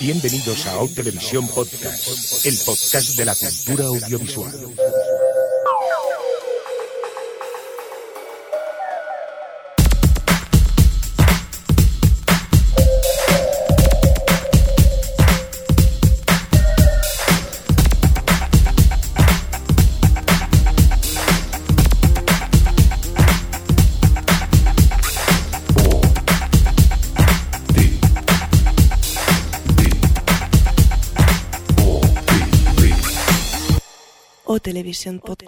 [0.00, 4.52] Bienvenidos a Out Televisión Podcast, el podcast de la cultura audiovisual.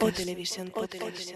[0.01, 1.35] O Televisión Podcast.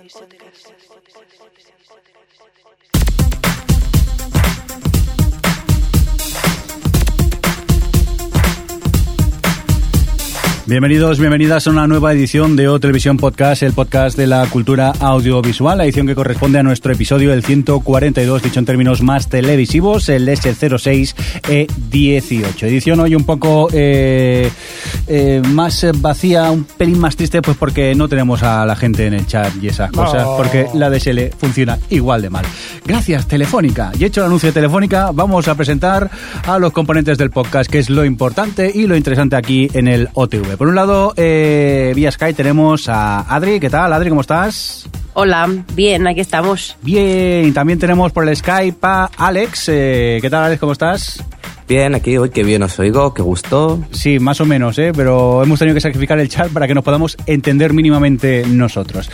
[10.69, 14.93] Bienvenidos, bienvenidas a una nueva edición de O Televisión Podcast, el podcast de la cultura
[15.01, 20.11] audiovisual, la edición que corresponde a nuestro episodio el 142, dicho en términos más televisivos,
[20.11, 22.63] el S06E18.
[22.65, 24.51] Edición hoy un poco eh,
[25.07, 29.15] eh, más vacía, un pelín más triste, pues porque no tenemos a la gente en
[29.15, 32.45] el chat y esas cosas, porque la DSL funciona igual de mal.
[32.85, 33.91] Gracias, Telefónica.
[33.99, 36.11] Y hecho el anuncio de Telefónica, vamos a presentar
[36.47, 40.11] a los componentes del podcast, que es lo importante y lo interesante aquí en el
[40.13, 40.58] OTV.
[40.59, 43.61] Por un lado, eh, vía Skype tenemos a Adri.
[43.61, 44.09] ¿Qué tal, Adri?
[44.09, 44.89] ¿Cómo estás?
[45.15, 46.77] Hola, bien, aquí estamos.
[46.83, 49.69] Bien, también tenemos por el Skype a Alex.
[49.69, 50.59] Eh, ¿Qué tal, Alex?
[50.59, 51.25] ¿Cómo estás?
[51.69, 53.85] Bien, aquí hoy qué bien os oigo, qué gusto.
[53.93, 54.91] Sí, más o menos, ¿eh?
[54.97, 59.09] pero hemos tenido que sacrificar el chat para que nos podamos entender mínimamente nosotros.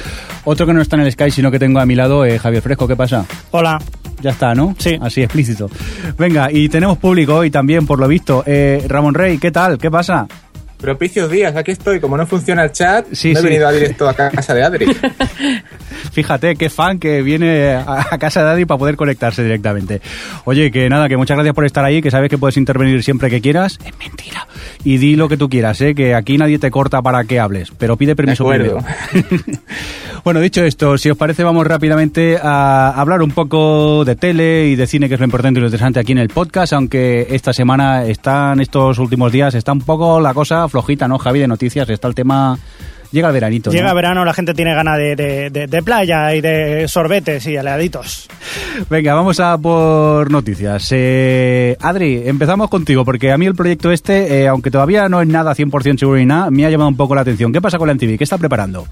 [0.45, 2.63] Otro que no está en el Skype, sino que tengo a mi lado, eh, Javier
[2.63, 3.27] Fresco, ¿qué pasa?
[3.51, 3.79] Hola.
[4.23, 4.75] Ya está, ¿no?
[4.79, 4.97] Sí.
[5.03, 5.69] Así explícito.
[6.17, 8.43] Venga, y tenemos público hoy también, por lo visto.
[8.47, 9.77] Eh, Ramón Rey, ¿qué tal?
[9.77, 10.27] ¿Qué pasa?
[10.85, 11.99] Propicios días, aquí estoy.
[11.99, 13.49] Como no funciona el chat, Sí, no he sí.
[13.49, 14.87] venido a directo a casa de Adri.
[16.13, 20.03] Fíjate, qué fan que viene a casa de Adri para poder conectarse directamente.
[20.45, 23.31] Oye, que nada, que muchas gracias por estar ahí, que sabes que puedes intervenir siempre
[23.31, 23.79] que quieras.
[23.83, 24.47] Es mentira.
[24.85, 25.95] Y di lo que tú quieras, ¿eh?
[25.95, 28.85] que aquí nadie te corta para que hables, pero pide permiso primero.
[30.25, 34.75] bueno, dicho esto, si os parece, vamos rápidamente a hablar un poco de tele y
[34.75, 37.53] de cine, que es lo importante y lo interesante aquí en el podcast, aunque esta
[37.53, 41.89] semana están, estos últimos días, está un poco la cosa flojita, ¿no, Javi, de noticias?
[41.91, 42.59] Está el tema...
[43.13, 43.77] Llega el veranito, ¿no?
[43.77, 47.55] Llega verano, la gente tiene ganas de, de- de- de playa y de sorbetes y
[47.55, 48.29] heladitos.
[48.91, 50.89] Venga, vamos a por noticias.
[50.91, 55.29] Eh, Adri, empezamos contigo, porque a mí el proyecto este, eh, aunque todavía no es
[55.29, 57.53] nada 100% seguro ni nada, me ha llamado un poco la atención.
[57.53, 58.19] ¿Qué pasa con la MTV?
[58.19, 58.85] ¿Qué está preparando?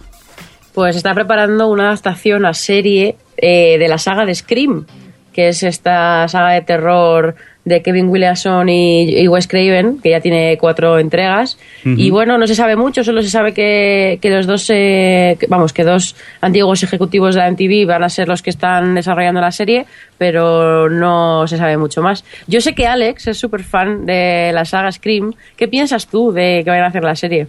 [0.75, 4.87] Pues está preparando una adaptación a serie eh, de la saga de Scream,
[5.33, 7.35] que es esta saga de terror
[7.65, 11.59] de Kevin Williamson y, y Wes Craven, que ya tiene cuatro entregas.
[11.85, 15.47] Y bueno, no se sabe mucho, solo se sabe que, que los dos, eh, que-
[15.47, 19.41] vamos, que dos antiguos ejecutivos de la MTV van a ser los que están desarrollando
[19.41, 19.87] la serie,
[20.19, 22.25] pero no se sabe mucho más.
[22.49, 25.33] Yo sé que Alex es súper fan de la saga Scream.
[25.57, 27.47] ¿Qué piensas tú de que vayan a hacer la serie?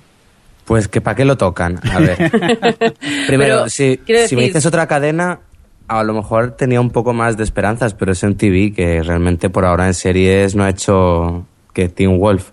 [0.66, 1.80] Pues que para qué lo tocan.
[1.92, 2.18] A ver.
[3.28, 4.00] Primero, Pero, si,
[4.36, 5.40] me dices otra cadena,
[5.88, 9.50] a lo mejor tenía un poco más de esperanzas, pero es en TV que realmente
[9.50, 12.52] por ahora en series no ha hecho que Teen Wolf.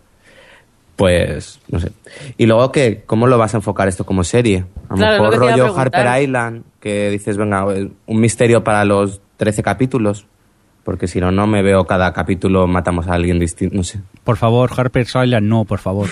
[0.96, 1.92] Pues, no sé.
[2.36, 4.66] Y luego, que ¿cómo lo vas a enfocar esto como serie?
[4.88, 5.78] A lo Claro, es lo mejor rollo.
[5.78, 10.26] Harper Island, que dices, venga, un misterio para los 13 capítulos.
[10.84, 14.00] Porque si no, no me veo cada capítulo matamos a alguien distinto, no sé.
[14.24, 16.08] Por favor, Harper's Island, no, por favor.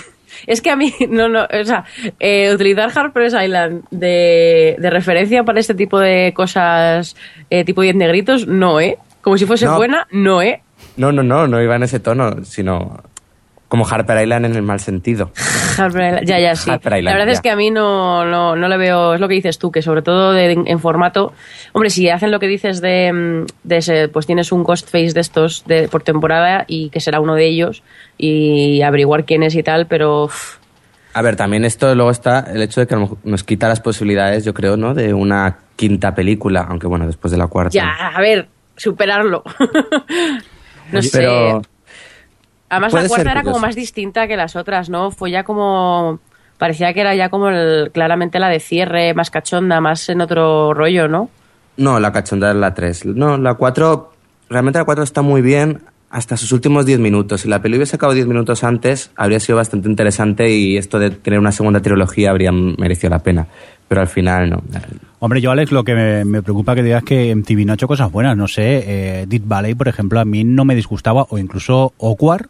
[0.47, 1.85] Es que a mí, no, no, o sea,
[2.21, 7.17] eh, utilizar Harper's Island de, de referencia para este tipo de cosas,
[7.51, 8.99] eh, tipo 10 negritos, no, ¿eh?
[9.21, 9.77] Como si fuese No.
[9.77, 10.63] buena, no, ¿eh?
[10.97, 13.03] No, no, no, no iba en ese tono, sino
[13.69, 15.31] como Harper Island en el mal sentido.
[15.79, 16.71] Harper Island, ya, ya, sí.
[16.71, 17.33] Harper Island, la verdad ya.
[17.33, 19.83] es que a mí no, no, no le veo, es lo que dices tú, que
[19.83, 21.33] sobre todo de- en, formato,
[21.73, 25.13] hombre, si hacen lo que dices de, mm, de ese, pues tienes un ghost face
[25.13, 27.83] de estos de, por temporada y que será uno de ellos
[28.17, 30.25] y averiguar quién es y tal, pero...
[30.25, 30.57] uf,
[31.13, 34.55] A ver, también esto luego está el hecho de que nos quita las posibilidades, yo
[34.55, 34.95] creo, ¿no?
[34.95, 37.71] De una quinta película, aunque bueno, después de la cuarta.
[37.71, 39.43] Ya, a ver, superarlo.
[40.93, 41.61] no sé.
[42.71, 45.11] Además, la cuarta ser era como más distinta que las otras, ¿no?
[45.11, 46.21] Fue ya como.
[46.59, 50.75] Parecía que era ya como el- claramente la de cierre, más cachonda, más en otro
[50.75, 51.31] rollo, ¿no?
[51.77, 53.07] no, la cachonda es la 3.
[53.07, 54.13] No, la 4,
[54.51, 57.43] realmente la 4 está muy bien hasta sus últimos 10 minutos.
[57.43, 61.11] Si la peli hubiese acabado 10 minutos antes, habría sido bastante interesante y esto de
[61.13, 63.47] tener una segunda trilogía habría merecido la pena.
[63.87, 64.63] Pero al final no.
[65.21, 67.87] Hombre, yo, Alex, lo que me, me preocupa que digas que MTV no ha hecho
[67.87, 68.37] cosas buenas.
[68.37, 68.83] No sé,
[69.23, 72.49] eh, Deep Valley, por ejemplo, a mí no me disgustaba, o incluso Awkward,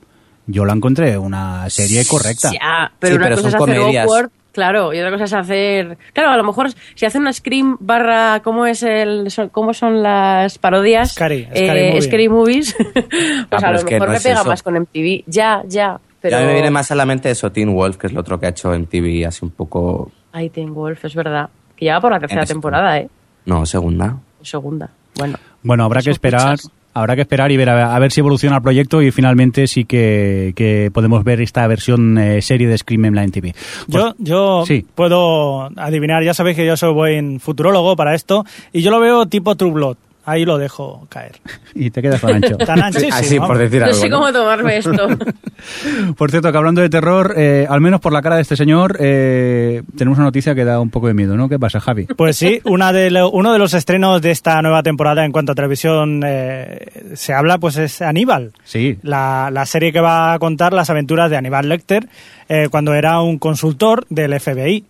[0.49, 2.51] yo la encontré una serie correcta.
[2.53, 4.05] Ya, pero Sí, una pero cosa son es hacer comedias.
[4.05, 5.99] awkward, claro, y otra cosa es hacer.
[6.13, 8.41] Claro, a lo mejor si hacen una Scream barra.
[8.43, 11.13] ¿Cómo, es el, son- cómo son las parodias?
[11.13, 12.03] Scary, Eh, Scary Movie.
[12.03, 12.77] Scary Movies.
[12.93, 13.05] pues
[13.51, 14.45] pero a lo mejor no me pega eso.
[14.49, 15.23] más con MTV.
[15.27, 16.01] Ya, ya.
[16.25, 18.21] Y a mí me viene más a la mente eso, Teen Wolf, que es lo
[18.21, 20.11] otro que ha hecho en TV, así un poco...
[20.33, 21.49] Ay, Teen Wolf, es verdad.
[21.77, 23.09] Que ya va por la tercera temporada, ¿eh?
[23.45, 24.17] No, segunda.
[24.43, 24.91] Segunda.
[25.17, 25.39] Bueno.
[25.63, 26.51] Bueno, habrá que esperar.
[26.51, 26.71] muchas.
[26.95, 29.85] Habrá que esperar y ver a, a ver si evoluciona el proyecto y finalmente sí
[29.85, 33.53] que, que podemos ver esta versión eh, serie de Scream en la NTV.
[33.87, 34.85] Yo, yo Sí.
[34.95, 39.27] puedo adivinar, ya sabéis que yo soy buen futurólogo para esto, y yo lo veo
[39.27, 39.97] tipo True Blood.
[40.31, 41.37] Ahí lo dejo caer.
[41.75, 42.57] Y te quedas tan ancho.
[42.67, 43.15] Tan anchísimo.
[43.15, 43.99] Así, por decir No algo.
[43.99, 44.17] sé ¿no?
[44.19, 45.09] cómo tomarme esto.
[46.17, 48.97] Por cierto, que hablando de terror, eh, al menos por la cara de este señor,
[49.01, 51.49] eh, tenemos una noticia que da un poco de miedo, ¿no?
[51.49, 52.05] ¿Qué pasa, Javi?
[52.07, 55.53] Pues sí, una de lo- uno de los estrenos de esta nueva temporada en cuanto
[55.53, 58.53] a televisión eh, se habla, pues es Aníbal.
[58.65, 58.99] Sí.
[59.03, 62.09] La, la serie que va a contar las aventuras de Aníbal Lecter
[62.49, 64.85] eh, cuando era un consultor del FBI.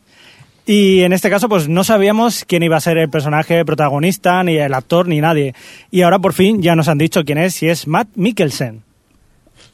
[0.69, 4.59] Y en este caso, pues no sabíamos quién iba a ser el personaje protagonista, ni
[4.59, 5.55] el actor, ni nadie.
[5.91, 8.83] Y ahora por fin ya nos han dicho quién es, y es Matt Mikkelsen.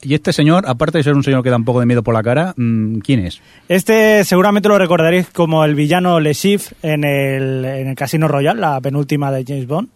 [0.01, 2.13] Y este señor, aparte de ser un señor que da un poco de miedo por
[2.13, 3.41] la cara, mm, ¿quién es?
[3.67, 8.61] Este seguramente lo recordaréis como el villano Le Chiffre en el, en el Casino Royale,
[8.61, 9.89] la penúltima de James Bond.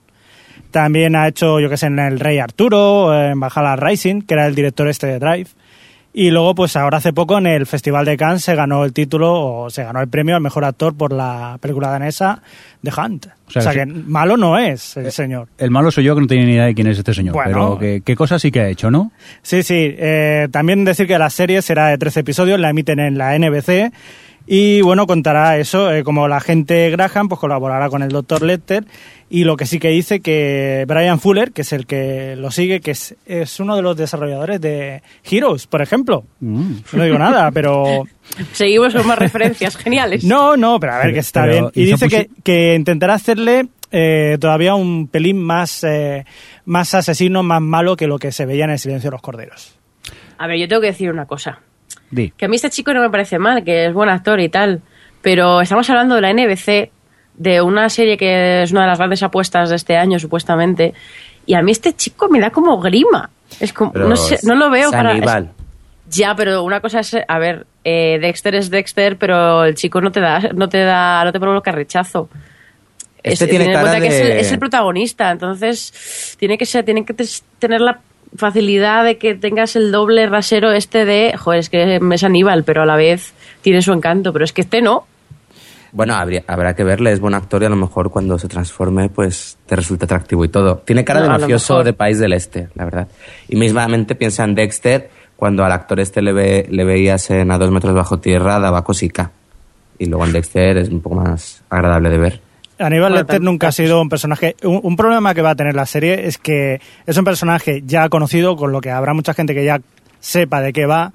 [0.70, 4.48] También ha hecho, yo que sé, en El Rey Arturo, en Valhalla Rising, que era
[4.48, 5.48] el director este de Drive.
[6.12, 9.32] Y luego, pues ahora hace poco en el Festival de Cannes se ganó el título,
[9.64, 12.42] o se ganó el premio al mejor actor por la película danesa
[12.84, 13.28] The Hunt.
[13.28, 15.48] O O sea, que malo no es el señor.
[15.60, 17.52] El malo soy yo que no tenía ni idea de quién es este señor, Bueno.
[17.52, 19.12] pero que- qué cosas sí que ha hecho, ¿no?
[19.44, 19.96] Sí, sí.
[19.98, 23.92] eh, también decir que la serie será de 13 episodios, la emiten en la NBC.
[24.52, 28.42] Y bueno, contará eso, eh, como la agente Graham, pues colaborará con el Dr.
[28.42, 28.84] Lecter.
[29.30, 32.82] Y lo que sí que dice que Brian Fuller, que es el que lo sigue,
[32.82, 36.24] que es, es uno de los desarrolladores de Heroes, por ejemplo.
[36.40, 36.78] Mm.
[36.94, 38.08] No digo nada, pero...
[38.54, 40.24] Seguimos con más referencias geniales.
[40.24, 41.70] No, no, pero a ver que está bien.
[41.76, 46.26] Y dice que, que intentará hacerle eh, todavía un pelín más, eh,
[46.66, 49.78] más asesino, más malo que lo que se veía en El Silencio de los Corderos.
[50.40, 51.60] A ver, yo tengo que decir una cosa.
[52.12, 52.32] Di.
[52.32, 54.82] Que a mí este chico no me parece mal, que es buen actor y tal.
[55.22, 56.92] Pero estamos hablando de la NBC,
[57.36, 60.94] de una serie que es una de las grandes apuestas de este año, supuestamente.
[61.46, 63.30] Y a mí este chico me da como grima.
[63.60, 65.12] Es como, no sé, no lo veo es para.
[65.12, 65.52] Aníbal.
[66.10, 70.12] Ya, pero una cosa es, a ver, eh, Dexter es Dexter, pero el chico no
[70.12, 72.30] te da, no te da, no te provoca rechazo.
[73.22, 77.06] Este Es- tiene cara que es el, es el protagonista, entonces tiene que ser, tiene
[77.06, 77.14] que
[77.60, 78.00] tener la
[78.36, 82.84] facilidad de que tengas el doble rasero este de, joder, es que es Aníbal, pero
[82.84, 85.06] a la vez tiene su encanto, pero es que este no.
[85.92, 89.10] Bueno, habría- habrá que verle, es buen actor y a lo mejor cuando se transforme,
[89.10, 90.78] pues te resulta atractivo y todo.
[90.86, 93.08] Tiene cara No, de mafioso de país del este, la verdad.
[93.48, 97.58] Y mismamente piensa en Dexter, cuando al actor este le, ve- le veías en A
[97.58, 99.32] dos metros bajo tierra, daba cosica.
[99.98, 102.42] Y luego en Dexter es un poco más agradable de ver.
[102.80, 104.56] Aníbal Bueno, Lecter nunca ha sido un personaje.
[104.64, 108.08] Un, un problema que va a tener la serie es que es un personaje ya
[108.10, 109.82] conocido, con lo que habrá mucha gente que ya
[110.20, 111.12] sepa de qué va.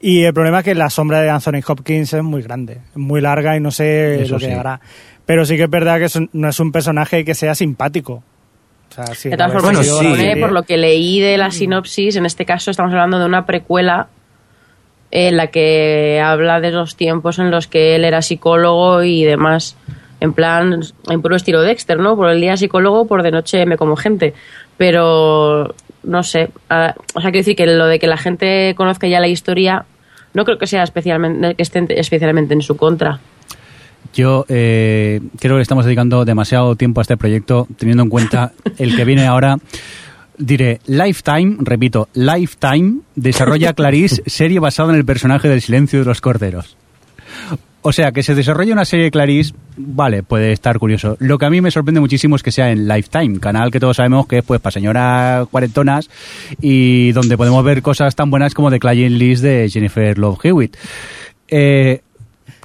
[0.00, 3.20] Y el problema es que la sombra de Anthony Hopkins es muy grande, es muy
[3.20, 4.52] larga y no sé Eso lo que sí.
[4.52, 4.80] hará.
[5.26, 8.22] Pero sí que es verdad que es un- no es un personaje que sea simpático.
[8.90, 10.40] O sea, si De todas formas, Bueno, sí.
[10.40, 14.06] por lo que leí de la sinopsis, en este caso estamos hablando de una precuela
[15.10, 19.76] en la que habla de los tiempos en los que él era psicólogo y demás.
[20.20, 22.16] En plan, en puro estilo Dexter, ¿no?
[22.16, 24.34] Por el día psicólogo, por de noche me como gente.
[24.76, 26.50] Pero, no sé.
[26.68, 29.84] O sea, quiero decir que lo de que la gente conozca ya la historia,
[30.34, 33.20] no creo que sea especialmente, que esté especialmente en su contra.
[34.14, 38.96] Yo eh, creo que estamos dedicando demasiado tiempo a este proyecto, teniendo en cuenta el
[38.96, 39.58] que viene ahora.
[40.38, 46.20] Diré, Lifetime, repito, Lifetime desarrolla Clarice serie basada en el personaje del silencio de los
[46.20, 46.76] corderos.
[47.80, 51.16] O sea, que se desarrolle una serie de Clarice, vale, puede estar curioso.
[51.20, 53.96] Lo que a mí me sorprende muchísimo es que sea en Lifetime, canal que todos
[53.96, 56.10] sabemos que es pues para señoras cuarentonas
[56.60, 60.76] y donde podemos ver cosas tan buenas como The Client List de Jennifer Love Hewitt.
[61.46, 62.00] Eh,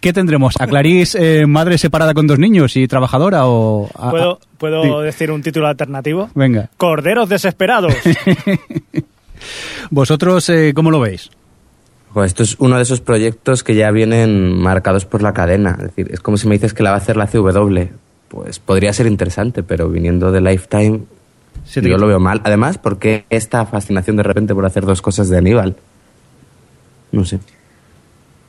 [0.01, 0.55] ¿Qué tendremos?
[0.59, 3.89] ¿A Clarice eh, madre separada con dos niños y trabajadora o...?
[3.95, 6.29] a- ¿Puedo, ¿puedo decir un título alternativo?
[6.35, 6.69] Venga.
[6.75, 7.93] Corderos desesperados.
[9.89, 11.29] ¿Vosotros eh, cómo lo veis?
[12.13, 15.71] Pues esto es uno de esos proyectos que ya vienen marcados por la cadena.
[15.79, 17.87] Es decir, es como si me dices que la va a hacer la CW.
[18.27, 21.01] Pues podría ser interesante, pero viniendo de Lifetime,
[21.75, 22.41] yo lo veo mal.
[22.43, 25.75] Además, ¿por qué esta fascinación de repente por hacer dos cosas de Aníbal?
[27.11, 27.39] No sé.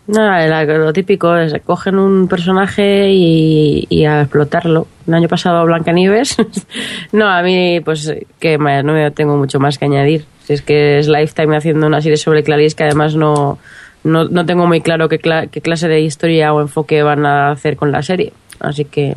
[0.07, 4.87] Nada, lo típico es cogen un personaje y, y a explotarlo.
[5.07, 6.37] El año pasado Blancanieves.
[7.13, 10.27] no, a mí pues que no me tengo mucho más que añadir.
[10.45, 13.59] Si es que es Lifetime haciendo una serie sobre Clarice que además no,
[14.05, 17.51] no, no tengo muy claro qué, cla- qué clase de historia o enfoque van a
[17.51, 18.33] hacer con la serie.
[18.61, 19.15] Así que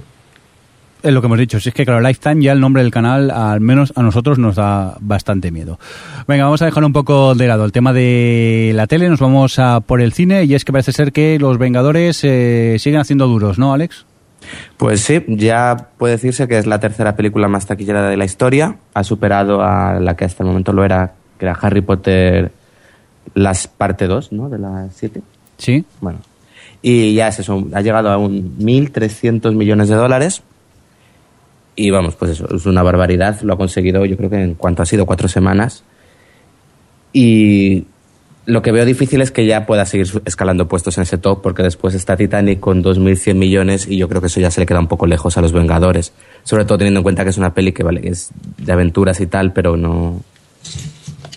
[1.04, 1.60] Es lo que hemos dicho.
[1.60, 4.56] Si es que, claro, Lifetime ya el nombre del canal, al menos a nosotros, nos
[4.56, 5.80] da bastante miedo.
[6.28, 9.08] Venga, vamos a dejar un poco de lado el tema de la tele.
[9.10, 10.46] Nos vamos a por el cine.
[10.46, 14.06] Y es que parece ser que los Vengadores eh, siguen haciendo duros, ¿no, Alex?
[14.78, 18.78] Pues sí, ya puede decirse que es la tercera película más taquillera de la historia.
[18.94, 22.52] Ha superado a la que hasta el momento lo era, que era Harry Potter,
[23.34, 24.50] las parte 2, ¿no?
[24.50, 25.22] De las 7.
[25.58, 25.84] Sí.
[26.02, 26.20] Bueno.
[26.82, 30.44] Y ya es eso, ha llegado a un 1.300 millones de dólares.
[31.76, 33.42] Y vamos, pues eso, es una barbaridad.
[33.42, 35.84] Lo ha conseguido, yo creo que en cuanto ha sido cuatro semanas.
[37.14, 37.86] Y
[38.48, 41.64] lo que veo difícil es que ya pueda seguir escalando puestos en ese top, porque
[41.64, 44.80] después está Titanic con 2.100 millones y yo creo que eso ya se le queda
[44.80, 46.14] un poco lejos a los Vengadores.
[46.44, 49.28] Sobre todo teniendo en cuenta que es una peli que, vale, es de aventuras y
[49.28, 50.22] tal, pero no.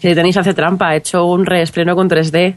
[0.00, 2.54] Que tenéis hace trampa, ha hecho un reestreno con 3D.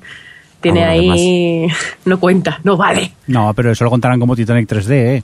[0.61, 1.67] Tiene Ah, ahí.
[2.05, 3.11] No cuenta, no vale.
[3.27, 5.23] No, pero eso lo contarán como Titanic 3D, ¿eh?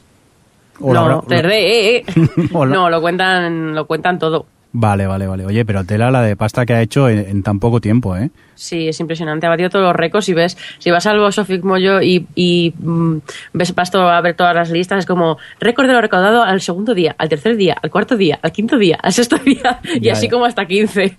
[0.82, 2.06] O no, habrá- 3D, eh, eh.
[2.52, 4.46] No, lo cuentan, lo cuentan todo.
[4.72, 5.46] Vale, vale, vale.
[5.48, 8.30] Oye, pero tela la de pasta que ha hecho en, en tan poco tiempo, ¿eh?
[8.54, 9.48] Sí, es impresionante.
[9.48, 12.74] Ha batido todos los récords y ves, si vas al Box Office Mojo y, y
[12.78, 13.18] mm,
[13.54, 16.62] ves vas todo- a ver todas las listas, es como récord de lo recaudado al
[16.62, 20.02] segundo día, al tercer día, al cuarto día, al quinto día, al sexto día y
[20.02, 20.32] Ya, así ya.
[20.34, 21.18] como hasta 15.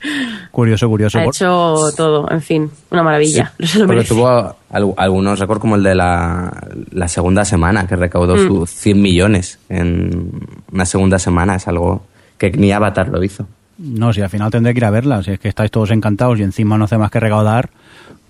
[0.53, 1.19] Curioso, curioso.
[1.19, 3.53] Ha Por- hecho todo, en fin, una maravilla.
[3.87, 4.09] Merece.
[4.15, 6.53] tuvo al- algunos récords como el de la,
[6.93, 10.31] la segunda semana, que recaudó sus 100 millones en
[10.71, 11.57] una segunda semana.
[11.57, 12.05] Es algo
[12.41, 13.47] que ni Avatar lo hizo.
[13.79, 15.23] No, si al final tendré que ir a verla.
[15.23, 17.69] Si es que estáis todos encantados y encima no hace más que recaudar,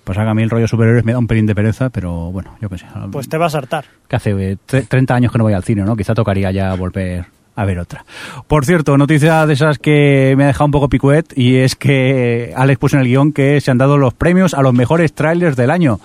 [0.03, 2.55] pues haga a mí el rollo superiores me da un pelín de pereza, pero bueno,
[2.61, 2.85] yo qué sé.
[3.11, 3.85] Pues te vas a hartar.
[4.07, 5.95] que hace eh, tre- 30 años que no voy al cine, ¿no?
[5.95, 7.25] Quizá tocaría ya volver
[7.55, 8.03] a ver otra.
[8.47, 12.53] Por cierto, noticia de esas que me ha dejado un poco picuet y es que
[12.55, 15.55] Alex puso en el guion que se han dado los premios a los mejores trailers
[15.55, 15.99] del año.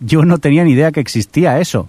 [0.00, 1.88] Yo no tenía ni idea que existía eso.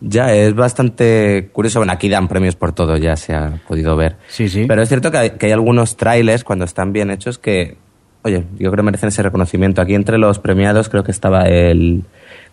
[0.00, 1.80] Ya, es bastante curioso.
[1.80, 4.16] Bueno, aquí dan premios por todo, ya se ha podido ver.
[4.28, 4.64] Sí, sí.
[4.66, 7.76] Pero es cierto que hay, que hay algunos trailers, cuando están bien hechos, que,
[8.22, 9.82] oye, yo creo que merecen ese reconocimiento.
[9.82, 12.04] Aquí entre los premiados creo que estaba el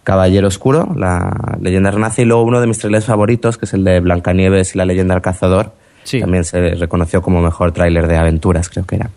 [0.03, 3.83] Caballero Oscuro, la leyenda renace, y luego uno de mis trailers favoritos, que es el
[3.83, 5.73] de Blancanieves y la leyenda del cazador.
[6.03, 6.19] Sí.
[6.19, 9.09] También se reconoció como mejor tráiler de aventuras, creo que era.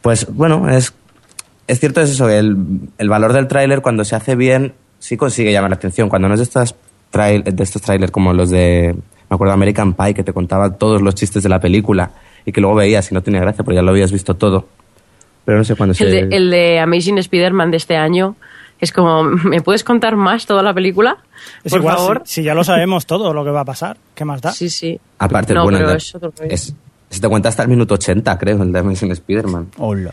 [0.00, 0.94] Pues bueno, es,
[1.68, 2.56] es cierto es eso, el,
[2.98, 6.08] el valor del tráiler cuando se hace bien sí consigue llamar la atención.
[6.08, 6.74] Cuando no es de, estas
[7.12, 8.96] trail, de estos trailers como los de,
[9.30, 12.10] me acuerdo, American Pie, que te contaban todos los chistes de la película
[12.44, 14.66] y que luego veías y no tenía gracia porque ya lo habías visto todo.
[15.44, 16.04] Pero no sé cuándo se...
[16.04, 18.34] El de, el de Amazing Spider-Man de este año
[18.80, 21.18] es como, ¿me puedes contar más toda la película?
[21.62, 22.22] Es Por igual, favor.
[22.24, 24.50] Si, si ya lo sabemos todo lo que va a pasar, ¿qué más da?
[24.52, 24.98] Sí, sí.
[25.18, 26.50] Aparte, no, bueno, pero es otro rollo.
[26.52, 26.74] es-
[27.10, 29.68] se te cuenta hasta el minuto 80, creo, el de Amazing Spider-Man.
[29.76, 30.12] Hola.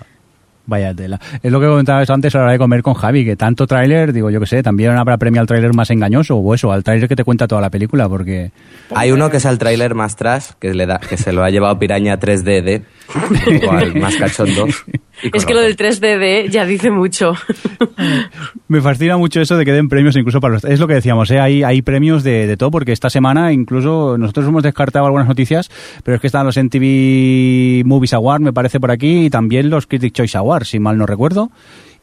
[0.70, 1.20] Vaya tela.
[1.42, 4.14] Es lo que comentabas antes a la hora de comer con Javi, que tanto tráiler,
[4.14, 7.10] digo yo que sé, también habrá premio al tráiler más engañoso o eso, al tráiler
[7.10, 8.52] que te cuenta toda la película, porque
[8.94, 11.50] Hay uno que es el tráiler más trash, que, le da, que se lo ha
[11.50, 12.84] llevado Piraña 3D,
[13.68, 14.68] o al más cachondo.
[15.24, 17.34] Y Es que lo del 3DD ya dice mucho.
[18.68, 20.64] Me fascina mucho eso de que den premios incluso para los...
[20.64, 21.40] Es lo que decíamos, ¿eh?
[21.40, 25.70] hay, hay premios de, de todo, porque esta semana incluso nosotros hemos descartado algunas noticias,
[26.04, 29.88] pero es que están los MTV Movies Awards, me parece por aquí, y también los
[29.88, 31.52] Critic Choice Awards, si mal no recuerdo.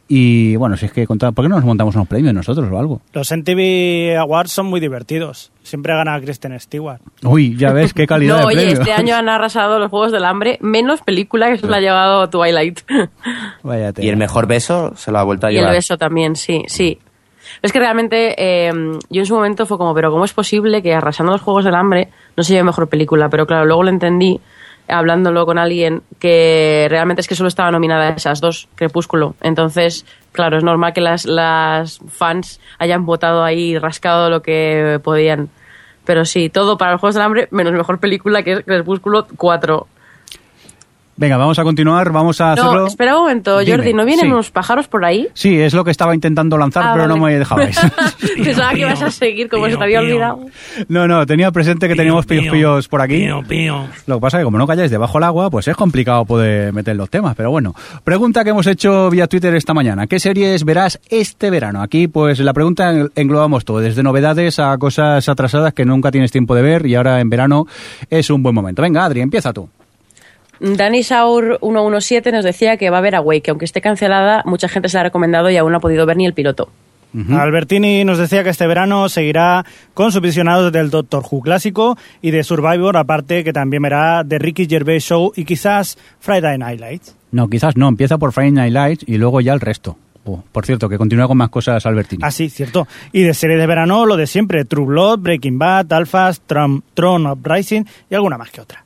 [0.09, 2.79] Y bueno, si es que, contra- ¿por qué no nos montamos unos premios nosotros o
[2.79, 3.01] algo?
[3.13, 5.51] Los MTV Awards son muy divertidos.
[5.63, 7.01] Siempre gana Kristen Stewart.
[7.23, 8.79] Uy, ya ves qué calidad No, de oye, premio.
[8.81, 12.29] este año han arrasado los Juegos del Hambre, menos película que se la ha llevado
[12.29, 12.79] Twilight.
[13.63, 15.73] Vaya Y el mejor beso se lo ha vuelto a Y el llevar.
[15.75, 16.99] beso también, sí, sí.
[17.61, 18.71] Es que realmente eh,
[19.09, 21.75] yo en su momento fue como, pero ¿cómo es posible que arrasando los Juegos del
[21.75, 23.29] Hambre no se lleve mejor película?
[23.29, 24.39] Pero claro, luego lo entendí,
[24.87, 29.35] hablándolo con alguien, que realmente es que solo estaba nominada a esas dos, Crepúsculo.
[29.41, 35.49] Entonces, claro, es normal que las, las fans hayan votado ahí rascado lo que podían.
[36.05, 39.87] Pero sí, todo para los Juegos del Hambre, menos mejor película que es Crepúsculo 4.
[41.19, 42.81] Venga, vamos a continuar, vamos a hacerlo...
[42.81, 44.31] No, espera un momento, Dime, Jordi, ¿no vienen sí.
[44.31, 45.27] unos pájaros por ahí?
[45.33, 47.75] Sí, es lo que estaba intentando lanzar, Ah, pero no me dejabais.
[48.43, 50.41] Pensaba que ibas a seguir como se te había olvidado.
[50.87, 53.25] no, no, tenía presente que teníamos pillos pillos por aquí.
[53.27, 56.71] Lo que pasa es que como no calláis debajo del agua, pues es complicado poder
[56.71, 57.35] meter los temas.
[57.35, 60.05] Pero bueno, pregunta que hemos hecho vía Twitter esta mañana.
[60.05, 61.81] ¿Qué series verás este verano?
[61.81, 66.31] Aquí, pues la pregunta en- englobamos todo, desde novedades a cosas atrasadas que nunca tienes
[66.31, 67.65] tiempo de ver y ahora en verano
[68.11, 68.83] es un buen momento.
[68.83, 69.67] Venga, Adri, empieza tú.
[70.59, 74.67] Dani Saur 117 nos decía que va a ver Awake, que aunque esté cancelada, mucha
[74.67, 76.69] gente se la ha recomendado y aún no ha podido ver ni el piloto.
[77.31, 82.31] Albertini nos decía que este verano seguirá con sus visionados del Doctor Who clásico y
[82.31, 87.15] de Survivor, aparte que también verá The Ricky Gervais Show y quizás Friday Night Lights.
[87.31, 89.97] No, quizás no, empieza por Friday Night Lights y luego ya el resto.
[90.25, 92.21] Oh, por cierto, que continúa con más cosas Albertini.
[92.23, 92.87] Ah, sí, cierto.
[93.13, 94.65] Y de serie de verano, lo de siempre.
[94.65, 98.83] True Blood, Breaking Bad, Alphas, Tron, Throne of Rising y alguna más que otra.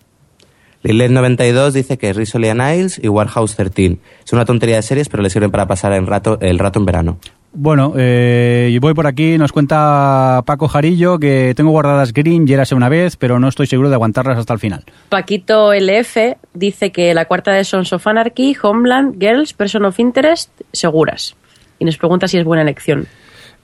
[0.84, 3.98] Lilet92 dice que Rizzoli and Isles y Warhouse 13.
[4.26, 6.86] Es una tontería de series, pero le sirven para pasar el rato, el rato en
[6.86, 7.18] verano.
[7.54, 12.76] Bueno, eh, voy por aquí, nos cuenta Paco Jarillo que tengo guardadas Green y érase
[12.76, 14.86] una vez, pero no estoy seguro de aguantarlas hasta el final.
[15.10, 20.50] Paquito LF dice que la cuarta de Sons of Anarchy, Homeland, Girls, Person of Interest,
[20.72, 21.36] seguras.
[21.78, 23.06] Y nos pregunta si es buena elección.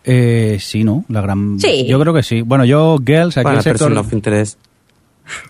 [0.04, 1.06] Eh, sí, ¿no?
[1.08, 1.58] La gran...
[1.60, 1.86] Sí.
[1.88, 2.42] Yo creo que sí.
[2.42, 3.88] Bueno, yo, Girls, aquí Bueno, el sector...
[3.88, 4.60] Person of Interest.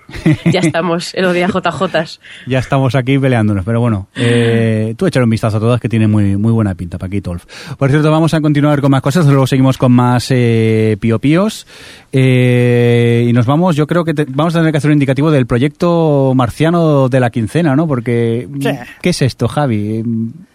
[0.46, 2.20] Ya estamos, el odia JJs.
[2.48, 6.08] Ya estamos aquí peleándonos, pero bueno, eh, tú échale un vistazo a todas que tiene
[6.08, 7.46] muy, muy buena pinta, Paquito Olf.
[7.78, 11.68] Por cierto, vamos a continuar con más cosas, luego seguimos con más eh, pío píos
[12.12, 15.30] eh, y nos vamos, yo creo que te- vamos a tener que hacer un indicativo
[15.32, 17.88] del proyecto marciano de la quincena, ¿no?
[17.88, 18.70] Porque, Sí.
[19.02, 20.04] ¿qué es esto, Javi?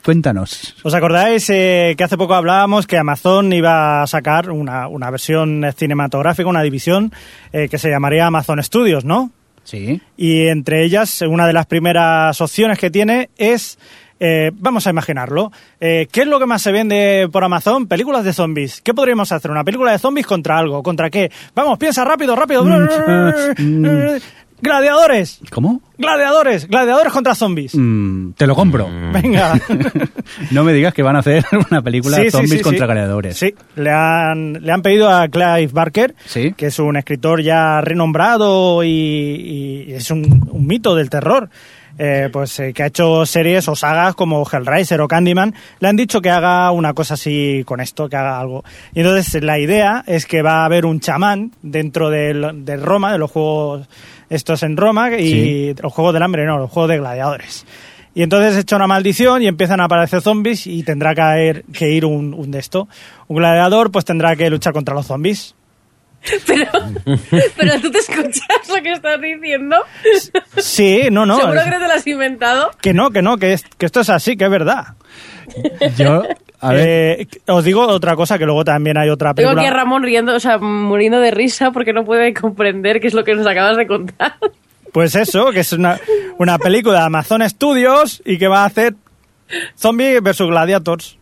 [0.05, 0.75] Cuéntanos.
[0.83, 5.65] ¿Os acordáis eh, que hace poco hablábamos que Amazon iba a sacar una, una versión
[5.77, 7.13] cinematográfica, una división
[7.53, 9.31] eh, que se llamaría Amazon Studios, ¿no?
[9.65, 10.01] Sí.
[10.17, 13.79] Y entre ellas, una de las primeras opciones que tiene es,
[14.21, 15.51] eh, vamos a imaginarlo,
[15.81, 17.87] eh, ¿qué es lo que más se vende por Amazon?
[17.87, 18.81] Películas de zombies.
[18.81, 19.51] ¿Qué podríamos hacer?
[19.51, 20.83] ¿Una película de zombies contra algo?
[20.83, 21.31] ¿Contra qué?
[21.55, 22.65] Vamos, piensa rápido, rápido.
[24.63, 25.41] Mm, Gladiadores.
[25.51, 25.81] ¿Cómo?
[25.99, 26.69] Gladiadores.
[26.69, 27.75] Gladiadores contra zombies.
[27.75, 28.89] Mm, te lo compro.
[29.13, 29.55] Venga.
[30.51, 32.93] no me digas que van a hacer una película Sí, zombies sí, contra sí.
[32.93, 33.37] gladiadores.
[33.37, 36.53] Sí, le han, le han pedido a Clive Barker, Sí.
[36.57, 41.51] que es un escritor ya renombrado y, y es un, un mito del terror.
[41.99, 45.95] eh, pues eh, que ha hecho series o sagas como Hellraiser o Candyman, le han
[45.97, 48.65] dicho que haga una cosa así con esto, que haga algo.
[48.95, 53.13] Y entonces la idea es que va a haber un chamán dentro del, de Roma,
[53.13, 53.89] de los juegos
[54.35, 55.75] estos en Roma, y Sí.
[55.83, 57.65] los juegos del hambre, no, los juegos de gladiadores.
[58.15, 61.91] Y entonces echa una maldición y empiezan a aparecer zombies y tendrá que, ir- que
[61.91, 62.87] ir un, un de esto.
[63.29, 65.55] Un gladiador pues tendrá que luchar contra los zombies.
[66.47, 66.67] Pero,
[67.57, 69.75] pero tú te escuchas lo que estás diciendo.
[70.57, 71.35] Sí, no, no.
[71.37, 72.71] Seguro es- que te lo has inventado.
[72.81, 74.95] que no, que no, que, es- que esto es así, que es verdad.
[75.99, 76.23] Yo,
[76.63, 76.89] a ver,
[77.21, 79.69] Eh, os digo otra cosa, que luego también hay otra Tengo película.
[79.69, 83.15] aquí a Ramón riendo, o sea, muriendo de risa porque no puede comprender qué es
[83.15, 84.37] lo que nos acabas de contar.
[84.93, 85.99] Pues eso, que es una,
[86.39, 88.95] una película de Amazon Studios y que va a hacer
[89.79, 91.19] Zombie versus Gladiators.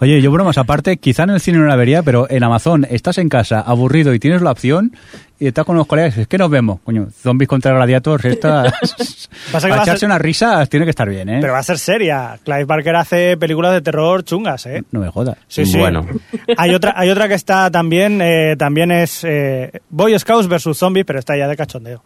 [0.00, 3.18] Oye, yo bromas aparte, quizá en el cine no la vería, pero en Amazon estás
[3.18, 4.92] en casa aburrido y tienes la opción
[5.40, 6.80] y estás con los colegas y dices, ¿qué nos vemos?
[6.82, 9.28] Coño, zombies contra gladiators, estas...
[9.52, 11.38] Pasa que a va a echarse ser- unas risas tiene que estar bien, ¿eh?
[11.40, 12.38] Pero va a ser seria.
[12.44, 14.82] Clive Barker hace películas de terror chungas, ¿eh?
[14.90, 15.36] No me jodas.
[15.46, 15.78] Sí, sí.
[15.78, 16.06] Bueno.
[16.56, 21.06] Hay otra, hay otra que está también, eh, también es eh, Boy Scouts versus Zombies,
[21.06, 22.02] pero está ya de cachondeo.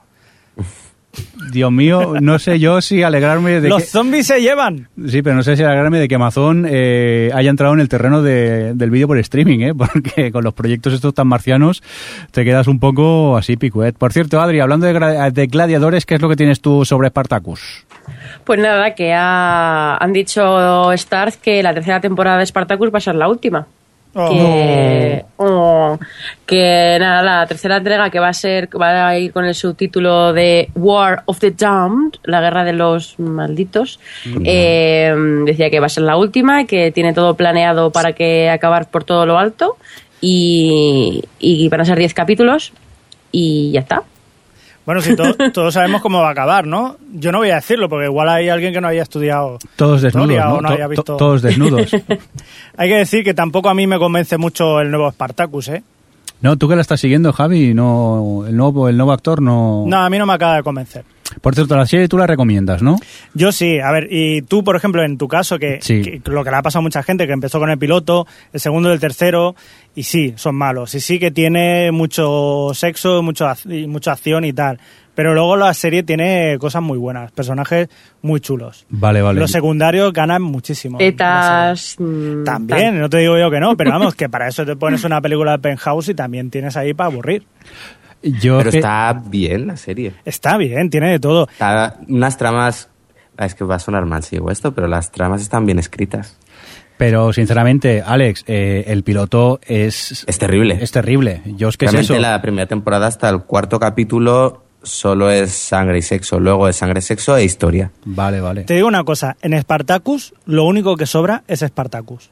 [1.50, 3.88] Dios mío, no sé yo si alegrarme de Los que...
[3.88, 4.88] zombies se llevan.
[5.08, 8.22] Sí, pero no sé si alegrarme de que Amazon eh, haya entrado en el terreno
[8.22, 9.74] de- del vídeo por streaming, ¿eh?
[9.74, 11.82] Porque con los proyectos estos tan marcianos
[12.30, 13.94] te quedas un poco así picuet.
[13.96, 17.84] Por cierto, Adri, hablando de, de gladiadores, ¿qué es lo que tienes tú sobre Spartacus?
[18.44, 23.02] Pues nada, que ha- han dicho Starz que la tercera temporada de Spartacus va a
[23.02, 23.66] ser la última.
[24.14, 24.28] Oh.
[24.28, 25.98] Que, oh,
[26.44, 30.34] que nada, la tercera entrega que va a ser, va a ir con el subtítulo
[30.34, 34.00] de War of the Damned, la guerra de los malditos,
[34.44, 35.14] eh,
[35.46, 39.04] decía que va a ser la última, que tiene todo planeado para que acabar por
[39.04, 39.78] todo lo alto
[40.20, 42.72] y, y van a ser 10 capítulos
[43.30, 44.02] y ya está.
[44.84, 46.96] Bueno, sí, to- todos sabemos cómo va a acabar, ¿no?
[47.12, 50.30] Yo no voy a decirlo, porque igual hay alguien que no haya estudiado Todos desnudos,
[50.30, 50.54] historia ¿no?
[50.56, 51.16] o no haya to- visto...
[51.16, 51.92] todos desnudos.
[52.76, 55.82] Hay que decir que tampoco a mí me convence mucho el nuevo Spartacus, ¿eh?
[56.40, 59.84] No, tú que la estás siguiendo, Javi, no, el nuevo, el nuevo actor no...
[59.86, 61.04] No, a mí no me acaba de convencer.
[61.40, 62.98] Por cierto, la serie tú la recomiendas, ¿no?
[63.32, 66.02] Yo sí, a ver, y tú, por ejemplo, en tu caso, que, Sí.
[66.02, 68.60] que lo que le ha pasado a mucha gente, que empezó con el piloto, el
[68.60, 69.54] segundo y el tercero,
[69.94, 70.94] y sí, son malos.
[70.94, 74.78] Y sí que tiene mucho sexo, mucho, ac- y mucha acción y tal.
[75.14, 77.88] Pero luego la serie tiene cosas muy buenas, personajes
[78.22, 78.86] muy chulos.
[78.88, 79.40] Vale, vale.
[79.40, 80.96] Los secundarios ganan muchísimo.
[80.98, 81.96] Tetas.
[81.98, 85.04] mm, También, no te digo yo que no, pero vamos, que para eso te pones
[85.04, 87.42] una película de Penthouse y también tienes ahí para aburrir.
[88.22, 90.14] Yo Pero está bien la serie.
[90.24, 91.48] Está bien, tiene de todo.
[91.50, 92.88] Está unas tramas...
[93.36, 95.78] ah, Es que va a sonar mal si digo esto, pero las tramas están bien
[95.78, 96.38] escritas.
[96.98, 100.24] Pero sinceramente, Alex, eh, el piloto es...
[100.28, 100.78] Es terrible.
[100.80, 101.42] Es terrible.
[101.46, 102.22] Yo es que es Realmente eso.
[102.22, 106.38] la primera temporada hasta el cuarto capítulo solo es sangre y sexo.
[106.38, 107.90] Luego es sangre, sexo e historia.
[108.04, 108.64] Vale, vale.
[108.64, 112.30] Te digo una cosa, en Spartacus lo único que sobra es Spartacus.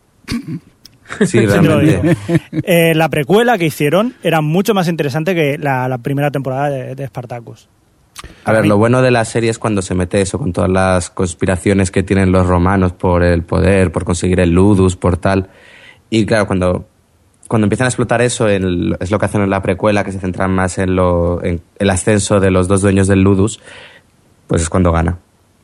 [1.27, 2.17] Sí, realmente.
[2.65, 6.95] Eh, la precuela que hicieron era mucho más interesante que la, la primera temporada de,
[6.95, 7.69] de Spartacus.
[8.45, 11.09] A ver, lo bueno de la serie es cuando se mete eso, con todas las
[11.11, 15.49] conspiraciones que tienen los romanos por el poder, por conseguir el ludus, por tal.
[16.11, 16.87] Y claro, cuando,
[17.49, 20.21] cuando empiezan a explotar eso, el- es lo que hacen en la precuela, que se
[20.21, 23.59] centran más en, lo, en el ascenso de los dos dueños del ludus,
[24.47, 25.17] pues es cuando gana.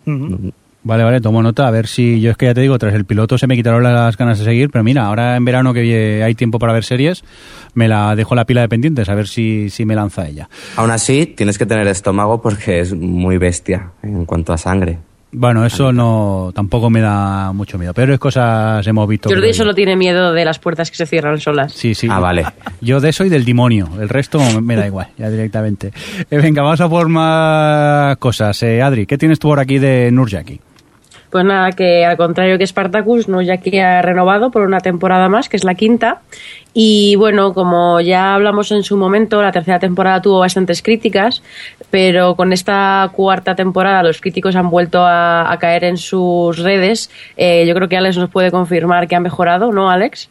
[0.06, 0.52] Ujú.
[0.87, 1.66] Vale, vale, tomo nota.
[1.66, 3.83] A ver si yo es que ya te digo, tras el piloto se me quitaron
[3.83, 7.25] las ganas de seguir, pero mira, ahora en verano que hay tiempo para ver series,
[7.75, 10.49] me la dejo la pila de pendientes, a ver si, si me lanza ella.
[10.77, 14.99] Aún así, tienes que tener estómago porque es muy bestia en cuanto a sangre.
[15.33, 19.29] Bueno, eso no tampoco me da mucho miedo, pero es cosas hemos visto.
[19.29, 21.72] Jordi solo tiene miedo de las puertas que se cierran solas.
[21.72, 22.07] Sí, sí.
[22.09, 22.46] Ah, vale.
[22.81, 23.88] Yo de eso y del demonio.
[24.01, 25.92] El resto me da igual, ya directamente.
[26.31, 28.62] Eh, venga, vamos a por más cosas.
[28.62, 30.61] Eh, Adri, ¿qué tienes tú por aquí de Nurjaki?
[31.30, 35.28] Pues nada, que al contrario que Spartacus, no ya que ha renovado por una temporada
[35.28, 36.20] más, que es la quinta.
[36.72, 41.42] Y bueno, como ya hablamos en su momento, la tercera temporada tuvo bastantes críticas,
[41.90, 47.10] pero con esta cuarta temporada los críticos han vuelto a, caer en sus redes.
[47.36, 50.28] Eh, yo creo que Alex nos puede confirmar que ha mejorado, ¿no, Alex?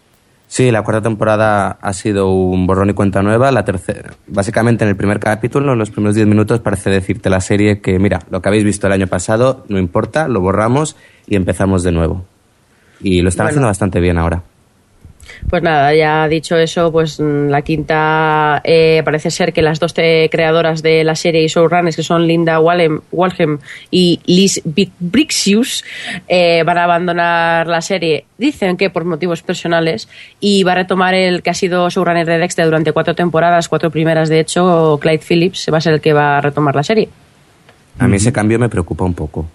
[0.47, 3.51] Sí, la cuarta temporada ha sido un borrón y cuenta nueva.
[3.51, 7.41] La tercera, básicamente en el primer capítulo, en los primeros 10 minutos, parece decirte la
[7.41, 10.95] serie que, mira, lo que habéis visto el año pasado, no importa, lo borramos
[11.27, 12.25] y empezamos de nuevo.
[13.01, 13.49] Y lo están Bueno.
[13.49, 14.43] haciendo bastante bien ahora.
[15.49, 19.93] Pues nada, ya dicho eso, pues mm, la quinta eh, parece ser que las dos
[19.93, 23.59] creadoras de la serie y showrunners, que son Linda Walhem,
[23.91, 25.83] y Liz Brixius,
[26.27, 28.25] eh, van a abandonar la serie.
[28.37, 32.39] Dicen que por motivos personales y va a retomar el que ha sido showrunner de
[32.39, 36.13] Dexter durante cuatro temporadas, cuatro primeras de hecho, Clyde Phillips va a ser el que
[36.13, 37.09] va a retomar la serie.
[37.99, 39.45] A mí ese cambio me preocupa un poco.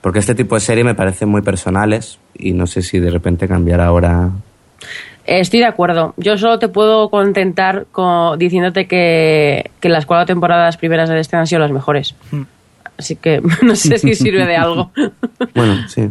[0.00, 3.48] Porque este tipo de serie me parecen muy personales y no sé si de repente
[3.48, 4.30] cambiar ahora.
[5.28, 6.14] Estoy de acuerdo.
[6.16, 11.38] Yo solo te puedo contentar con, diciéndote que, que las cuatro temporadas primeras de Dexter
[11.38, 12.14] han sido las mejores.
[12.96, 14.90] Así que no sé si sirve de algo.
[15.54, 16.08] Bueno, sí.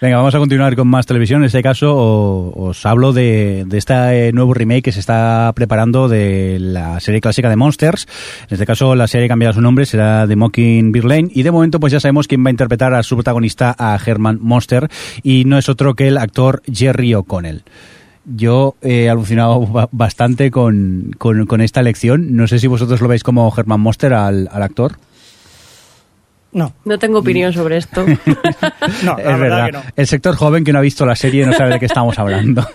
[0.00, 1.42] Venga, vamos a continuar con más televisión.
[1.42, 5.52] En este caso o- os hablo de, de este eh, nuevo remake que se está
[5.54, 8.06] preparando de la serie clásica de Monsters.
[8.48, 11.78] En este caso la serie cambiará su nombre, será The Mockingbird Lane y de momento
[11.80, 14.88] pues ya sabemos quién va a interpretar a su protagonista, a Herman Monster
[15.22, 17.62] y no es otro que el actor Jerry O'Connell.
[18.26, 22.36] Yo he alucinado ba- bastante con, con, con esta elección.
[22.36, 24.92] No sé si vosotros lo veis como Herman Monster al, al actor.
[26.52, 28.04] No, No tengo opinión sobre esto.
[28.06, 29.66] no, es la verdad, verdad.
[29.66, 29.82] que no.
[29.96, 32.66] El sector joven que no ha visto la serie no sabe de qué estamos hablando.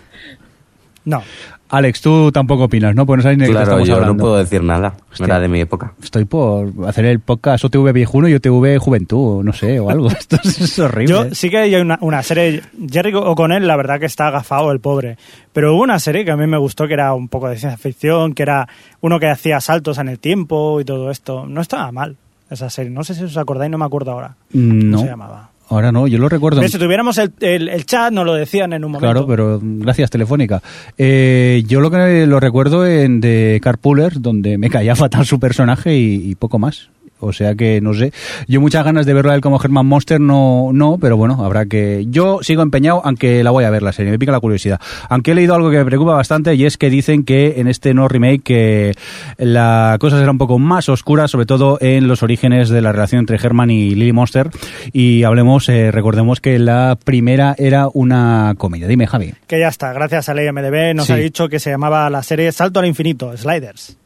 [1.06, 1.24] No.
[1.72, 3.06] Alex, tú tampoco opinas, ¿no?
[3.06, 4.16] Pues no sabes ni de qué estamos yo hablando.
[4.16, 4.96] no puedo decir nada.
[5.12, 5.28] Hostia.
[5.28, 5.94] No era de mi época.
[6.02, 10.08] Estoy por hacer el podcast OTV viejuno y OTV juventud, no sé, o algo.
[10.20, 11.14] Esto es, horrible.
[11.14, 14.80] Yo sí que hay una, una serie, Jerry O'Connell, la verdad que está agafado el
[14.80, 15.18] pobre,
[15.54, 17.78] pero hubo una serie que a mí me gustó que era un poco de ciencia
[17.78, 18.68] ficción, que era
[19.02, 21.46] uno que hacía saltos en el tiempo y todo esto.
[21.46, 22.18] No estaba mal
[22.50, 24.36] esa serie, no sé si os acordáis, no me acuerdo ahora.
[24.54, 25.49] Mm, ¿Cómo no, se llamaba?
[25.70, 26.60] Ahora no, yo lo recuerdo.
[26.60, 29.12] Pero Si tuviéramos el, el- el chat, nos lo decían en un momento.
[29.12, 30.62] Claro, pero gracias Telefónica.
[30.98, 35.96] Eh, yo lo que lo recuerdo en de Carpooler, donde me caía fatal su personaje
[35.98, 36.90] y, y poco más.
[37.22, 38.14] O sea que no sé.
[38.48, 41.66] Yo muchas ganas de verlo a él como Herman Monster no, no, pero bueno, habrá
[41.66, 42.06] que.
[42.10, 44.80] Yo sigo empeñado, aunque la voy a ver la serie, me pica la curiosidad.
[45.10, 47.94] Aunque he leído algo que me preocupa bastante y es que dicen que en este
[47.94, 48.94] no remake que
[49.38, 53.20] la cosa será un poco más oscura, sobre todo en los orígenes de la relación
[53.20, 54.50] entre Herman y Lily Monster.
[54.94, 58.88] Y hablemos, eh, recordemos que la primera era una comedia.
[58.88, 59.34] Dime, Javi.
[59.46, 61.14] Que ya está, gracias a la IMDB nos Sí.
[61.14, 63.98] ha dicho que se llamaba la serie Salto al Infinito, Sliders.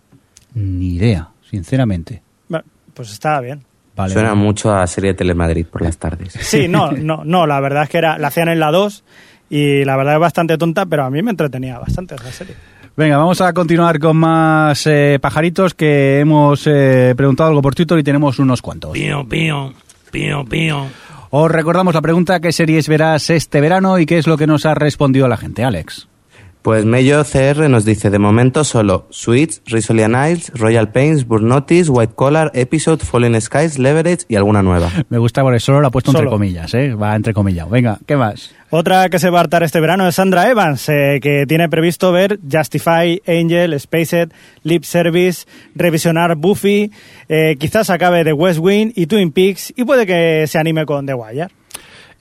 [0.56, 2.23] Ni idea, sinceramente.
[2.94, 3.64] Pues estaba bien.
[3.96, 4.14] Vale.
[4.14, 6.34] Suena mucho a serie de Telemadrid por las tardes.
[6.42, 9.04] Sí, no, no, no, la verdad es que era, la hacían en la 2
[9.50, 12.56] y la verdad es bastante tonta, pero a mí me entretenía bastante esa serie.
[12.96, 17.98] Venga, vamos a continuar con más eh, pajaritos que hemos eh, preguntado algo por Twitter
[17.98, 18.92] y tenemos unos cuantos.
[18.92, 19.74] Pío, pío,
[20.12, 20.86] pío, pío.
[21.32, 24.68] Os recordamos la pregunta, ¿qué series verás este verano y qué es lo que nos
[24.68, 25.64] ha respondido la gente?
[25.64, 26.08] Alex.
[26.64, 31.50] Pues Mello CR nos dice, de momento solo Sweets, Rizzoli and Isles, Royal Pains, Burn
[31.50, 34.90] Notice, White Collar, Episode, Fallen Skies, Leverage y alguna nueva.
[35.10, 36.96] Me gusta porque solo lo ha puesto entre comillas, ¿eh?
[36.96, 37.70] Va entre comillas.
[37.70, 38.56] Venga, ¿qué más?
[38.70, 42.14] Otra que se va a hartar este verano es Sandra Evans, eh, que tiene previsto
[42.14, 44.30] ver Justify, Angel, Spaced,
[44.64, 45.46] Lip Service,
[45.76, 46.92] revisionar Buffy,
[47.28, 51.06] eh, quizás acabe de West Wing y Twin Peaks y puede que se anime con
[51.06, 51.50] The Wire.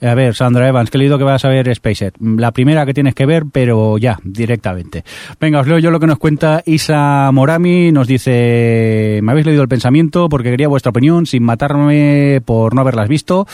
[0.03, 2.13] A ver, Sandra Evans, que he leído que vas a ver Spacer.
[2.19, 5.03] La primera que tienes que ver, pero ya, directamente.
[5.39, 7.91] Venga, os leo yo lo que nos cuenta Isa Morami.
[7.91, 12.81] Nos dice, me habéis leído el pensamiento porque quería vuestra opinión sin matarme por no
[12.81, 13.47] haberlas visto.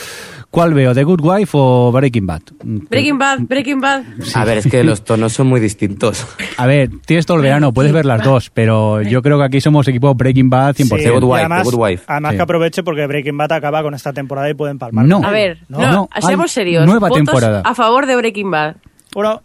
[0.49, 2.41] ¿Cuál veo, The Good Wife o Breaking Bad?
[2.63, 4.03] Breaking Bad, Breaking Bad.
[4.33, 6.25] A ver, es que los tonos son muy distintos.
[6.57, 9.61] A ver, tienes todo el verano, puedes ver las dos, pero yo creo que aquí
[9.61, 10.97] somos equipo Breaking Bad 100%.
[10.97, 12.03] Sí, The Good y Wife, además, The Good Wife.
[12.07, 12.37] además Sí.
[12.37, 15.05] que aproveche porque Breaking Bad acaba con esta temporada y pueden palmar.
[15.05, 15.21] No.
[15.23, 16.85] A ver, No, no, seamos serios.
[16.85, 17.61] nueva Votos temporada.
[17.65, 18.75] A favor de Breaking Bad.
[19.15, 19.41] Uno,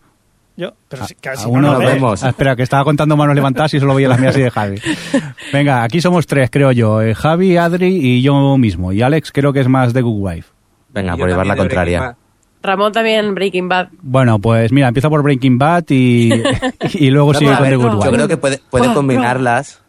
[0.56, 2.22] yo, pero si, casi no no lo vemos.
[2.22, 4.80] Ah, espera, que estaba contando manos levantadas y solo veía las mías y de Javi.
[5.52, 7.02] Venga, aquí somos tres, creo yo.
[7.02, 8.92] eh, Javi, Adri y yo mismo.
[8.92, 10.48] Y Alex creo que es más The Good Wife.
[10.92, 12.16] Venga, Yo por llevar la de contraria.
[12.62, 13.88] Ramón también Breaking Bad.
[14.00, 16.30] Bueno, pues mira, empiezo por Breaking Bad y,
[16.94, 18.10] y luego No, sigue con The Good yo Wife.
[18.12, 19.82] creo que puede, puede Oh, combinarlas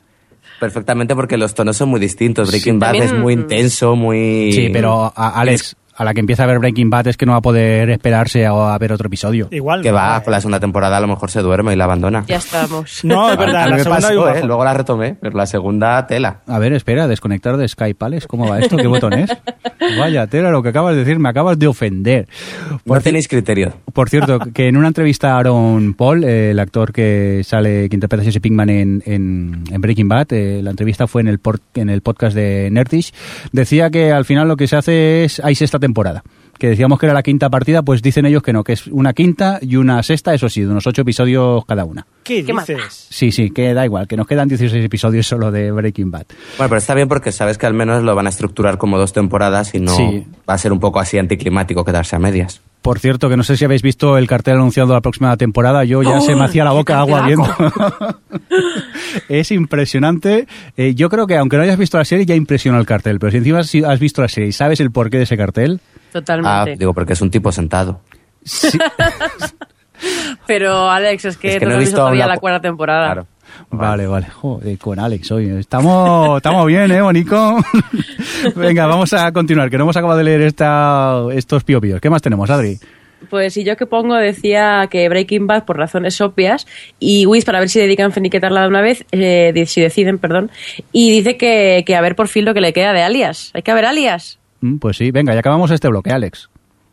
[0.59, 2.49] perfectamente porque los tonos son muy distintos.
[2.49, 4.51] Breaking Bad También- es muy intenso, muy...
[4.51, 7.37] Sí, pero Alex, a la que empieza a ver Breaking Bad es que no va
[7.39, 9.47] a poder esperarse a, a ver otro episodio.
[9.51, 9.81] Igual.
[9.81, 10.21] Que no, va, eh.
[10.23, 12.23] con la segunda temporada a lo mejor se duerme y la abandona.
[12.27, 12.99] Ya estamos.
[13.05, 14.43] No, es verdad, la segunda pasó, ¿eh?
[14.45, 16.41] Luego la retomé, pero la segunda tela.
[16.47, 18.27] A ver, espera, desconectar de Skype, Alex.
[18.27, 18.77] ¿Cómo va esto?
[18.77, 19.29] ¿Qué botón es?
[19.99, 22.27] Vaya, tela, lo que acabas de decir, me acabas de ofender.
[22.85, 23.73] No tenéis criterio.
[23.93, 27.95] Por cierto, que en una entrevista a Aaron Paul, eh, el actor que sale, que
[27.95, 31.39] interpreta a Jesse Pinkman en, en, en Breaking Bad, eh, la entrevista fue en el,
[31.39, 33.13] por- en el podcast de Nerdish,
[33.51, 36.23] decía que al final lo que se hace es, hay sexta temporada.
[36.57, 39.11] Que decíamos que era la quinta partida, pues dicen ellos que no, que es una
[39.13, 42.07] quinta y una sexta, eso sí, de unos ocho episodios cada una.
[42.23, 43.07] ¿Qué ¿Qué más dices?
[43.09, 46.25] Sí, sí, que da igual, que nos quedan 16 episodios solo de Breaking Bad.
[46.57, 49.11] Bueno, pero está bien porque sabes que al menos lo van a estructurar como dos
[49.11, 50.23] temporadas y no Sí.
[50.49, 52.61] va a ser un poco así anticlimático quedarse a medias.
[52.85, 55.83] Por cierto, que no sé si habéis visto el cartel anunciado de la próxima temporada.
[55.85, 57.47] Yo ya ¡Oh, se me hacía la boca agua viendo.
[59.27, 60.45] es impresionante.
[60.77, 63.17] Eh, yo creo que aunque no hayas visto la serie, ya impresiona el cartel.
[63.17, 63.59] Pero si encima
[63.91, 66.75] has visto la serie y sabes el porqué de ese cartel, Ah, Totalmente.
[66.77, 68.01] digo, porque es un tipo sentado.
[68.43, 68.77] sí-
[70.45, 72.61] Pero Alex, es que, Es que no, no he visto visto todavía la la cuarta
[72.61, 73.05] temporada.
[73.07, 73.27] Claro.
[73.69, 74.27] Vale, vale.
[74.27, 75.49] Joder, con Alex hoy.
[75.49, 77.57] Estamos, estamos bien, ¿eh, Bonico?
[78.55, 81.99] Venga, vamos a continuar, que no hemos acabado de leer esta, estos piopios.
[82.01, 82.77] ¿Qué más tenemos, Adri?
[83.29, 86.67] Pues y yo que pongo decía que Breaking Bad por razones obvias
[86.99, 90.51] y Wiz para ver si dedican finiquetarla de una vez, eh, si deciden, perdón,
[90.91, 93.51] y dice que, que a ver por fin lo que le queda de Alias.
[93.53, 94.37] Hay que ver Alias.
[94.61, 96.49] Mm, Pues sí, venga, ya acabamos este bloque, Alex.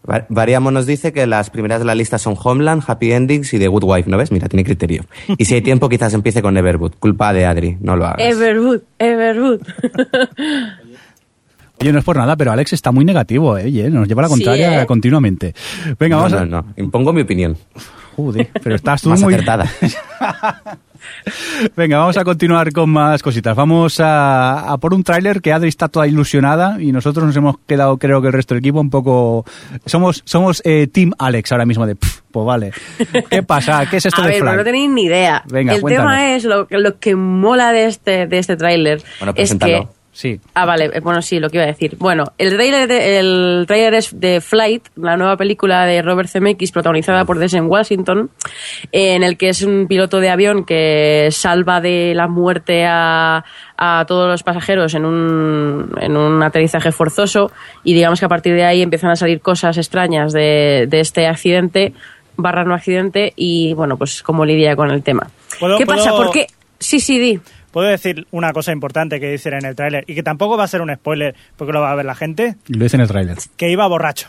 [0.09, 3.59] Va- Variamos nos dice que las primeras de la lista son Homeland, Happy Endings y
[3.59, 4.33] The Good Wife, ¿no ves?
[4.33, 5.05] Mira, tiene criterio.
[5.39, 6.95] Y si hay tiempo, quizás empiece con Everwood.
[6.99, 8.21] Culpa de Adri, no lo hagas.
[8.21, 9.61] Everwood, Everwood.
[11.81, 13.65] Oye, no es por nada, pero Alex está muy negativo, ¿eh?
[13.65, 14.87] Oye, nos lleva a la Sí, contraria ¿eh?
[14.87, 15.53] continuamente.
[15.99, 16.45] Venga, no, vamos a...
[16.45, 16.75] no, no.
[16.77, 17.57] Impongo mi opinión.
[18.17, 19.35] Joder, pero estás tú Más muy...
[19.35, 19.67] acertada.
[21.77, 23.57] Venga, vamos a continuar con más cositas.
[23.57, 27.57] Vamos a, a por un tráiler que Adri está toda ilusionada y nosotros nos hemos
[27.67, 29.45] quedado, creo que el resto del equipo, un poco...
[29.87, 31.97] Somos somos eh, Team Alex ahora mismo de...
[31.97, 32.73] "Pf, pues vale.
[33.31, 33.85] ¿Qué pasa?
[33.91, 35.43] ¿Qué es esto a de ver, pero no tenéis ni idea.
[35.49, 36.13] Venga, El cuéntanos.
[36.13, 39.03] tema es lo, lo que mola de este, de este tráiler.
[39.19, 39.87] Bueno, es que.
[40.15, 40.39] Sí.
[40.53, 41.97] Ah, vale, bueno, sí, lo que iba a decir.
[41.99, 46.71] Bueno, el trailer, de- el trailer es de Flight, la nueva película de Robert Zemeckis
[46.71, 48.29] protagonizada por Denzel Washington,
[48.93, 53.43] en el que es un piloto de avión que salva de la muerte a,
[53.79, 57.51] a todos los pasajeros en un, en un aterrizaje forzoso
[57.83, 61.27] y digamos que a partir de ahí empiezan a salir cosas extrañas de, de este
[61.27, 61.95] accidente
[62.37, 65.29] barra no accidente y bueno, pues cómo lidia con el tema.
[65.59, 66.11] ¿Puedo- ¿Qué pasa?
[66.11, 66.49] ¿Por qué?
[66.79, 67.41] Sí, sí, di.
[67.73, 70.69] Puedo decir una cosa importante que dicen en el tráiler y que tampoco va a
[70.69, 73.39] ser un spoiler porque lo va a ver la gente, Lo dice en el tráiler.
[73.57, 74.29] que iba borracho.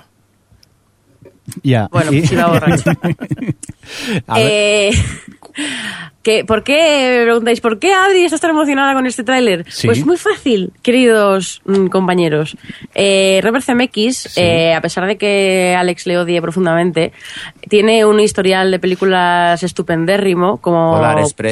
[1.61, 1.87] Ya.
[1.91, 2.91] Bueno, Y- pues iba borracho.
[4.27, 4.91] A ver, Eh,
[6.23, 9.65] que, ¿Por qué, me preguntáis, por qué Adri está tan emocionada con este tráiler?
[9.69, 9.87] Sí.
[9.87, 12.57] Pues muy fácil, queridos mm, compañeros.
[12.95, 17.11] Eh, Robert Zemeckis, eh, a pesar de que Alex le odie profundamente,
[17.69, 21.01] tiene un historial de películas estupendérrimo, como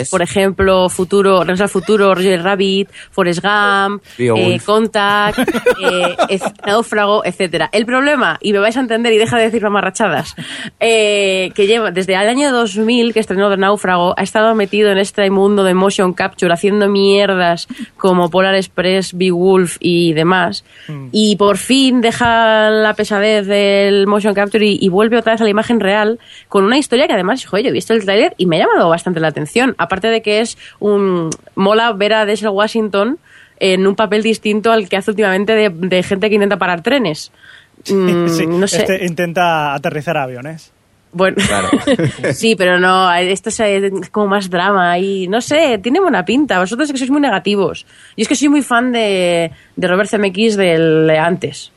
[0.09, 5.39] por ejemplo Futuro, Regreso al Futuro, Roger Rabbit, Forrest Gump, eh, Contact,
[6.29, 7.69] eh, Náufrago, etcétera.
[7.73, 10.35] El problema, y me vais a entender y deja de decir mamarrachadas,
[10.79, 14.99] eh, que lleva desde el año 2000 que estrenó de Náufrago, ha estado metido en
[14.99, 20.63] este mundo de motion capture, haciendo mierdas como Polar Express, Beowulf y demás.
[21.11, 25.45] Y por fin deja la pesadez del motion capture y, y vuelve otra vez a
[25.45, 28.45] la imagen real con una historia que además, joder, yo he visto el tráiler y
[28.45, 29.73] me ha llamado bastante la atención.
[29.79, 31.29] Aparte de que es un...
[31.55, 33.17] mola ver a Denzel Washington
[33.59, 37.31] en un papel distinto al que hace últimamente de, de gente que intenta parar trenes.
[37.89, 38.81] Mm, Sí, no sé.
[38.81, 40.71] este intenta aterrizar aviones.
[41.13, 41.37] Bueno,
[42.33, 46.59] sí, pero no, esto es eh, como más drama y no sé, tiene buena pinta.
[46.59, 47.85] Vosotros es que sois muy negativos.
[48.15, 51.71] Yo es que soy muy fan de, de Robert Zemeckis del de antes.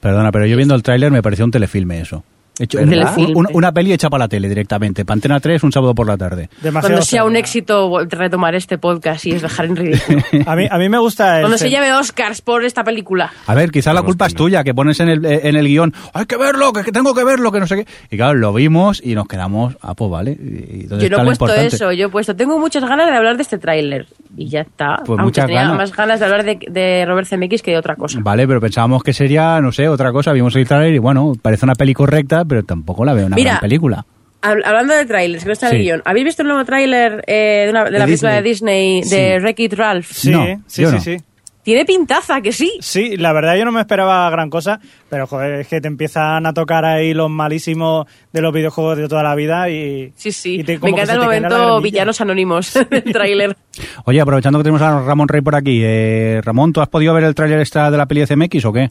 [0.00, 2.22] Perdona, pero yo viendo el tráiler me pareció un telefilme eso.
[2.58, 3.32] Hecho, Un telefilme.
[3.34, 5.04] un- una peli hecha para la tele directamente.
[5.04, 6.48] Pantena 3 un sábado por la tarde.
[6.62, 10.20] Demasiado Cuando sea un éxito retomar este podcast y es dejar en ridículo.
[10.46, 13.32] A mí, a mí me gusta el Cuando se llame Oscars por esta película.
[13.46, 16.26] A ver, quizás la culpa es tuya, que pones en el, en el guion, hay
[16.26, 17.86] que verlo, que, tengo que verlo, que no sé qué.
[18.10, 20.32] Y claro, lo vimos y nos quedamos, ah, pues vale.
[20.32, 21.76] ¿y dónde Yo no he puesto importante?
[21.76, 24.06] eso, yo he puesto, tengo muchas ganas de hablar de este tráiler.
[24.38, 24.96] Y ya está.
[24.98, 25.76] Pues Aunque muchas tenía ganas.
[25.76, 28.18] más ganas de hablar de, de Robert Zemeckis que de otra cosa.
[28.22, 30.32] Vale, pero pensábamos que sería, no sé, otra cosa.
[30.32, 33.50] Vimos el tráiler y bueno, parece una peli correcta, pero tampoco la veo una Mira,
[33.52, 34.04] gran película.
[34.42, 35.84] Hab- Hablando de trailers, que no está en el Sí.
[35.84, 36.02] guion.
[36.04, 39.00] ¿Habéis visto el nuevo tráiler eh, de, una- de De la película de Disney.
[39.02, 39.06] De
[39.38, 39.42] Sí.
[39.42, 40.10] Wreck-It Ralph?
[40.12, 41.00] Sí, No, sí, yo sí, no.
[41.00, 41.16] sí.
[41.64, 42.78] Tiene pintaza, que sí.
[42.80, 44.78] Sí, la verdad yo no me esperaba gran cosa,
[45.10, 49.08] pero joder, es que te empiezan a tocar ahí los malísimos de los videojuegos de
[49.08, 50.12] toda la vida y...
[50.14, 50.60] Sí, sí.
[50.60, 53.56] y te- Me encanta el momento villanos anónimos del tráiler.
[54.04, 57.24] Oye, aprovechando que tenemos a Ramón Rey por aquí, eh, Ramón, ¿tú has podido ver
[57.24, 58.90] el tráiler extra de la peli de CMX o qué?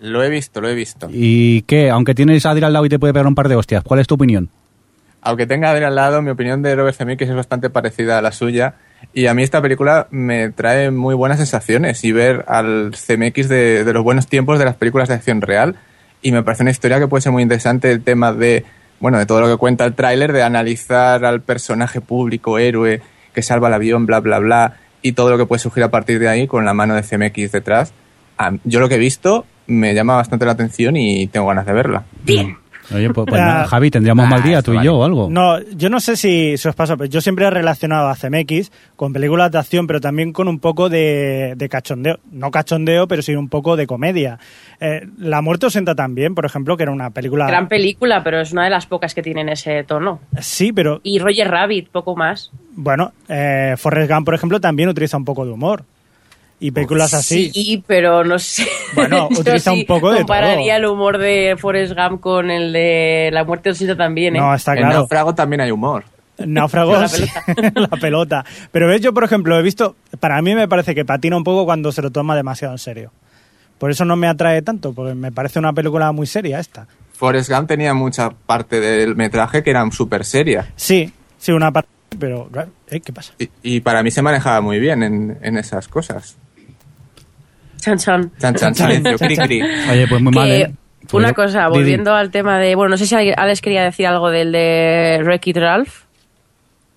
[0.00, 1.08] Lo he visto, lo he visto.
[1.12, 1.90] ¿Y qué?
[1.90, 4.00] Aunque tienes a Adri al lado y te puede pegar un par de hostias, ¿cuál
[4.00, 4.48] es tu opinión?
[5.20, 8.22] Aunque tenga a Adri al lado, mi opinión de Robert Zemeckis es bastante parecida a
[8.22, 8.76] la suya.
[9.12, 13.84] Y a mí esta película me trae muy buenas sensaciones y ver al Zemeckis de,
[13.84, 15.76] de los buenos tiempos de las películas de acción real.
[16.22, 18.64] Y me parece una historia que puede ser muy interesante el tema de,
[19.00, 23.02] bueno, de todo lo que cuenta el tráiler, de analizar al personaje público, héroe,
[23.34, 26.18] que salva el avión, bla, bla, bla, y todo lo que puede surgir a partir
[26.18, 27.92] de ahí con la mano de CMX detrás.
[28.64, 32.04] Yo lo que he visto me llama bastante la atención y tengo ganas de verla.
[32.92, 34.86] Oye, pues, pues Ah, nada, Javi, tendríamos ah, mal día esto tú y vale.
[34.86, 35.28] yo o algo.
[35.30, 38.72] No, yo no sé si, si os pasa, pero yo siempre he relacionado a CMX
[38.96, 42.18] con películas de acción, pero también con un poco de, de cachondeo.
[42.32, 44.40] No cachondeo, pero sí un poco de comedia.
[44.80, 47.46] Eh, La muerte os sienta también, por ejemplo, que era una película...
[47.46, 50.18] Gran película, pero es una de las pocas que tienen ese tono.
[50.40, 52.50] Sí, pero Y Roger Rabbit, poco más.
[52.74, 55.84] bueno, eh, Forrest Gump, por ejemplo, también utiliza un poco de humor.
[56.62, 57.50] Y películas así.
[57.50, 58.66] Sí, pero no sé.
[58.94, 60.84] Bueno, utiliza sí un poco de compararía todo.
[60.84, 64.40] el humor de Forrest Gump con el de La muerte del sitio también, ¿eh?
[64.40, 64.94] No, está En claro.
[64.94, 66.04] Náufrago también hay humor.
[66.38, 68.44] Náufragos, La la pelota.
[68.72, 71.64] Pero ves, yo por ejemplo he visto, para mí me parece que patina un poco
[71.64, 73.12] cuando se lo toma demasiado en serio.
[73.78, 76.86] Por eso no me atrae tanto, porque me parece una película muy seria esta.
[77.14, 80.70] Forrest Gump tenía mucha parte del metraje que era súper seria.
[80.76, 82.50] Sí, sí, una parte, pero
[82.90, 83.00] ¿eh?
[83.00, 83.32] ¿qué pasa?
[83.38, 86.36] Y, y para mí se manejaba muy bien en, en esas cosas.
[87.80, 88.30] Chan, chan.
[88.38, 89.62] Chan, chan, silencio, cri, cri.
[89.90, 90.74] Oye, pues muy Que, mal, ¿eh?
[91.02, 91.70] Pues una yo- cosa, Didi.
[91.78, 92.74] volviendo al tema de...
[92.74, 96.02] Bueno, no sé si Alex quería decir algo del de Wreck-It Ralph.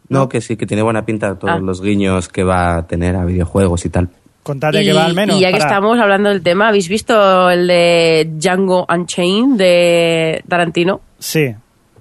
[0.10, 1.60] No, que sí, que tiene buena pinta todos Ah.
[1.60, 4.10] los guiños que va a tener a videojuegos y tal.
[4.44, 5.38] Contate y, que va al menos.
[5.38, 11.00] y ya que estamos hablando del tema, ¿habéis visto el de Django Unchained de Tarantino?
[11.18, 11.56] Sí,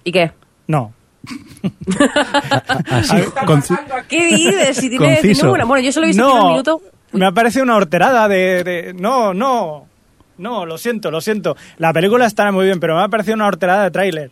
[0.05, 0.33] ¿Y qué?
[0.67, 0.93] no.
[2.91, 3.17] Así,
[4.09, 4.77] ¿Qué dices?
[4.77, 5.23] Si tiene, Conciso.
[5.41, 6.81] tiene buena- Bueno, yo solo he visto el No, primer minuto.
[7.13, 9.87] Me ha parecido una horterada de, de- No, no,
[10.39, 11.57] no, lo siento, lo siento.
[11.79, 14.31] La película está muy bien, pero me ha parecido una horterada de tráiler.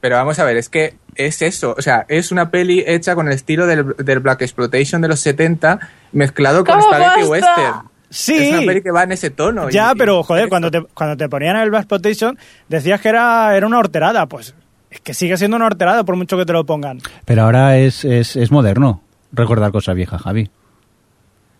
[0.00, 1.74] Pero vamos a ver, es que es eso.
[1.78, 5.20] O sea, es una peli hecha con el estilo del, del Black Exploitation de los
[5.20, 5.78] 70
[6.12, 7.30] mezclado con ¿Cómo Spaghetti basta?
[7.30, 7.88] Western.
[8.10, 8.34] Sí.
[8.36, 9.70] Es una peli que va en ese tono.
[9.70, 13.56] Ya, y- pero joder, cuando te, cuando te ponían el Black Exploitation decías que era,
[13.56, 14.26] era una horterada.
[14.26, 14.54] Pues
[14.90, 17.00] es que sigue siendo una horterada por mucho que te lo pongan.
[17.24, 19.00] Pero ahora es, es, es moderno
[19.32, 20.50] recordar cosas viejas, Javi.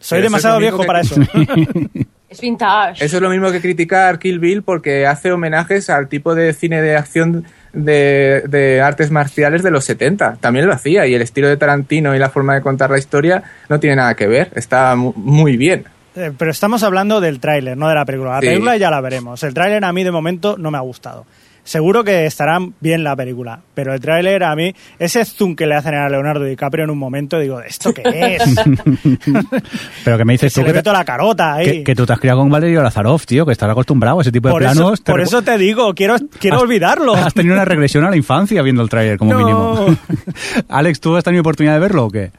[0.04, 1.14] Soy es demasiado viejo que- para eso.
[2.28, 3.04] Es vintage.
[3.04, 6.82] Eso es lo mismo que criticar Kill Bill porque hace homenajes al tipo de cine
[6.82, 10.38] de acción de, de artes marciales de los 70.
[10.40, 13.44] También lo hacía y el estilo de Tarantino y la forma de contar la historia
[13.68, 14.50] no tiene nada que ver.
[14.56, 15.84] Está mu- muy bien.
[16.16, 18.32] Eh, pero estamos hablando del tráiler, no de la película.
[18.32, 18.46] La Sí.
[18.48, 19.40] película ya la veremos.
[19.44, 21.26] El tráiler a mí de momento no me ha gustado.
[21.64, 25.74] Seguro que estará bien la película, pero el tráiler a mí, ese zoom que le
[25.74, 28.54] hacen a Leonardo DiCaprio en un momento, digo, ¿esto qué es?
[30.04, 31.66] Pero que me dices Se tú le que, toda la carota ahí.
[31.78, 34.30] que, que tú te has criado con Valerio Lazarov, tío, que estás acostumbrado a ese
[34.32, 35.02] tipo de por planos.
[35.02, 37.14] Te por eso te digo, quiero, quiero Has- olvidarlo.
[37.14, 39.38] Has tenido una regresión a la infancia viendo el tráiler, como No.
[39.38, 39.86] mínimo.
[40.68, 42.30] Alex, ¿tú has tenido oportunidad de verlo o qué?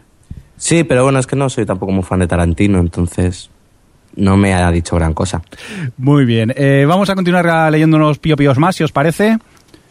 [0.58, 3.50] Sí, pero bueno, es que no soy tampoco muy fan de Tarantino, entonces
[4.16, 5.42] no me ha dicho gran cosa.
[5.98, 6.54] Muy bien.
[6.56, 9.38] Eh, vamos a continuar leyendo unos pío píos más, si os parece.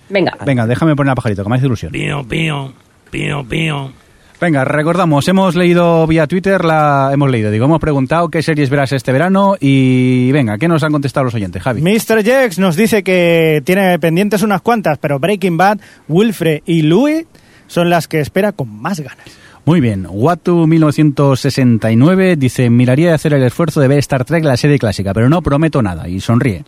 [0.08, 0.36] Venga.
[0.44, 1.92] Venga, déjame poner a pajarito, que me hace ilusión.
[1.92, 2.72] Pío, pío,
[3.10, 3.92] pío, pío.
[4.40, 8.92] Venga, recordamos, hemos leído vía Twitter, la hemos leído, digo, hemos preguntado qué series verás
[8.92, 11.80] este verano y venga, ¿qué nos han contestado los oyentes, Javi?
[11.80, 12.22] Mr.
[12.22, 17.24] Jex nos dice que tiene pendientes unas cuantas, pero Breaking Bad, Wilfred y Louis
[17.68, 19.24] son las que espera con más ganas.
[19.66, 24.56] Muy bien, Watu 1969 dice, miraría de hacer el esfuerzo de ver Star Trek la
[24.58, 26.64] serie clásica, pero no prometo nada, y sonríe.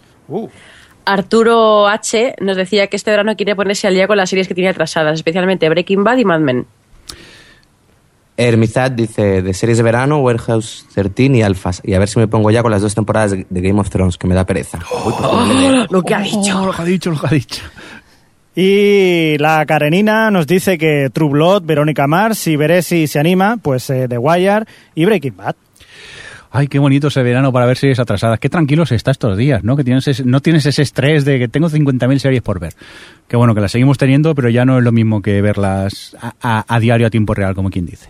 [1.05, 2.37] Arturo H.
[2.41, 5.15] nos decía que este verano quiere ponerse al día con las series que tiene atrasadas,
[5.15, 6.67] especialmente Breaking Bad y Mad Men.
[8.39, 11.81] Hermizad dice de series de verano, Warehouse 13 y Alphas.
[11.85, 14.19] Y a ver si me pongo ya con las dos temporadas de Game of Thrones,
[14.19, 14.79] que me da pereza.
[15.05, 16.67] Uy, por favor, le de- Lo que ha dicho.
[16.67, 17.63] Lo que ha dicho, lo que ha dicho.
[18.59, 23.59] Y la Karenina nos dice que True Blood, Verónica Mars, y veré si se anima,
[23.59, 25.57] pues eh, The Wire y Breaking Bad.
[26.51, 28.39] Ay, qué bonito ese verano para ver series atrasadas.
[28.41, 29.77] Qué tranquilos está estos días, ¿no?
[29.77, 32.73] Que tienes ese- no tienes ese estrés de que tengo 50.000 series por ver.
[33.29, 36.81] Qué bueno que las seguimos teniendo, pero ya no es lo mismo que verlas a
[36.81, 38.09] diario a tiempo real, como quien dice.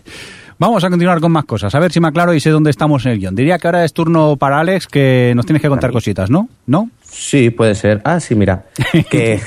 [0.59, 1.75] Vamos a continuar con más cosas.
[1.75, 3.35] A ver si me aclaro y sé dónde estamos en el guion.
[3.35, 6.49] Diría que ahora es turno para Alex, que nos tienes que contar cositas, ¿no?
[6.65, 6.89] ¿No?
[7.03, 8.01] Sí, puede ser.
[8.03, 8.65] Ah, sí, mira.
[9.09, 9.39] Que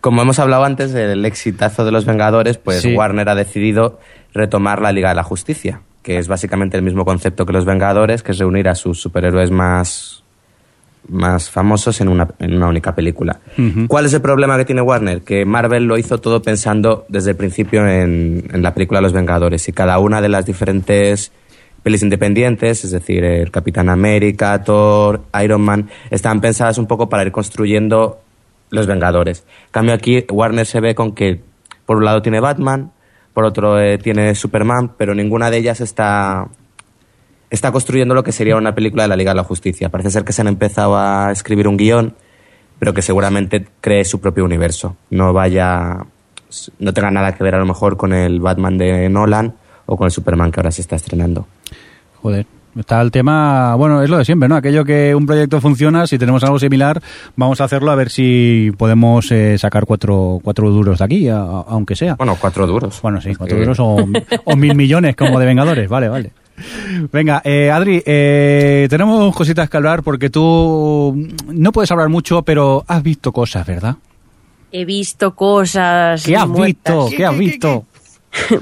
[0.00, 2.94] como hemos hablado antes del exitazo de los Vengadores, pues Sí.
[2.94, 4.00] Warner ha decidido
[4.34, 8.22] retomar la Liga de la Justicia, que es básicamente el mismo concepto que los Vengadores,
[8.24, 10.24] que es reunir a sus superhéroes más,
[11.08, 13.40] más famosos en una, en una única película.
[13.86, 15.22] ¿Cuál es el problema que tiene Warner?
[15.22, 19.68] Que Marvel lo hizo todo pensando desde el principio en, en la película Los Vengadores
[19.68, 21.32] y cada una de las diferentes
[21.82, 27.22] pelis independientes, es decir, el Capitán América, Thor, Iron Man, están pensadas un poco para
[27.22, 28.20] ir construyendo
[28.70, 29.44] los Vengadores.
[29.66, 31.40] En cambio aquí Warner se ve con que
[31.86, 32.92] por un lado tiene Batman,
[33.32, 36.48] por otro eh, tiene Superman, pero ninguna de ellas está
[37.50, 39.88] está construyendo lo que sería una película de la Liga de la Justicia.
[39.88, 42.14] Parece ser que se han empezado a escribir un guion,
[42.78, 44.96] pero que seguramente cree su propio universo.
[45.10, 45.98] No vaya,
[46.78, 49.54] no tenga nada que ver a lo mejor con el Batman de Nolan
[49.86, 51.46] o con el Superman que ahora se está estrenando.
[52.22, 52.46] Joder.
[52.78, 54.54] Está el tema, bueno, es lo de siempre, ¿no?
[54.54, 57.02] Aquello que un proyecto funciona, si tenemos algo similar,
[57.34, 61.38] vamos a hacerlo a ver si podemos eh, sacar cuatro, cuatro duros de aquí, a-
[61.40, 62.14] a- aunque sea.
[62.14, 63.00] Bueno, cuatro duros.
[63.02, 64.06] Bueno, sí, cuatro duros o,
[64.44, 66.30] o mil millones como de Vengadores, vale, vale.
[67.12, 72.84] Venga, eh, Adri, eh, tenemos cositas que hablar porque tú no puedes hablar mucho, pero
[72.86, 73.96] has visto cosas, ¿verdad?
[74.72, 76.24] He visto cosas.
[76.24, 76.94] ¿Qué has muertas.
[76.94, 77.16] visto?
[77.16, 77.84] ¿Qué has visto?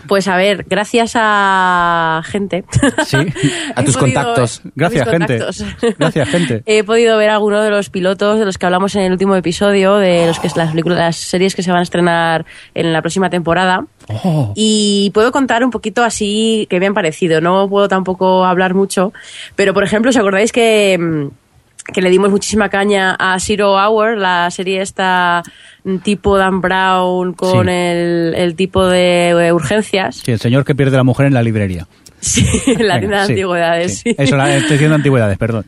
[0.06, 2.64] Pues a ver, gracias a gente.
[3.04, 3.16] Sí.
[3.74, 4.62] A tus podido- contactos.
[4.76, 5.38] Gracias, gente.
[5.38, 5.64] contactos.
[5.98, 6.62] Gracias, gente.
[6.66, 9.96] He podido ver algunos de los pilotos de los que hablamos en el último episodio,
[9.96, 13.02] de los que es las películas, las series que se van a estrenar en la
[13.02, 13.84] próxima temporada.
[14.08, 17.40] Oh, Y puedo contar un poquito así que me han parecido.
[17.40, 19.12] No puedo tampoco hablar mucho.
[19.56, 24.16] Pero, por ejemplo, ¿os acordáis que, mm, que le dimos muchísima caña a Zero Hour,
[24.16, 25.42] la serie esta
[25.84, 27.72] mm, tipo Dan Brown con Sí.
[27.72, 30.16] el, el tipo de eh, urgencias?
[30.24, 31.86] sí, el señor que pierde a la mujer en la librería.
[32.20, 33.98] Sí, en la Venga, tienda de sí, antigüedades.
[33.98, 34.10] sí.
[34.10, 34.14] sí.
[34.18, 35.66] Eso, la, estoy diciendo antigüedades, perdón.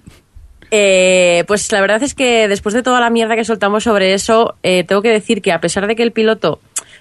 [0.71, 4.57] Eh, pues la verdad es que después de toda la mierda que soltamos sobre eso,
[4.63, 6.61] eh, tengo que decir que a pesar de que el piloto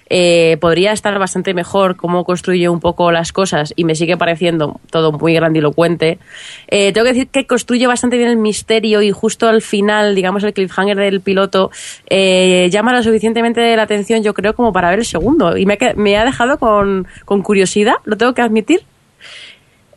[0.09, 4.79] eh, podría estar bastante mejor cómo construye un poco las cosas y me sigue pareciendo
[4.89, 6.19] todo muy grandilocuente,
[6.67, 10.43] eh, tengo que decir que construye bastante bien el misterio y justo al final, digamos,
[10.43, 11.71] el cliffhanger del piloto
[12.09, 15.57] eh, llama lo suficientemente la atención, yo creo, como para ver el segundo.
[15.57, 18.81] Y me ha, me ha dejado con, con curiosidad, lo tengo que admitir.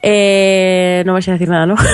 [0.03, 1.76] Eh, no vais a decir nada, ¿no?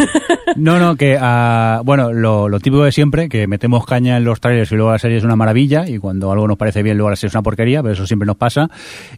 [0.55, 4.73] No, no, que ah, bueno, lo, típico de siempre, que metemos caña en los trailers
[4.73, 7.17] y luego la serie es una maravilla y cuando algo nos parece bien luego la
[7.17, 8.71] serie es una porquería, pero eso siempre nos pasa.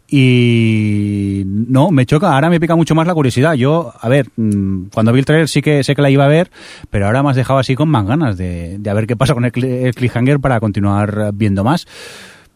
[0.09, 3.53] Y no, me choca, ahora me pica mucho más la curiosidad.
[3.53, 6.27] Yo, a ver, mm, cuando vi el trailer sí que sé que la iba a
[6.27, 6.51] ver,
[6.89, 9.33] pero ahora me has dejado así con más ganas de, de a ver qué pasa
[9.33, 11.87] con el, el cliffhanger para continuar viendo más.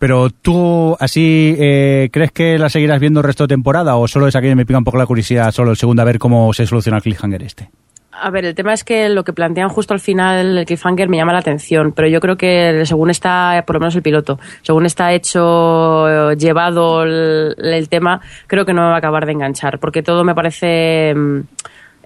[0.04, 4.28] Pero tú, así, eh, ¿crees que la seguirás viendo el resto de temporada o solo
[4.28, 6.51] es aquí que me pica un poco la curiosidad, solo el segundo, a ver cómo
[6.51, 7.70] se soluciona el cliffhanger este?
[8.12, 11.16] A ver, el tema es que lo que plantean justo al final, el cliffhanger, me
[11.16, 14.86] llama la atención, pero yo creo que según está, por lo menos el piloto, según
[14.86, 19.80] está hecho, llevado el, el tema, creo que no me va a acabar de enganchar,
[19.80, 21.39] porque todo me parece mm,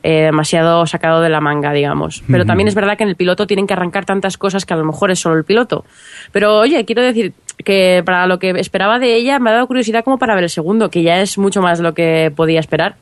[0.03, 2.23] eh, demasiado sacado de la manga, digamos.
[2.29, 4.77] Pero también es verdad que en el piloto tienen que arrancar tantas cosas que a
[4.77, 5.85] lo mejor es solo el piloto.
[6.31, 7.33] Pero oye, quiero decir
[7.63, 10.49] que para lo que esperaba de ella me ha dado curiosidad como para ver el
[10.49, 12.95] segundo, que ya es mucho más de lo que podía esperar.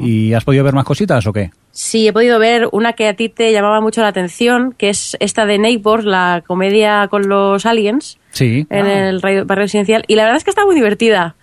[0.00, 1.50] ¿Y has podido ver más cositas o qué?
[1.72, 5.16] Sí, he podido ver una que a ti te llamaba mucho la atención, que es
[5.20, 8.66] esta de Neighbors, la comedia con los aliens Sí.
[8.70, 10.04] en el ra- barrio residencial.
[10.06, 11.34] Y la verdad es que está muy divertida.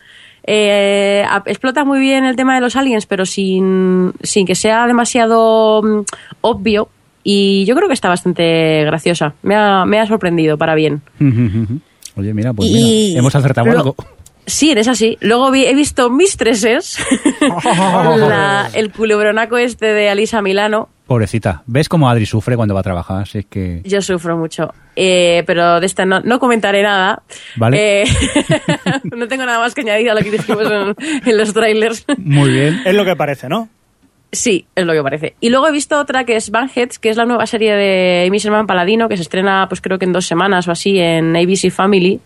[0.46, 5.82] Eh, explota muy bien el tema de los aliens, pero sin, sin que sea demasiado
[5.84, 6.02] mm,
[6.42, 6.90] obvio.
[7.24, 9.34] Y yo creo que está bastante graciosa.
[9.44, 11.02] Me ha, me ha sorprendido para bien.
[12.16, 12.74] Oye, mira, pues Y
[13.10, 13.96] mira, hemos acertado lo- algo.
[14.46, 15.18] Sí, eres así.
[15.22, 16.98] Luego vi- he visto Mistresses,
[17.72, 20.90] la- el culebronaco este de Alisa Milano.
[21.08, 21.64] Pobrecita.
[21.66, 23.28] ¿Ves cómo Adri sufre cuando va a trabajar?
[23.28, 23.82] Si es que...
[23.84, 24.74] Yo sufro mucho.
[24.96, 27.22] Eh, pero de esta no, no comentaré nada.
[27.58, 28.04] Vale.
[28.04, 28.06] Eh,
[29.16, 32.06] no tengo nada más que añadir a lo que dijimos en, en los trailers.
[32.18, 32.82] Muy bien.
[32.86, 33.68] Es lo que parece, ¿no?
[34.32, 35.36] Sí, es lo que parece.
[35.42, 38.40] Y luego he visto otra que es Banheads, que es la nueva serie de Amy
[38.40, 41.70] Sherman Paladino, que se estrena pues creo que en dos semanas o así en ABC
[41.70, 42.20] Family.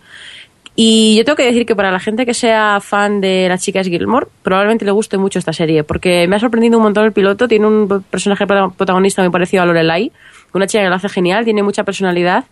[0.80, 3.88] Y yo tengo que decir que para la gente que sea fan de las chicas
[3.88, 7.48] Gilmore, probablemente le guste mucho esta serie, porque me ha sorprendido un montón el piloto.
[7.48, 10.12] Tiene un personaje prota- protagonista muy parecido a Lorelai,
[10.54, 12.44] una chica que lo hace genial, tiene mucha personalidad.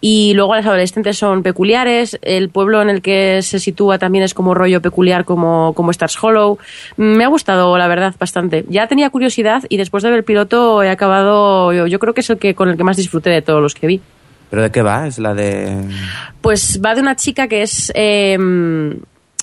[0.00, 2.20] Y luego las adolescentes son peculiares.
[2.22, 6.16] El pueblo en el que se sitúa también es como rollo peculiar, como, como Stars
[6.22, 6.58] Hollow.
[6.98, 8.64] Mm, Me ha gustado, la verdad, bastante.
[8.68, 11.72] Ya tenía curiosidad y después de ver el piloto he acabado.
[11.72, 13.74] Yo, yo creo que es el que con el que más disfruté de todos los
[13.74, 14.00] que vi.
[14.52, 15.06] ¿Pero de qué va?
[15.06, 15.74] Es la de...
[16.42, 18.36] Pues va de una chica que es eh,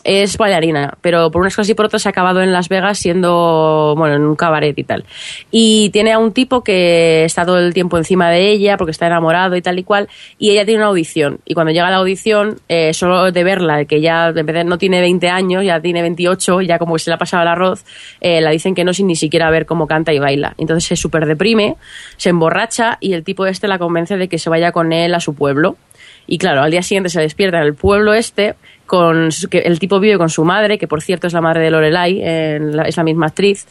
[0.04, 3.94] es bailarina, pero por unas cosas y por otras ha acabado en Las Vegas siendo,
[3.98, 5.06] bueno, en un cabaret y tal.
[5.52, 9.08] Y tiene a un tipo que está todo el tiempo encima de ella porque está
[9.08, 11.40] enamorado y tal y cual, y ella tiene una audición.
[11.46, 15.30] Y cuando llega a la audición, eh, solo de verla, que ya no tiene 20
[15.30, 17.86] años, ya tiene 28, ya como que se le ha pasado el arroz,
[18.22, 20.54] eh, la dicen que no sin ni siquiera ver cómo canta y baila.
[20.58, 21.76] Entonces se súper deprime,
[22.18, 25.20] se emborracha y el tipo este la convence de que se vaya con él a
[25.20, 25.78] su pueblo.
[26.28, 28.56] Y claro, al día siguiente se despierta en el pueblo este,
[28.90, 31.70] con que el tipo vive con su madre, que por cierto es la madre de
[31.70, 33.68] Lorelai, es la misma actriz,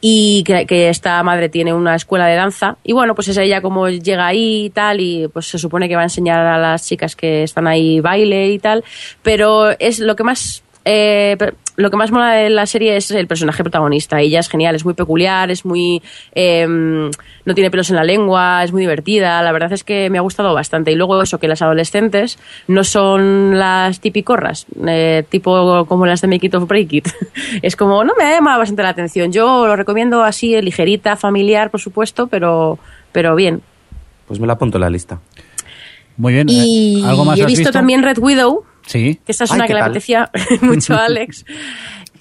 [0.00, 2.76] y que, que esta madre tiene una escuela de danza.
[2.84, 5.96] Y bueno, pues es ella como llega ahí y tal, y pues se supone que
[5.96, 8.84] va a enseñar a las chicas que están ahí baile y tal,
[9.22, 11.36] pero es lo que más eh,
[11.80, 14.20] lo que más mola de la serie es el personaje protagonista.
[14.20, 16.02] Ella es genial, es muy peculiar, es muy.
[16.34, 19.42] eh, no tiene pelos en la lengua, es muy divertida.
[19.42, 20.92] La verdad es que me ha gustado bastante.
[20.92, 26.28] Y luego, eso, que las adolescentes no son las tipicorras, eh, tipo como las de
[26.28, 27.08] Make It or Break It.
[27.62, 29.32] es como, no me llama bastante la atención.
[29.32, 32.78] Yo lo recomiendo así, ligerita, familiar, por supuesto, pero,
[33.12, 33.62] pero bien.
[34.26, 35.18] Pues me la apunto en la lista.
[36.16, 36.48] Muy bien.
[36.50, 38.64] Y eh, ¿Algo más he visto, también Red Widow.
[38.90, 39.20] Sí.
[39.24, 40.30] Que esta es Ay, una ¿qué que le apetecía
[40.62, 41.44] mucho a Alex.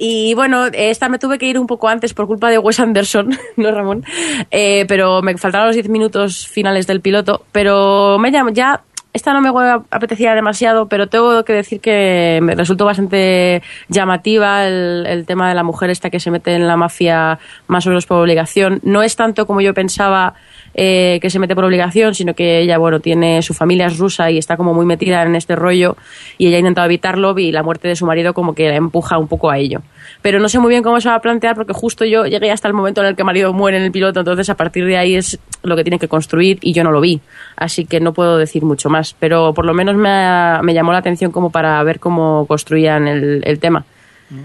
[0.02, 3.38] Y bueno, esta me tuve que ir un poco antes por culpa de Wes Anderson,
[3.58, 4.06] no Ramón.
[4.50, 7.44] Eh, pero me faltaron los 10 minutos finales del piloto.
[7.52, 8.82] Pero me ya.
[9.12, 9.50] Esta no me
[9.90, 15.56] apetecía demasiado, pero tengo que decir que me resultó bastante llamativa el, el tema de
[15.56, 18.80] la mujer esta que se mete en la mafia más o menos por obligación.
[18.84, 20.36] No es tanto como yo pensaba
[20.76, 24.30] eh, que se mete por obligación, sino que ella, bueno, tiene su familia es rusa
[24.30, 25.98] y está como muy metida en este rollo
[26.38, 29.18] y ella ha intentado evitarlo y la muerte de su marido como que la empuja
[29.18, 29.82] un poco a ello.
[30.22, 32.68] Pero no sé muy bien cómo se va a plantear porque justo yo llegué hasta
[32.68, 34.98] el momento en el que el marido muere en el piloto, entonces a partir de
[34.98, 37.20] ahí es lo que tiene que construir y yo no lo vi,
[37.56, 40.92] así que no puedo decir mucho más, pero por lo menos me, ha- me llamó
[40.92, 43.86] la atención como para ver cómo construían el, el tema.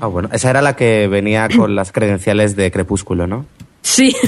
[0.01, 0.29] Ah, bueno.
[0.33, 3.47] Esa era la que venía con las credenciales de Crepúsculo, ¿no?
[3.83, 4.15] Sí.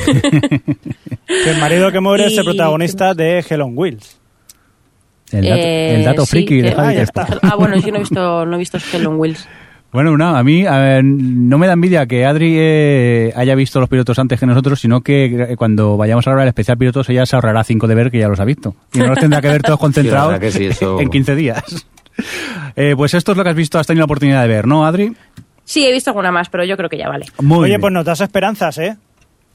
[1.27, 4.19] Que el marido que muere es el Y- protagonista de Hell on Wheels.
[5.33, 7.27] El dato, Eh, el dato sí, friki de que- Javi Ah.
[7.43, 9.49] Ah, bueno, yo no he visto, no he visto Hell on Wheels.
[9.93, 13.81] Bueno, no, a mí a ver, no me da envidia que Adri eh, haya visto
[13.81, 17.09] los pilotos antes que nosotros, sino que eh, cuando vayamos a grabar el especial pilotos
[17.09, 18.75] ella se ahorrará cinco de ver que ya los ha visto.
[18.93, 21.63] Y no los tendrá que ver todos concentrados sí, eso- en 15 días.
[22.77, 24.87] Eh, pues esto es lo que has visto, has tenido la oportunidad de ver, ¿no,
[24.87, 25.13] Adri?
[25.65, 27.27] Sí, he visto alguna más, pero yo creo que ya vale.
[27.43, 27.81] Muy Oye, bien.
[27.83, 28.97] pues nos das esperanzas, ¿eh?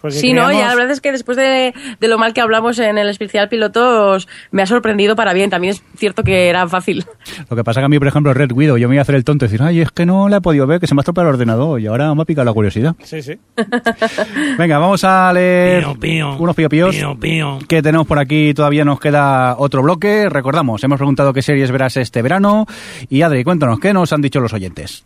[0.01, 2.79] Porque Sí, no, ya la verdad es que después de, de lo mal que hablamos
[2.79, 5.49] en el especial pilotos, me ha sorprendido para bien.
[5.49, 7.05] También es cierto que era fácil.
[7.49, 9.15] Lo que pasa que a mí, por ejemplo, Red Widow, yo me iba a hacer
[9.15, 10.99] el tonto y decir, ay, es que no la he podido ver, que se me
[10.99, 12.95] ha estropeado el ordenador y ahora me ha picado la curiosidad.
[13.03, 13.37] Sí, sí.
[14.57, 16.35] Venga, vamos a leer Pío, pío.
[16.37, 16.95] unos pío píos.
[16.95, 17.59] Pío, pío.
[17.67, 20.29] que tenemos por aquí, todavía nos queda otro bloque.
[20.29, 22.65] Recordamos, hemos preguntado qué series verás este verano.
[23.09, 25.03] Y Adri, cuéntanos, ¿qué nos han dicho los oyentes?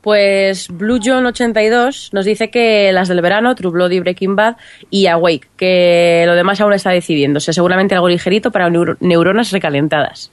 [0.00, 4.56] Pues Blue John 82 nos dice que las del verano, True Blood y Breaking Bad,
[4.90, 7.52] y Awake, que lo demás aún está decidiéndose.
[7.52, 10.30] Seguramente algo ligerito para neuro- neuronas recalentadas.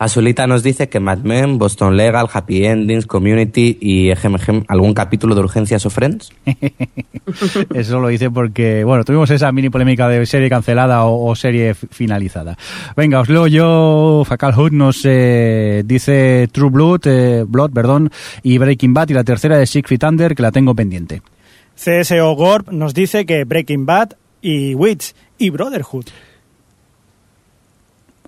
[0.00, 4.94] Azulita nos dice que Mad Men, Boston Legal, Happy Endings, Community y ejem, ejem, algún
[4.94, 6.32] capítulo de Urgencias o Friends.
[7.74, 11.74] Eso lo dice porque, bueno, tuvimos esa mini polémica de serie cancelada o, o serie
[11.74, 12.56] finalizada.
[12.96, 14.22] Venga, os leo yo.
[14.24, 18.10] Facal Hood nos eh, dice True Blood, eh, Blood, perdón,
[18.42, 21.20] y Breaking Bad, y la tercera de Six Feet Under, que la tengo pendiente.
[21.76, 26.06] CSO Gorb nos dice que Breaking Bad y Witch y Brotherhood.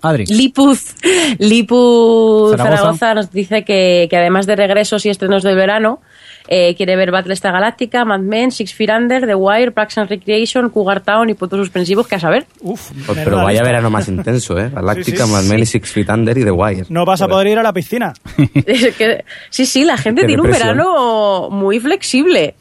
[0.03, 0.25] Adri.
[0.27, 0.93] Lipuz,
[1.39, 2.77] Lipuz Zaragoza.
[2.77, 3.13] Zaragoza.
[3.15, 6.01] nos dice que, que además de regresos y estrenos del verano,
[6.49, 10.69] eh, quiere ver Battlestar Galáctica, Mad Men, Six Feet Under, The Wire, Parks and Recreation,
[10.69, 12.45] Cougar Town y puntos suspensivos, que a saber.
[12.61, 13.63] Uf, Pues, pero vaya lista.
[13.63, 14.69] verano más intenso, ¿eh?
[14.69, 15.63] Galáctica, Sí, sí, Mad Men sí.
[15.63, 16.85] y Six Feet Under y The Wire.
[16.89, 18.13] No vas a poder ir a la piscina.
[18.65, 22.55] Es que- sí, sí, la gente tiene un verano muy flexible.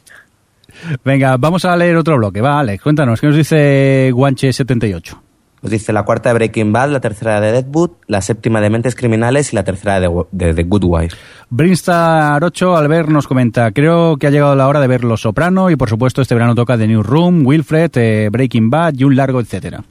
[1.05, 2.41] Venga, vamos a leer otro bloque.
[2.41, 5.17] Va, Alex, cuéntanos, ¿qué nos dice Guanche78?
[5.63, 8.97] Nos dice la cuarta de Breaking Bad, la tercera de Deadwood, la séptima de Mentes
[8.97, 11.17] Criminales y la tercera de, de The Good Wife.
[11.51, 15.71] Brinstar 8, Albert nos comenta, creo que ha llegado la hora de ver Los Soprano
[15.71, 19.39] y por supuesto este verano toca The Newsroom, Wilfred, eh, Breaking Bad y un largo
[19.39, 19.85] etcétera.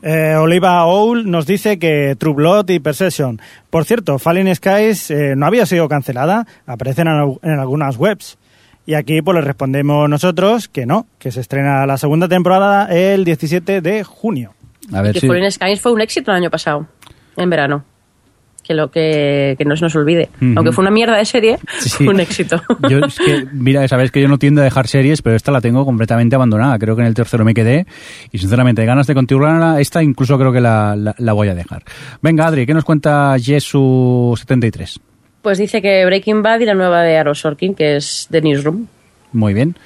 [0.00, 3.40] Eh, Oliva Owl nos dice que True Blood y Perception.
[3.70, 8.38] Por cierto, Falling Skies eh, no había sido cancelada, aparecen en, en algunas webs.
[8.86, 13.24] Y aquí pues le respondemos nosotros que no, que se estrena la segunda temporada el
[13.24, 14.52] 17 de junio.
[14.92, 15.26] A ver que si...
[15.28, 16.86] Fallen Skies fue un éxito el año pasado,
[17.36, 17.84] en verano.
[18.62, 20.30] Que lo que, que no se nos olvide.
[20.40, 20.54] Ujú.
[20.56, 21.90] Aunque fue una mierda de serie, Sí.
[21.90, 22.62] fue un éxito.
[22.88, 25.60] Yo es que, mira, sabes que yo no tiendo a dejar series, pero esta la
[25.60, 26.78] tengo completamente abandonada.
[26.78, 27.86] Creo que en el tercero me quedé
[28.32, 31.82] y sinceramente ganas de continuarla, esta incluso creo que la, la- la voy a dejar.
[32.22, 34.98] Venga, Adri, ¿qué nos cuenta Jesu73?
[35.42, 38.86] Pues dice que Breaking Bad y la nueva de Aaron Sorkin, que es The Newsroom.
[39.32, 39.76] Muy bien.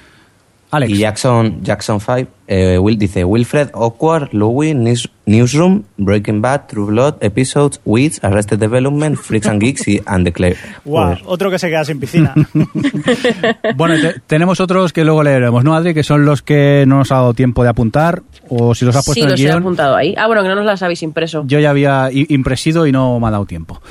[0.71, 0.91] Alex.
[0.93, 6.87] Y Jackson, Jackson 5 eh, Will, dice Wilfred, Awkward, Louis, News- Newsroom, Breaking Bad, True
[6.87, 10.55] Blood, Episodes, Weeds, Arrested Development, Freaks and Geeks y And the Clay.
[10.83, 12.33] Guau, otro que se queda sin piscina.
[13.75, 15.93] Bueno, te- tenemos otros que luego leeremos, ¿no, Adri?
[15.93, 19.05] Que son los que no nos ha dado tiempo de apuntar o si los has
[19.05, 19.57] puesto Sí, en el los he guion.
[19.59, 20.15] apuntado ahí.
[20.17, 21.43] Ah, bueno, que no nos las habéis impreso.
[21.45, 23.81] Yo ya había impresido y no me ha dado tiempo.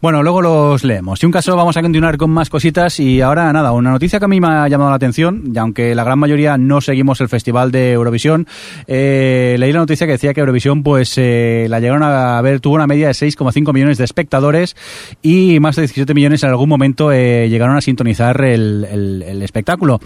[0.00, 1.18] Bueno, luego los leemos.
[1.18, 3.00] Si un caso, vamos a continuar con más cositas.
[3.00, 5.94] Y ahora, nada, una noticia que a mí me ha llamado la atención, y aunque
[5.94, 8.46] la gran mayoría no seguimos el Festival de Eurovisión,
[8.86, 12.74] eh, leí la noticia que decía que Eurovisión, pues, eh, la llegaron a ver, tuvo
[12.76, 14.76] una media de 6,5 millones de espectadores
[15.22, 19.42] y más de 17 millones en algún momento eh, llegaron a sintonizar el, el- el
[19.42, 20.00] espectáculo.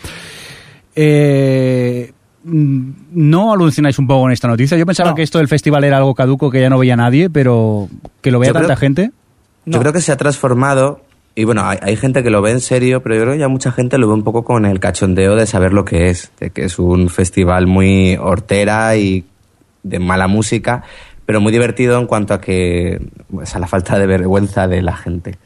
[0.94, 2.12] Eh,
[2.44, 4.76] mm, ¿No alucináis un poco con esta noticia?
[4.76, 5.14] Yo pensaba No.
[5.16, 7.88] que esto del festival era algo caduco que ya no veía nadie, pero
[8.20, 9.10] que lo vea Yo creo- tanta gente.
[9.66, 9.80] Yo No.
[9.80, 11.02] creo que se ha transformado,
[11.38, 13.70] y bueno, hay, gente que lo ve en serio, pero yo creo que ya mucha
[13.70, 16.64] gente lo ve un poco con el cachondeo de saber lo que es, de que
[16.64, 19.24] es un festival muy hortera y
[19.84, 20.82] de mala música,
[21.26, 24.96] pero muy divertido en cuanto a que, pues, a la falta de vergüenza de la
[24.96, 25.38] gente.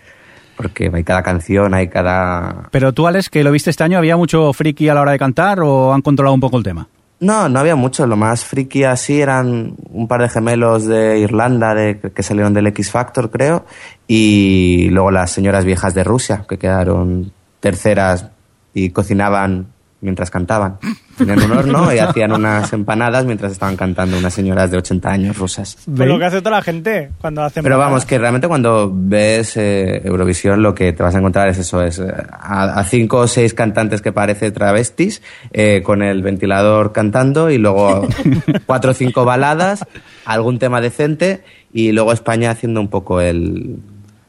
[0.57, 2.71] Porque hay cada canción, hay cada...
[2.71, 5.19] Pero tú, Alex, que lo viste este año, ¿había mucho friki a la hora de
[5.19, 6.89] cantar o han controlado un poco el tema?
[7.23, 8.05] No, no había mucho.
[8.09, 12.67] Lo más friki así eran un par de gemelos de Irlanda de, que salieron del
[12.67, 13.65] X Factor, creo.
[14.09, 18.27] Y luego las señoras viejas de Rusia, que quedaron terceras
[18.75, 19.72] y cocinaban
[20.03, 20.79] mientras cantaban.
[21.17, 25.39] Tenían un horno y hacían unas empanadas mientras estaban cantando unas señoras de 80 años
[25.39, 25.79] rusas.
[25.97, 29.57] Pues lo que hace toda la gente cuando hace Pero vamos, que realmente cuando ves
[29.57, 33.19] eh, Eurovisión lo que te vas a encontrar es eso, es eh, a, a cinco
[33.19, 35.23] o seis cantantes que parece travestis,
[35.53, 38.07] eh, con el ventilador cantando y luego
[38.67, 39.87] cuatro o cinco baladas,
[40.25, 43.79] algún tema decente y luego España haciendo un poco el,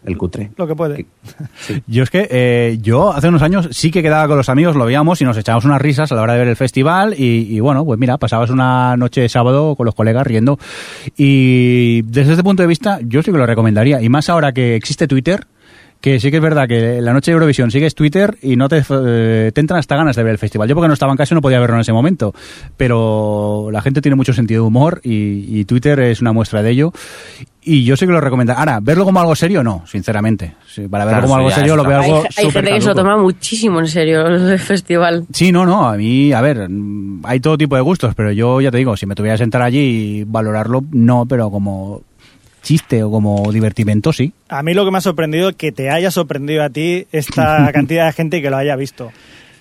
[0.06, 0.52] el cutre.
[0.58, 1.06] lo que puede.
[1.88, 4.86] Yo es que eh, yo hace unos años sí que quedaba con los amigos, lo
[4.86, 7.60] veíamos y nos echábamos unas risas a la hora de ver el festival y, y
[7.60, 10.60] bueno, pues mira, pasabas una noche de sábado con los colegas riendo
[11.18, 14.76] y desde este punto de vista yo sí que lo recomendaría y más ahora que
[14.76, 15.48] existe Twitter
[16.04, 18.84] que sí que es verdad que la noche de Eurovisión sigues Twitter y no te,
[18.90, 20.68] eh, te entran hasta ganas de ver el festival.
[20.68, 22.34] Yo porque no estaba en casa no podía verlo en ese momento,
[22.76, 26.72] pero la gente tiene mucho sentido de humor y, y Twitter es una muestra de
[26.72, 26.92] ello.
[27.62, 28.60] Y yo sí que lo recomendaría.
[28.60, 29.64] Ahora, ¿verlo como algo serio?
[29.64, 30.56] No, sinceramente.
[30.68, 32.88] Sí, para verlo Claro, como algo ya serio lo veo algo hay gente que se
[32.90, 35.26] lo toma muchísimo en serio el festival.
[35.32, 36.68] Sí, no, no, a mí, a ver,
[37.24, 39.62] hay todo tipo de gustos, pero yo ya te digo, si me tuviera que sentar
[39.62, 42.02] allí y valorarlo, no, pero como
[42.64, 44.34] chiste o como divertimento, sí.
[44.50, 47.72] A mí lo que me ha sorprendido es que te haya sorprendido a ti esta
[47.74, 49.12] cantidad de gente que lo haya visto.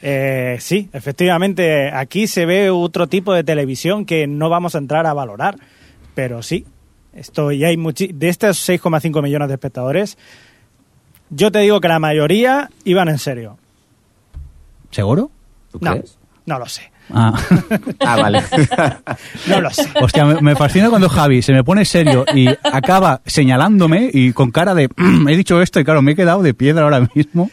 [0.01, 5.07] Eh, sí, efectivamente, aquí se ve otro tipo de televisión que no vamos a entrar
[5.07, 5.57] a valorar,
[6.15, 6.65] pero sí,
[7.15, 10.17] esto ya hay muchi de estos 6,5 millones de espectadores,
[11.31, 13.59] yo te digo que la mayoría iban en serio.
[14.91, 15.31] ¿Seguro?
[15.71, 16.19] ¿Tú No, crees?
[16.47, 17.33] no lo sé, Ah.
[18.01, 18.43] Ah, vale.
[19.49, 19.89] no lo sé.
[20.01, 24.51] Hostia, me, me fascina cuando Javi se me pone serio y acaba señalándome y con
[24.51, 24.89] cara de
[25.29, 27.51] he dicho esto y claro, me he quedado de piedra ahora mismo.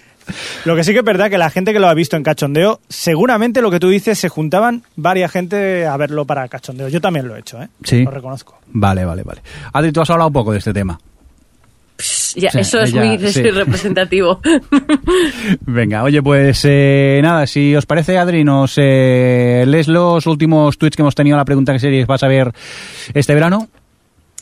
[0.65, 2.79] Lo que sí que es verdad que la gente que lo ha visto en cachondeo,
[2.89, 6.87] seguramente lo que tú dices, se juntaban varias gente a verlo para cachondeo.
[6.87, 7.69] Yo también lo he hecho, ¿eh?
[7.83, 8.03] Sí.
[8.03, 8.59] Lo reconozco.
[8.67, 9.41] Vale, vale, vale.
[9.73, 10.99] Adri, tú has hablado un poco de este tema.
[12.35, 13.41] Ya, eso es ella- muy sí.
[13.43, 14.39] representativo.
[15.61, 20.95] Venga, oye, pues eh, nada, si os parece, Adri, nos eh, lees los últimos tweets
[20.95, 22.51] que hemos tenido, la pregunta que series vas a ver
[23.13, 23.67] este verano.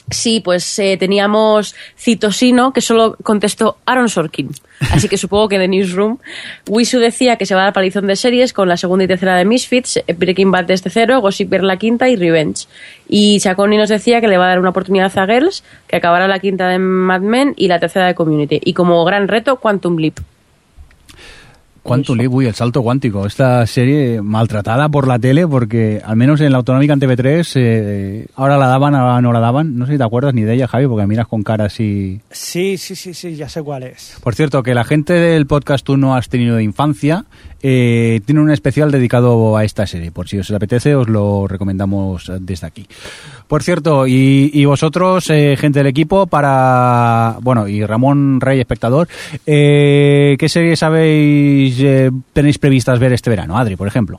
[0.09, 4.51] Sí, pues eh, teníamos Citosino, que solo contestó Aaron Sorkin.
[4.91, 6.19] Así que supongo que de Newsroom.
[6.69, 9.35] Wisu decía que se va a dar palizón de series con la segunda y tercera
[9.35, 12.67] de Misfits, eh, Breaking Bad desde cero, Gossiper la quinta y Revenge.
[13.09, 16.27] Y Chaconi nos decía que le va a dar una oportunidad a Girls, que acabará
[16.29, 18.61] la quinta de Mad Men y la tercera de Community.
[18.63, 20.19] Y como gran reto, Quantum Leap.
[21.87, 23.25] Quantum Leap, uy, el salto cuántico.
[23.25, 28.27] Esta serie maltratada por la tele porque al menos en la autonómica en TV3 eh,
[28.35, 29.77] ahora la daban, ahora no la daban.
[29.77, 32.19] No sé si te acuerdas ni de ella, Javi, porque miras con cara así...
[32.29, 34.17] Sí, sí, sí, sí, ya sé cuál es.
[34.21, 37.23] Por cierto, que la gente del podcast Tú no has tenido de infancia,
[37.61, 40.11] eh, tiene un especial dedicado a esta serie.
[40.11, 42.85] Por si os apetece, os lo recomendamos desde aquí.
[43.47, 47.37] Por cierto, y, y vosotros, eh, gente del equipo, para.
[47.41, 49.07] Bueno, y Ramón Rey, espectador,
[49.45, 53.57] eh, ¿qué series habéis, eh, tenéis previstas ver este verano?
[53.57, 54.17] Adri, por ejemplo.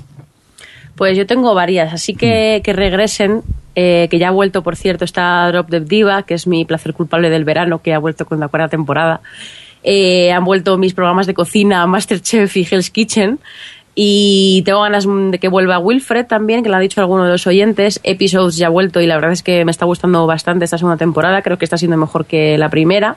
[0.96, 3.42] Pues yo tengo varias, así que que regresen,
[3.76, 6.94] eh, que ya ha vuelto, por cierto, está Drop the Diva, que es mi placer
[6.94, 9.20] culpable del verano, que ha vuelto con la cuarta temporada.
[9.84, 13.38] Eh, han vuelto mis programas de cocina, Masterchef y Hell's Kitchen.
[14.00, 17.48] Y tengo ganas de que vuelva Wilfred también, que lo ha dicho alguno de los
[17.48, 17.98] oyentes.
[18.04, 20.96] Episodes ya ha vuelto y la verdad es que me está gustando bastante esta segunda
[20.96, 21.42] temporada.
[21.42, 23.16] Creo que está siendo mejor que la primera.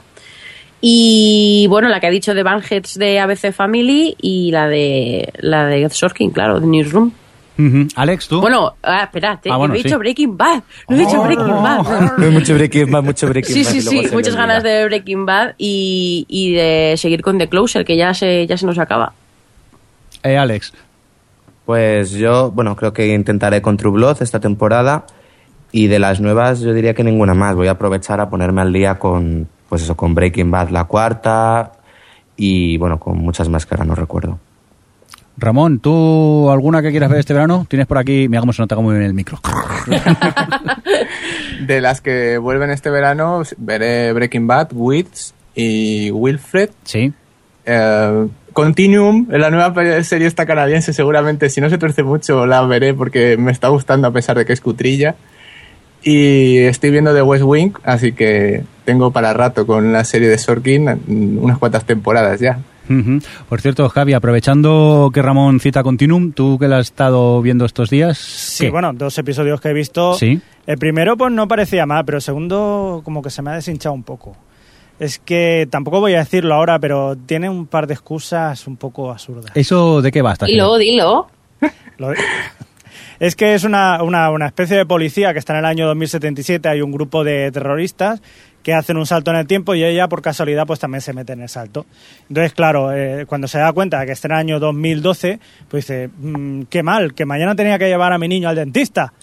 [0.80, 5.66] Y bueno, la que ha dicho de Banheads de ABC Family y la de la
[5.66, 7.12] de Sorkin, claro, de Newsroom.
[7.58, 7.86] Ujú.
[7.94, 8.40] Alex, tú.
[8.40, 9.84] Bueno, ah, espérate, Ah, bueno, no he sí.
[9.84, 10.62] dicho Breaking Bad.
[10.88, 12.18] No he dicho Breaking Bad.
[12.32, 13.70] mucho Breaking Bad, mucho Breaking Sí, Bad.
[13.70, 17.84] sí, sí, me muchas ganas de Breaking Bad y, y de seguir con The Closer,
[17.84, 19.12] que ya se, ya se nos acaba.
[20.22, 20.72] Eh, Alex.
[21.64, 25.06] Pues yo, bueno, creo que intentaré con True Blood esta temporada
[25.70, 27.54] y de las nuevas yo diría que ninguna más.
[27.54, 31.72] Voy a aprovechar a ponerme al día con, pues eso, con Breaking Bad la cuarta
[32.36, 34.38] y bueno, con muchas más que ahora no recuerdo.
[35.36, 37.66] Ramón, ¿tú alguna que quieras ver este verano?
[37.68, 39.38] Tienes por aquí, mira cómo se nota muy bien el micro.
[41.66, 46.70] De las que vuelven este verano, veré Breaking Bad, Wits y Wilfred.
[46.84, 47.12] Sí.
[47.64, 52.94] Eh, Continuum, la nueva serie esta canadiense, seguramente si no se tuerce mucho la veré
[52.94, 55.14] porque me está gustando a pesar de que es cutrilla.
[56.04, 60.36] Y estoy viendo The West Wing, así que tengo para rato con la serie de
[60.36, 60.88] Sorkin
[61.40, 62.58] unas cuantas temporadas ya.
[63.48, 67.88] Por cierto, Javi, aprovechando que Ramón cita Continuum, tú que la has estado viendo estos
[67.88, 68.18] días.
[68.18, 68.70] Sí, ¿qué?
[68.70, 70.14] bueno, dos episodios que he visto.
[70.14, 70.40] Sí.
[70.66, 73.94] El primero, pues no parecía mal, pero el segundo, como que se me ha deshinchado
[73.94, 74.36] un poco.
[75.02, 79.10] Es que tampoco voy a decirlo ahora, pero tiene un par de excusas un poco
[79.10, 79.50] absurdas.
[79.56, 80.32] ¿Eso de qué va?
[80.34, 80.62] esta serie?
[80.62, 81.26] Dilo, dilo.
[81.98, 82.12] Lo-
[83.18, 86.68] Es que es una, una, una especie de policía que está en el año 2077,
[86.68, 88.20] hay un grupo de terroristas
[88.64, 91.32] que hacen un salto en el tiempo y ella por casualidad pues también se mete
[91.32, 91.86] en el salto.
[92.28, 95.38] Entonces, claro, eh, cuando se da cuenta de que está en el año 2012,
[95.68, 99.12] pues dice, "Mm, qué mal, que mañana tenía que llevar a mi niño al dentista.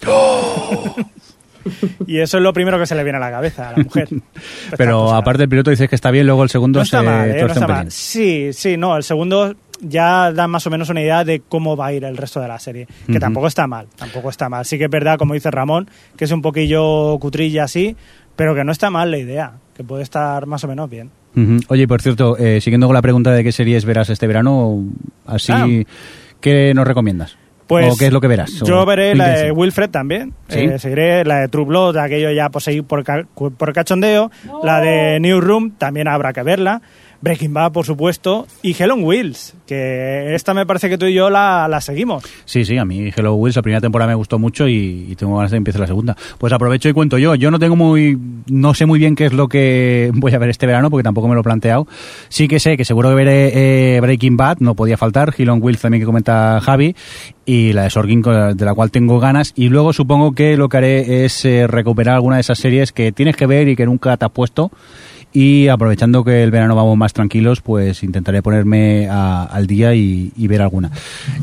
[2.06, 4.08] y eso es lo primero que se le viene a la cabeza a la mujer.
[4.64, 7.30] Estas Pero aparte del piloto dices que está bien, luego el segundo No se mal,
[7.30, 7.44] ¿eh?
[7.44, 7.90] No un pelín.
[7.90, 11.86] Sí, sí, no, el segundo ya da más o menos una idea de cómo va
[11.86, 12.86] a ir el resto de la serie.
[13.06, 14.64] Que tampoco está mal, tampoco está mal.
[14.64, 17.96] Sí que es verdad, como dice Ramón, que es un poquillo cutrilla así,
[18.36, 21.10] pero que no está mal la idea, que puede estar más o menos bien.
[21.68, 24.84] Oye, por cierto, eh, siguiendo con la pregunta de qué series verás este verano,
[25.26, 25.66] así, Ah.
[26.40, 27.36] ¿qué nos recomiendas?
[27.70, 28.50] Pues ¿O qué es lo que verás?
[28.66, 29.52] Yo ¿O veré la de?
[29.52, 30.34] Wilfred también.
[30.48, 30.58] ¿Sí?
[30.58, 34.28] Eh, seguiré la de True Blood, aquello ya seguir por, ca- por cachondeo.
[34.64, 36.82] La de New Room también habrá que verla.
[37.20, 38.46] Breaking Bad, por supuesto.
[38.62, 42.24] Y Hell on Wheels, que esta me parece que tú y yo la, seguimos.
[42.44, 45.36] Sí, sí, a mí Hello Wheels la primera temporada me gustó mucho y, y tengo
[45.36, 46.16] ganas de que empiece la segunda.
[46.38, 47.34] Pues aprovecho y cuento yo.
[47.34, 48.18] Yo no tengo muy,
[48.50, 51.28] no sé muy bien qué es lo que voy a ver este verano porque tampoco
[51.28, 51.86] me lo he planteado.
[52.28, 55.34] Sí que sé que seguro que veré eh, Breaking Bad, no podía faltar.
[55.36, 56.94] Hill on Wheels también que comenta Javi
[57.44, 59.52] y la de Sorkin de la cual tengo ganas.
[59.56, 63.12] Y luego supongo que lo que haré es eh, recuperar alguna de esas series que
[63.12, 64.70] tienes que ver y que nunca te has puesto.
[65.32, 70.32] Y aprovechando que el verano vamos más tranquilos, pues intentaré ponerme a- al día y,
[70.36, 70.90] y ver alguna.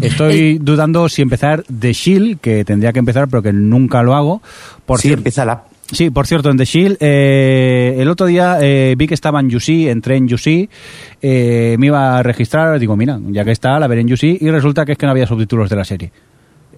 [0.02, 4.42] Estoy dudando si empezar The Shield, que tendría que empezar, pero que nunca lo hago.
[4.86, 5.64] Por sí, empieza la...
[5.90, 9.48] Sí, por cierto, en The Shield, eh, el otro día eh, vi que estaba en
[9.56, 10.70] UC, entré en UC,
[11.22, 14.52] eh, me iba a registrar, digo, mira, ya que está, la veré en UC, y
[14.52, 16.12] resulta que es que no había subtítulos de la serie.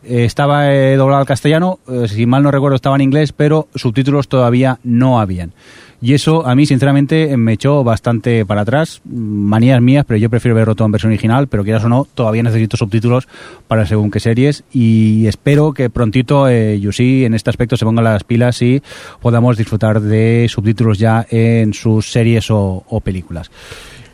[0.03, 3.67] Eh, estaba eh, doblado al castellano, eh, si mal no recuerdo estaba en inglés, pero
[3.75, 5.53] subtítulos todavía no habían.
[6.01, 9.01] Y eso a mí, sinceramente, me echó bastante para atrás.
[9.03, 12.41] Manías mías, pero yo prefiero verlo todo en versión original, pero quieras o no, todavía
[12.41, 13.27] necesito subtítulos
[13.67, 14.63] para según qué series.
[14.71, 18.81] Y espero que prontito eh, Yusi en este aspecto se ponga las pilas y
[19.21, 23.51] podamos disfrutar de subtítulos ya en sus series o, o películas.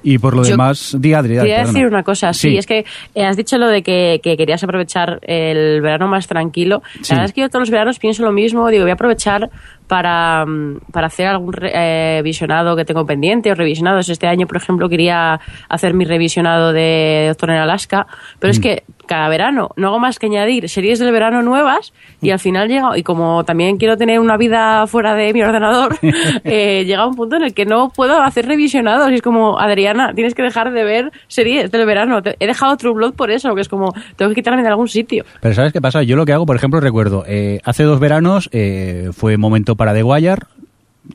[0.08, 1.74] Y por lo Yo demás, di Adri, Quería perdona.
[1.74, 2.86] decir una cosa, sí, es que
[3.16, 6.84] eh, has dicho lo de que, que querías aprovechar el verano más tranquilo.
[7.01, 7.06] Sí.
[7.10, 9.49] La verdad es que yo todos los veranos pienso lo mismo, digo, voy a aprovechar
[9.88, 14.08] para, mm, para hacer algún re- eh, visionado que tengo pendiente o revisionados.
[14.10, 15.39] Este año, por ejemplo, quería
[15.70, 18.06] hacer mi revisionado de Doctor en Alaska,
[18.39, 18.53] pero Mm.
[18.53, 22.39] es que cada verano no hago más que añadir series del verano nuevas y al
[22.39, 25.97] final llega, y como también quiero tener una vida fuera de mi ordenador,
[26.43, 30.14] eh, llega un punto en el que no puedo hacer revisionados y es como, Adriana,
[30.14, 32.22] tienes que dejar de ver series del verano.
[32.39, 35.26] He dejado True Blood por eso, que es como, tengo que quitarme de algún sitio.
[35.41, 36.03] Pero ¿sabes qué pasa?
[36.03, 39.93] Yo lo que hago, por ejemplo, recuerdo, eh, hace dos veranos eh, fue momento para
[39.93, 40.43] The Wire,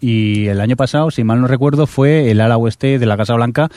[0.01, 3.34] y el año pasado, si mal no recuerdo, fue el ala oeste de la Casa
[3.34, 3.68] Blanca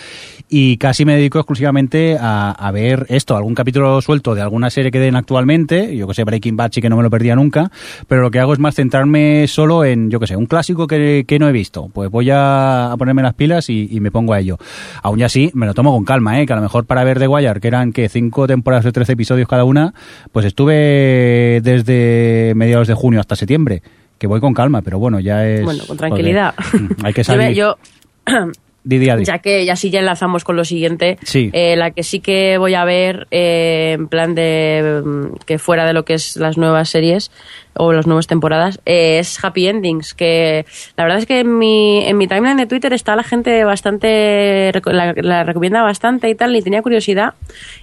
[0.50, 4.92] y casi me dedico exclusivamente a, a ver esto, algún capítulo suelto de alguna serie
[4.92, 7.72] que den actualmente, yo que sé, Breaking Bad sí que no me lo perdía nunca,
[8.08, 11.26] pero lo que hago es más centrarme solo en, yo que sé, un clásico que,
[11.28, 11.90] que no he visto.
[11.94, 14.58] Pues voy a, a ponerme las pilas y, y me pongo a ello.
[15.02, 16.46] Aún así, me lo tomo con calma, ¿eh?
[16.46, 19.14] que a lo mejor para ver The Wire, que eran que cinco temporadas de 13
[19.14, 19.94] episodios cada una,
[20.32, 23.82] pues estuve desde mediados de junio hasta septiembre,
[24.18, 25.64] que voy con calma, pero bueno, ya es...
[25.64, 26.54] Bueno, con tranquilidad.
[26.56, 27.56] joder, hay que salir.
[27.56, 27.78] yo,
[28.86, 31.50] ya que ya sí ya enlazamos con lo siguiente, Sí.
[31.54, 35.86] eh, la que sí que voy a ver eh, en plan de mm, que fuera
[35.86, 37.32] de lo que es las nuevas series
[37.76, 40.66] o las nuevas temporadas eh, es Happy Endings, que
[40.98, 44.72] la verdad es que en mi, en mi timeline de Twitter está la gente bastante,
[44.86, 47.34] la, la recomienda bastante y tal, y tenía curiosidad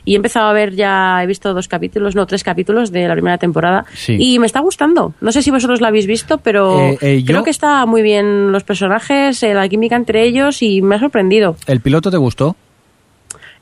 [0.04, 3.14] y he empezado a ver ya, he visto dos capítulos, no, tres capítulos de la
[3.14, 4.16] primera temporada Sí.
[4.18, 5.14] y me está gustando.
[5.20, 8.02] No sé si vosotros la habéis visto, pero Eh, eh, creo yo- que está muy
[8.02, 11.56] bien los personajes, eh, la química entre ellos y me ha sorprendido.
[11.66, 12.56] ¿El piloto te gustó?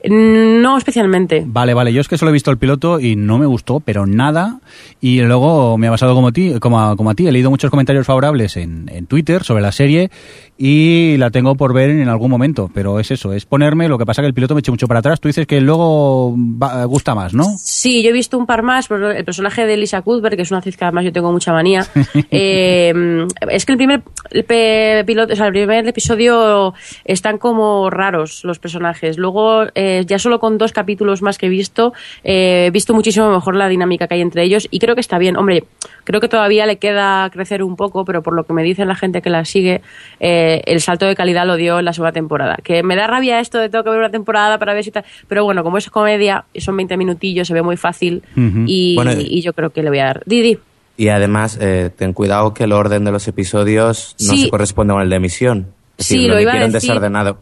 [0.04, 1.42] No especialmente.
[1.46, 4.06] Vale, vale, yo es que solo he visto el piloto y no me gustó, pero
[4.06, 4.60] nada.
[5.00, 7.70] Y luego me ha pasado como, ti, como, a, como a ti, he leído muchos
[7.70, 10.10] comentarios favorables en, en Twitter sobre la serie
[10.56, 12.70] y la tengo por ver en algún momento.
[12.72, 15.00] Pero es eso, es ponerme, lo que pasa que el piloto me echa mucho para
[15.00, 15.20] atrás.
[15.20, 17.44] Tú dices que luego va- gusta más, ¿no?
[17.58, 20.50] Sí, yo he visto un par más, pero el personaje de Lisa Cuthbert, que es
[20.52, 21.84] una actriz que además yo tengo mucha manía,
[22.30, 26.74] eh, es que el primer el piloto, o sea, el primer episodio
[27.04, 29.16] están como raros los personajes.
[29.18, 31.92] Luego, eh, ya solo con dos capítulos más que he visto,
[32.24, 35.18] eh, he visto muchísimo mejor la dinámica que hay entre ellos y creo que está
[35.18, 35.36] bien.
[35.36, 35.64] Hombre,
[36.04, 38.94] creo que todavía le queda crecer un poco, pero por lo que me dicen la
[38.94, 39.80] gente que la sigue,
[40.20, 42.56] eh, el salto de calidad lo dio en la segunda temporada.
[42.62, 45.04] Que me da rabia esto de tengo que ver una temporada para ver si tal.
[45.28, 48.22] Pero bueno, como es comedia, son 20 minutillos, se ve muy fácil
[48.66, 50.22] y, Bueno, y yo creo que le voy a dar.
[50.26, 50.58] Didi.
[50.96, 54.42] Y además, eh, ten cuidado que el orden de los episodios no Sí.
[54.44, 55.66] se corresponde con el de emisión.
[55.96, 56.72] Es Sí, decir, lo lo iba a decir.
[56.72, 57.38] desordenado.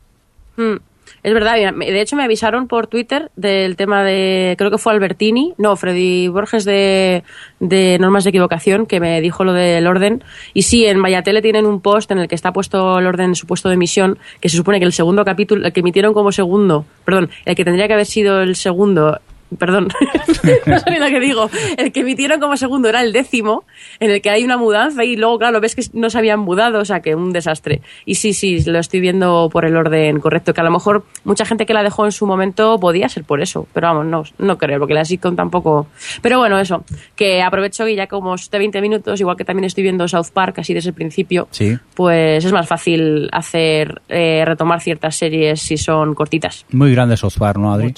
[0.56, 0.74] Mm,
[1.22, 5.54] es verdad, de hecho me avisaron por Twitter del tema de, creo que fue Albertini,
[5.58, 7.24] no, Freddy Borges de,
[7.60, 10.22] de Normas de Equivocación, que me dijo lo del orden.
[10.54, 13.34] Y sí, en Mayatele tienen un post en el que está puesto el orden en
[13.34, 16.32] su puesto de emisión, que se supone que el segundo capítulo, el que emitieron como
[16.32, 19.20] segundo, perdón, el que tendría que haber sido el segundo,
[19.58, 19.88] perdón,
[20.66, 23.64] no sé ni lo que digo, el que emitieron como segundo era el décimo,
[24.00, 26.80] en el que hay una mudanza y luego, claro, ves que no se habían mudado,
[26.80, 27.80] o sea, que un desastre.
[28.04, 31.44] Y sí, sí, lo estoy viendo por el orden correcto, que a lo mejor mucha
[31.44, 34.58] gente que la dejó en su momento podía ser por eso, pero vamos, no, no
[34.58, 35.86] creo, porque la sitcom tampoco...
[36.22, 36.84] Pero bueno, eso,
[37.14, 40.58] que aprovecho y ya como de 20 minutos, igual que también estoy viendo South Park
[40.58, 41.76] así desde el principio, Sí.
[41.94, 46.64] pues es más fácil hacer, eh, retomar ciertas series si son cortitas.
[46.72, 47.94] Muy grande South Park, ¿no, Adri?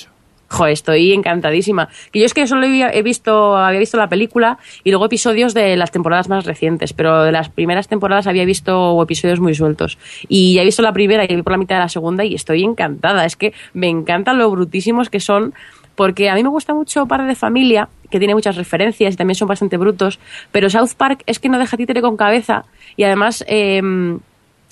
[0.51, 1.89] Joder, estoy encantadísima.
[2.11, 5.77] Que yo es que solo he visto, había visto la película y luego episodios de
[5.77, 9.99] las temporadas más recientes, pero de las primeras temporadas había visto episodios muy sueltos.
[10.27, 12.65] Y ya he visto la primera y por la mitad de la segunda y estoy
[12.65, 13.27] encantada.
[13.27, 15.53] Es que me encantan lo brutísimos que son,
[15.95, 19.35] porque a mí me gusta mucho Padre de Familia, que tiene muchas referencias y también
[19.35, 20.19] son bastante brutos,
[20.51, 22.65] pero South Park es que no deja títere con cabeza
[22.97, 23.45] y además...
[23.49, 24.21] em,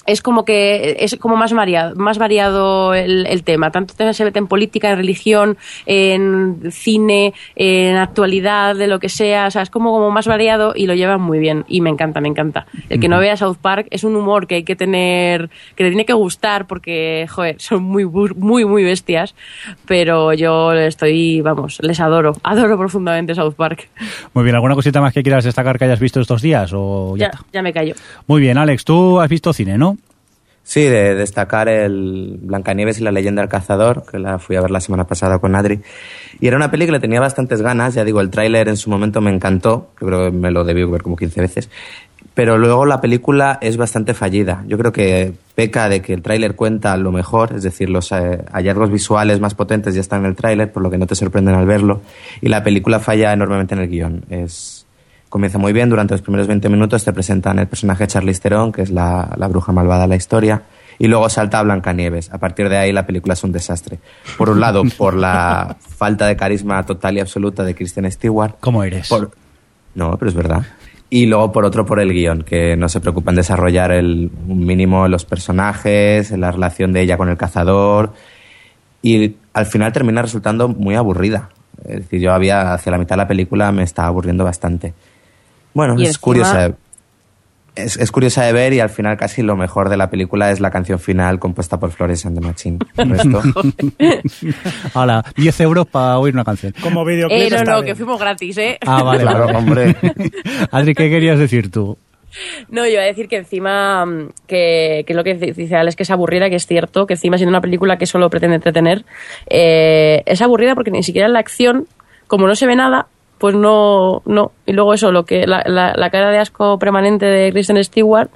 [0.06, 3.70] es como que es como más variado, más variado el, el tema.
[3.70, 9.46] Tanto se mete en política, en religión, en cine, en actualidad, de lo que sea.
[9.46, 11.64] O sea, es como, como más variado y lo llevan muy bien.
[11.68, 12.66] Y me encanta, me encanta.
[12.88, 15.90] El que no vea South Park es un humor que hay que tener, que le
[15.90, 19.34] tiene que gustar porque, joder, son muy, muy, muy bestias.
[19.86, 22.32] Pero yo estoy, vamos, les adoro.
[22.42, 23.88] Adoro profundamente South Park.
[24.32, 26.72] Muy bien, ¿alguna cosita más que quieras destacar que hayas visto estos días?
[26.74, 27.94] O ya Ya, ya me callo.
[28.26, 29.95] Muy bien, Alex, tú has visto cine, ¿no?
[30.66, 34.72] Sí, de destacar el Blancanieves y la leyenda del cazador, que la fui a ver
[34.72, 35.80] la semana pasada con Adri.
[36.40, 39.20] Y era una peli que tenía bastantes ganas, ya digo, el tráiler en su momento
[39.20, 41.70] me encantó, yo creo que me lo debí ver como 15 veces.
[42.34, 44.64] Pero luego la película es bastante fallida.
[44.66, 48.44] Yo creo que peca de que el tráiler cuenta lo mejor, es decir, los eh,
[48.50, 51.54] hallazgos visuales más potentes ya están en el tráiler, por lo que no te sorprenden
[51.54, 52.02] al verlo.
[52.40, 54.24] Y la película falla enormemente en el guion.
[54.30, 54.75] Es,
[55.28, 58.72] comienza muy bien, durante los primeros 20 minutos te presentan el personaje de Charlize Theron,
[58.72, 60.62] que es la, la bruja malvada de la historia,
[60.98, 62.32] y luego salta a Blancanieves.
[62.32, 63.98] A partir de ahí la película es un desastre.
[64.38, 68.54] Por un lado, por la falta de carisma total y absoluta de Kristen Stewart.
[68.60, 69.08] ¿Cómo eres?
[69.08, 69.30] Por-
[69.94, 70.62] No, pero es verdad.
[71.08, 74.66] Y luego por otro por el guion, que no se preocupa en desarrollar el, un
[74.66, 78.12] mínimo los personajes, la relación de ella con el cazador.
[79.02, 81.50] Y al final termina resultando muy aburrida.
[81.84, 84.94] Es decir, yo había, hacia la mitad de la película me estaba aburriendo bastante.
[85.76, 86.68] Bueno, Y es encima- curiosa.
[86.68, 86.74] de-
[87.76, 90.60] Es, es curiosa de ver y al final casi lo mejor de la película es
[90.60, 92.78] la canción final compuesta por Flores and the Machine.
[92.96, 93.42] El resto-
[94.94, 96.72] Hala, 10 euros para oír una canción.
[96.82, 97.84] Como videoclip Eh, no, no, bien.
[97.84, 98.78] que fuimos gratis, ¿eh?
[98.86, 99.94] Ah, vale, Claro, hombre.
[100.70, 101.98] Adri, ¿qué querías decir tú?
[102.70, 106.02] No, yo iba a decir que encima, mm, que, que lo que dice Alex, que
[106.04, 109.04] es aburrida, que es cierto, que encima siendo una película que solo pretende entretener,
[109.50, 111.86] eh, es aburrida porque ni siquiera en la acción,
[112.26, 113.06] como no se ve nada,
[113.38, 114.52] pues no, no.
[114.66, 118.28] Y luego eso, lo que la, la, la cara de asco permanente de Kristen Stewart,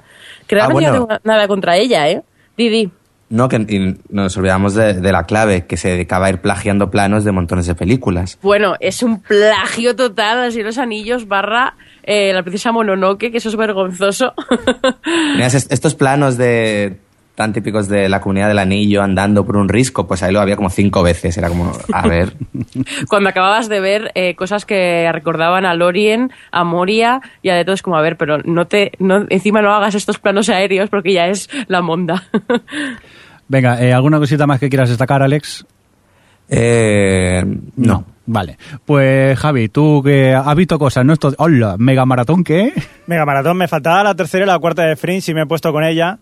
[0.47, 2.21] que Ah, no tengo nada contra ella, ¿eh?
[2.57, 2.91] Didi.
[3.29, 6.91] No, que y nos olvidamos de, de la clave, que se dedicaba a ir plagiando
[6.91, 8.37] planos de montones de películas.
[8.41, 13.47] Bueno, es un plagio total, así los anillos barra eh, la princesa Mononoke, que eso
[13.47, 14.33] es vergonzoso.
[15.39, 16.97] Est- estos planos de
[17.35, 20.55] tan típicos de la comunidad del anillo andando por un risco, pues ahí lo había
[20.55, 21.37] como cinco veces.
[21.37, 22.33] Era como, a ver.
[23.09, 27.65] Cuando acababas de ver eh, cosas que recordaban a Lorien, a Moria y a de
[27.65, 30.89] todo, es como, a ver, pero no te, no, encima no hagas estos planos aéreos
[30.89, 32.23] porque ya es la monda.
[33.47, 35.65] Venga, eh, ¿alguna cosita más que quieras destacar, Alex?
[36.49, 37.43] Eh,
[37.75, 38.05] no.
[38.25, 38.57] Vale.
[38.85, 41.11] Pues Javi, tú que has visto cosas, ¿no?
[41.11, 42.71] Esto, hola, mega maratón, ¿qué?
[43.07, 45.73] Mega Maratón, me faltaba la tercera y la cuarta de Fringe y me he puesto
[45.73, 46.17] con ella.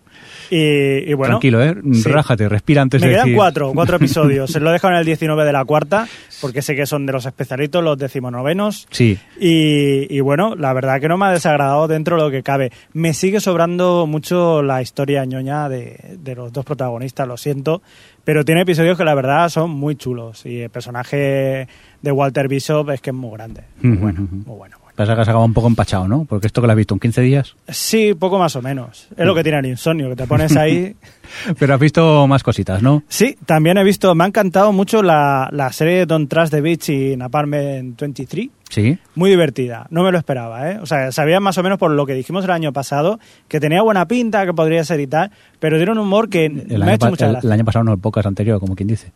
[0.50, 1.34] Y, y bueno.
[1.34, 1.76] Tranquilo, ¿eh?
[1.92, 2.08] sí.
[2.08, 3.36] Rájate, respira antes Me de quedan decir...
[3.36, 4.50] cuatro, cuatro episodios.
[4.50, 6.08] Se lo he dejado en el 19 de la cuarta,
[6.40, 8.88] porque sé que son de los especialitos, los decimonovenos.
[8.90, 9.18] Sí.
[9.38, 12.72] Y, y bueno, la verdad que no me ha desagradado dentro de lo que cabe.
[12.92, 17.80] Me sigue sobrando mucho la historia ñoña de, de los dos protagonistas, lo siento,
[18.24, 20.44] pero tiene episodios que la verdad son muy chulos.
[20.46, 21.68] Y el personaje
[22.02, 23.62] de Walter Bishop es que es muy grande.
[23.82, 24.76] Muy bueno, muy bueno.
[25.00, 26.26] Pasa que has acabado un poco empachado, ¿no?
[26.26, 27.56] Porque esto que lo has visto en 15 días.
[27.68, 29.08] Sí, poco más o menos.
[29.16, 30.94] Es lo que tiene el insomnio, que te pones ahí.
[31.58, 33.02] Pero has visto más cositas, ¿no?
[33.08, 36.90] Sí, también he visto, me ha encantado mucho la, la serie Don't Trust the Beach
[36.90, 38.48] y Apartment 23.
[38.68, 38.98] Sí.
[39.14, 40.78] Muy divertida, no me lo esperaba, ¿eh?
[40.82, 43.80] O sea, sabía más o menos por lo que dijimos el año pasado, que tenía
[43.80, 45.30] buena pinta, que podría ser y tal,
[45.60, 47.92] pero tiene un humor que El me ha hecho mucha el- el año pasado no,
[47.94, 49.12] el podcast anterior, como quien dice.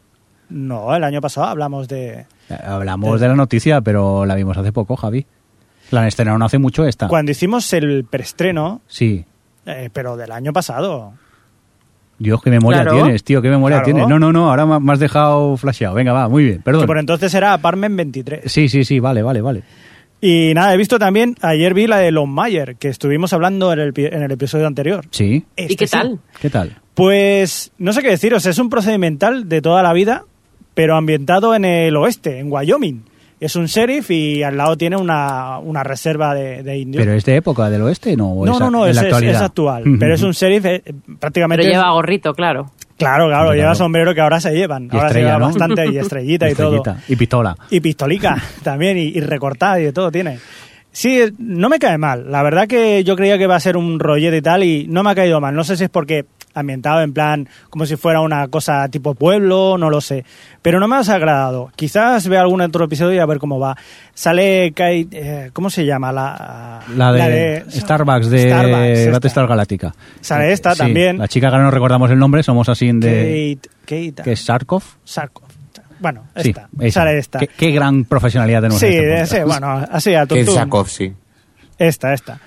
[0.48, 2.24] No, el año pasado hablamos de...
[2.48, 5.26] Eh, Hablamos de la noticia, pero la vimos hace poco, Javi.
[5.94, 7.08] La han estrenado no hace mucho esta.
[7.08, 9.24] Cuando hicimos el preestreno, Sí.
[9.66, 11.14] eh, pero del año pasado.
[12.18, 13.02] Dios, qué memoria Claro.
[13.02, 13.84] tienes, tío, qué memoria Claro.
[13.86, 14.08] tienes.
[14.08, 15.94] No, no, no, ahora me has dejado flasheado.
[15.94, 16.82] Venga, va, muy bien, perdón.
[16.82, 18.50] Que por entonces era Apartment 23.
[18.52, 19.62] Sí, sí, sí, vale, vale, vale.
[20.20, 23.80] Y nada, he visto también, ayer vi la de Lon Mayer, que estuvimos hablando en
[23.80, 25.04] el, en el episodio anterior.
[25.10, 25.44] Sí.
[25.56, 25.92] ¿Y qué sí.
[25.92, 26.20] tal?
[26.40, 26.76] ¿Qué tal?
[26.94, 30.24] Pues no sé qué deciros, es un procedimental de toda la vida,
[30.72, 33.02] pero ambientado en el oeste, en Wyoming.
[33.40, 37.04] Es un sheriff y al lado tiene una, una reserva de, de indios.
[37.04, 38.28] ¿Pero es de época del oeste no?
[38.32, 39.34] ¿O no, es no, no, es, la es- actualidad?
[39.34, 39.84] es actual.
[39.98, 40.82] pero es un sheriff eh,
[41.18, 41.62] prácticamente...
[41.64, 42.70] Pero lleva gorrito, claro.
[42.96, 44.88] Claro, claro, lleva sombrero que ahora se llevan.
[44.90, 45.46] Y ahora se lleva ¿no?
[45.46, 46.76] bastante y estrellita y todo.
[46.76, 47.04] Estrellita.
[47.12, 47.56] Y pistola.
[47.70, 50.38] Y pistolica también, y, y recortada y de todo tiene.
[50.92, 52.30] Sí, no me cae mal.
[52.30, 55.02] La verdad que yo creía que iba a ser un rollete y tal, y no
[55.02, 55.52] me ha caído mal.
[55.52, 56.24] No sé si es porque
[56.54, 60.24] ambientado en plan como si fuera una cosa tipo pueblo, no lo sé.
[60.62, 61.70] Pero no me ha desagradado.
[61.76, 63.76] Quizás vea algún otro episodio y a ver cómo va.
[64.14, 66.12] Sale Kate, eh, ¿cómo se llama?
[66.12, 69.10] La, La de, Starbucks de Starbucks, esta.
[69.12, 69.94] Battlestar Galáctica.
[70.20, 71.18] Sale esta Sí, también.
[71.18, 73.58] La chica que ahora no recordamos el nombre, somos así de...
[73.60, 74.82] Kate, Kate, ¿Qué es Sarkov?
[75.04, 75.44] Sarkov.
[76.00, 76.68] Bueno, Sí, esta.
[76.90, 77.38] Sale esta.
[77.38, 80.54] Qué, qué gran profesionalidad tenemos Sí, en este sí, bueno, así a Que tuntún.
[80.54, 81.12] Sakov, sí.
[81.78, 82.38] Esta, esta.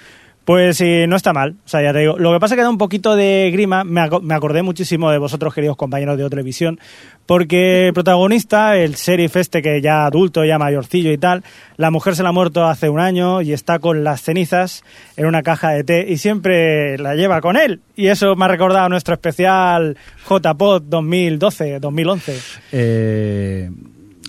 [0.48, 1.56] Pues sí, no está mal.
[1.66, 2.18] O sea, ya te digo.
[2.18, 3.84] Lo que pasa es que da un poquito de grima.
[3.84, 6.80] Me, aco- me acordé muchísimo de vosotros, queridos compañeros de televisión,
[7.26, 11.44] porque el protagonista, el sheriff este que ya adulto, ya mayorcillo y tal,
[11.76, 14.86] la mujer se la ha muerto hace un año y está con las cenizas
[15.18, 17.82] en una caja de té y siempre la lleva con él.
[17.98, 19.98] Y eso me ha recordado nuestro especial
[20.30, 22.60] JPod 2012-2011.
[22.72, 23.70] Eh,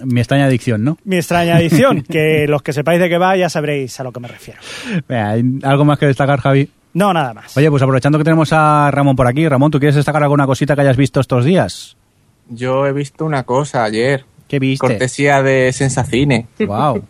[0.05, 0.99] mi extraña adicción, ¿no?
[1.05, 4.21] Mi extraña edición, que los que sepáis de qué va ya sabréis a lo que
[4.21, 4.61] me refiero.
[5.09, 6.71] ¿hay ¿Algo más que destacar, Javi?
[6.95, 7.57] No, nada más.
[7.57, 10.75] Oye, pues aprovechando que tenemos a Ramón por aquí, Ramón, ¿tú quieres destacar alguna cosita
[10.75, 11.97] que hayas visto estos días?
[12.49, 14.25] Yo he visto una cosa ayer.
[14.49, 14.87] ¿Qué viste?
[14.87, 16.47] Cortesía de Sensacine.
[16.61, 17.05] Wow.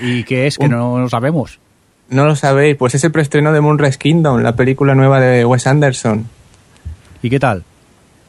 [0.00, 0.58] ¿Y qué es?
[0.58, 1.58] Que no lo sabemos.
[2.10, 5.66] No lo sabéis, pues es el preestreno de Moonrise Kingdom, la película nueva de Wes
[5.66, 6.26] Anderson.
[7.22, 7.64] ¿Y qué tal?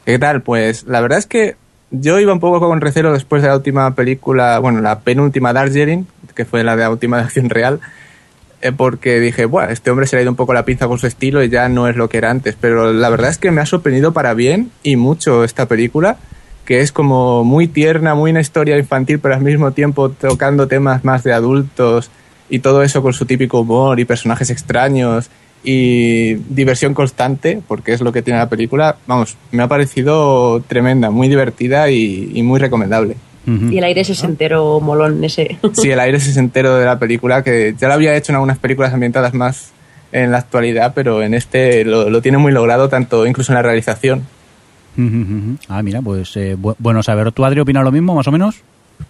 [0.04, 0.42] ¿Qué tal?
[0.42, 1.56] Pues la verdad es que
[1.90, 6.04] yo iba un poco con recelo después de la última película, bueno, la penúltima Darjeeling,
[6.34, 7.80] que fue la de la última de acción real,
[8.62, 10.98] eh, porque dije, bueno, este hombre se le ha ido un poco la pinza con
[10.98, 12.56] su estilo y ya no es lo que era antes.
[12.60, 16.18] Pero la verdad es que me ha sorprendido para bien y mucho esta película,
[16.64, 21.04] que es como muy tierna, muy una historia infantil, pero al mismo tiempo tocando temas
[21.04, 22.10] más de adultos
[22.48, 25.30] y todo eso con su típico humor y personajes extraños
[25.62, 28.96] y diversión constante, porque es lo que tiene la película.
[29.06, 33.16] Vamos, me ha parecido tremenda, muy divertida y, y muy recomendable.
[33.46, 35.58] Y el aire es entero molón ese.
[35.72, 38.58] Sí, el aire es entero de la película, que ya lo había hecho en algunas
[38.58, 39.72] películas ambientadas más
[40.12, 43.62] en la actualidad, pero en este lo, lo tiene muy logrado, tanto incluso en la
[43.62, 44.22] realización.
[45.68, 47.32] Ah, mira, pues eh, bu- bueno saber.
[47.32, 48.56] ¿Tú, Adri, opinas lo mismo, más o menos?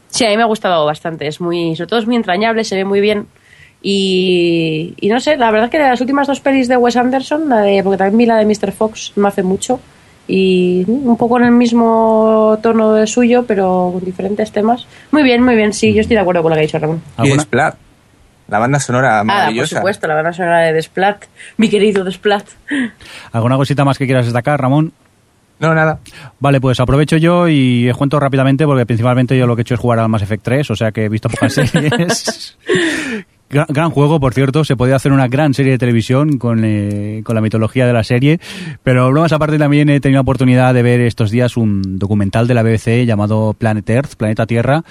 [0.09, 1.26] Sí, a mí me ha gustado bastante.
[1.26, 3.26] Es muy, sobre todo es muy entrañable, se ve muy bien.
[3.82, 6.96] Y, y no sé, la verdad es que de las últimas dos pelis de Wes
[6.96, 8.72] Anderson, la de, porque también vi la de Mr.
[8.72, 9.80] Fox no hace mucho,
[10.28, 14.86] y un poco en el mismo tono de suyo, pero con diferentes temas.
[15.10, 17.02] Muy bien, muy bien, sí, yo estoy de acuerdo con lo que ha dicho Ramón.
[17.18, 17.42] Y ¿Alguna?
[17.42, 17.74] Splat,
[18.48, 19.76] la banda sonora Ah, por maravillosa.
[19.76, 21.24] supuesto, la banda sonora de Desplat,
[21.56, 22.44] mi querido Desplat.
[23.32, 24.92] ¿Alguna cosita más que quieras destacar, Ramón?
[25.58, 25.98] No, nada.
[26.38, 29.74] Vale, pues aprovecho yo y os cuento rápidamente porque principalmente yo lo que he hecho
[29.74, 32.56] es jugar al Mass Effect 3, o sea que he visto pocas series.
[33.51, 37.22] Gran, gran juego, por cierto, se podía hacer una gran serie de televisión con, eh,
[37.24, 38.38] con la mitología de la serie,
[38.84, 42.55] pero bromas aparte también he tenido la oportunidad de ver estos días un documental de
[42.55, 44.84] la BBC llamado Planet Earth, Planeta Tierra,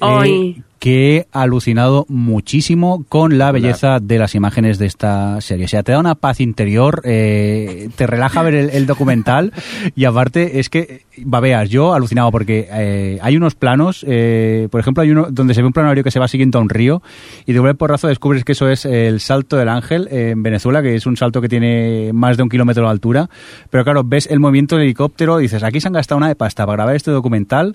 [0.00, 0.62] eh.
[0.84, 5.64] Que he alucinado muchísimo con la belleza de las imágenes de esta serie.
[5.64, 9.54] O sea, te da una paz interior, eh, te relaja ver el, el documental
[9.96, 15.02] y aparte es que, babeas, yo alucinado porque eh, hay unos planos, eh, por ejemplo,
[15.02, 17.00] hay uno donde se ve un planario que se va siguiendo a un río
[17.46, 20.96] y de un porrazo descubres que eso es el salto del ángel en Venezuela, que
[20.96, 23.30] es un salto que tiene más de un kilómetro de altura.
[23.70, 26.36] Pero claro, ves el movimiento del helicóptero y dices, aquí se han gastado una de
[26.36, 27.74] pasta para grabar este documental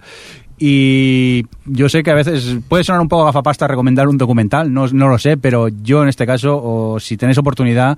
[0.59, 4.87] y yo sé que a veces puede sonar un poco gafapasta recomendar un documental, no,
[4.87, 7.97] no lo sé, pero yo en este caso, o si tenéis oportunidad,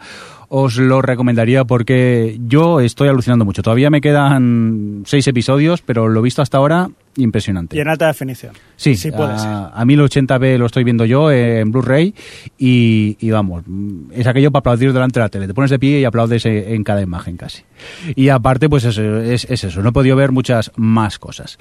[0.53, 3.63] os lo recomendaría porque yo estoy alucinando mucho.
[3.63, 7.77] Todavía me quedan seis episodios, pero lo visto hasta ahora, impresionante.
[7.77, 8.53] Y en alta definición.
[8.75, 9.49] Sí, sí puede a, ser.
[9.49, 12.13] a 1080p lo estoy viendo yo en Blu-ray
[12.59, 13.63] y, y vamos,
[14.11, 15.47] es aquello para aplaudir delante de la tele.
[15.47, 17.63] Te pones de pie y aplaudes en cada imagen casi.
[18.15, 21.57] Y aparte, pues eso, es, es eso, no he podido ver muchas más cosas.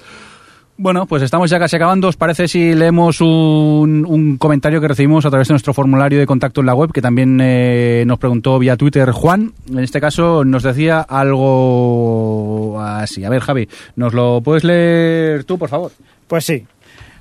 [0.77, 2.07] Bueno, pues estamos ya casi acabando.
[2.07, 6.25] ¿Os parece si leemos un, un comentario que recibimos a través de nuestro formulario de
[6.25, 9.53] contacto en la web, que también eh, nos preguntó vía Twitter Juan?
[9.69, 13.23] En este caso nos decía algo así.
[13.23, 15.91] A ver, Javi, ¿nos lo puedes leer tú, por favor?
[16.27, 16.65] Pues sí.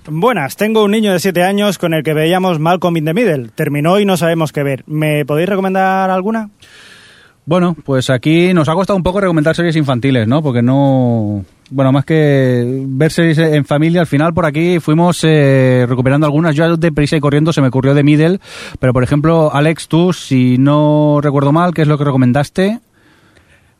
[0.08, 3.50] Buenas, tengo un niño de 7 años con el que veíamos Malcolm in the Middle.
[3.54, 4.82] Terminó y no sabemos qué ver.
[4.86, 6.48] ¿Me podéis recomendar alguna?
[7.44, 10.42] Bueno, pues aquí nos ha costado un poco recomendar series infantiles, ¿no?
[10.42, 11.44] Porque no...
[11.72, 16.56] Bueno, más que ver series en familia, al final por aquí fuimos eh, recuperando algunas.
[16.56, 18.40] Yo de prisa y corriendo se me ocurrió de Middle,
[18.80, 22.80] pero por ejemplo, Alex, tú, si no recuerdo mal, ¿qué es lo que recomendaste?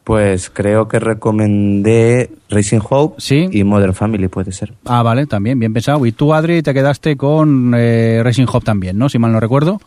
[0.05, 3.49] Pues creo que recomendé Racing Hope Sí.
[3.53, 4.72] y Modern Family, puede ser.
[4.86, 6.05] Ah, vale, también, bien pensado.
[6.07, 9.09] Y tú, Adri, te quedaste con eh, Racing Hop también, ¿no?
[9.09, 9.80] Si mal no recuerdo.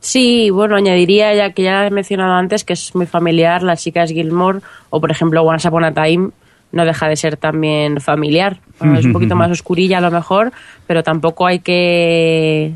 [0.00, 4.10] Sí, bueno, añadiría ya que ya he mencionado antes que es muy familiar, las chicas
[4.10, 4.58] Gilmore
[4.90, 6.30] o por ejemplo Once Upon a Time
[6.72, 8.58] no deja de ser también familiar.
[8.98, 10.52] Es un poquito más oscurilla a lo mejor,
[10.86, 12.72] pero tampoco hay que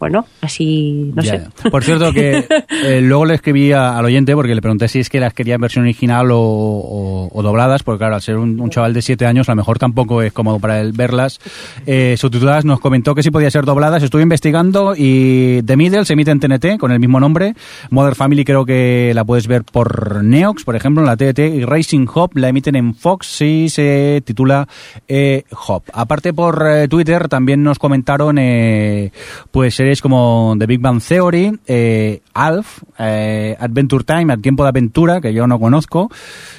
[0.00, 1.44] bueno, así no Ya, sé.
[1.64, 1.70] ya.
[1.70, 2.44] Por cierto, que
[2.84, 5.54] eh, luego le escribí a- al oyente porque le pregunté si es que las quería
[5.56, 9.02] en versión original o, o- o dobladas, porque claro, al ser un, un chaval de
[9.02, 11.38] 7 años, a lo mejor tampoco es cómodo para él verlas.
[11.86, 14.02] Eh, subtituladas nos comentó que sí podía ser dobladas.
[14.02, 17.54] Estuve investigando y The Middle se emite en TNT con el mismo nombre.
[17.90, 21.38] Mother Family creo que la puedes ver por Neox, por ejemplo, en la TNT.
[21.40, 24.66] Y Racing Hop la emiten en Fox y se titula
[25.08, 25.82] eh, Hop.
[25.92, 29.12] Aparte por eh, Twitter también nos comentaron eh,
[29.50, 34.68] pues series como The Big Bang Theory, eh, Alf, eh, Adventure Time, El tiempo de
[34.68, 36.10] aventura, que yo no conozco,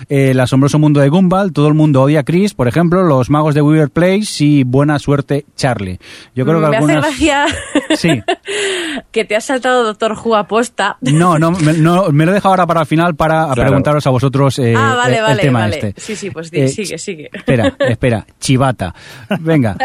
[0.10, 3.30] eh, El asombroso mundo de Gumball, Todo el mundo odia a Chris, por ejemplo, Los
[3.30, 5.98] magos de Weaver Place y Buena suerte Charlie.
[6.36, 7.06] Yo creo que me algunas...
[7.06, 7.46] hace gracia
[7.96, 8.22] Sí.
[9.12, 10.98] que te has saltado Doctor Who aposta.
[11.02, 13.62] No, no me, no, me lo he dejado ahora para el final para Claro.
[13.64, 15.76] preguntaros a vosotros eh, ah, vale, el, el vale, tema vale.
[15.88, 15.94] este.
[16.02, 17.30] Sí, sí, pues Eh, sigue, sigue.
[17.32, 18.94] Espera, espera, chivata.
[19.40, 19.78] Venga.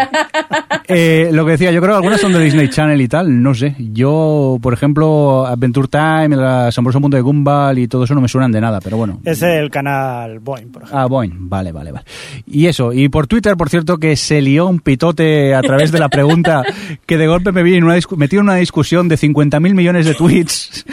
[0.89, 3.55] Eh, lo que decía, yo creo que algunas son de Disney Channel y tal, no
[3.55, 3.75] sé.
[3.79, 8.29] Yo, por ejemplo, Adventure Time, El asombroso mundo de Gumball y todo eso no me
[8.29, 9.21] suenan de nada, pero bueno.
[9.25, 11.01] Es el canal Boeing, por ejemplo.
[11.01, 12.05] Ah, Boeing, vale, vale, vale.
[12.47, 15.99] Y eso, y por Twitter, por cierto, que se lió un pitote a través de
[15.99, 16.63] la pregunta
[17.07, 20.15] que de golpe me vi en una metí en una discusión de 50.000 millones de
[20.15, 20.85] tweets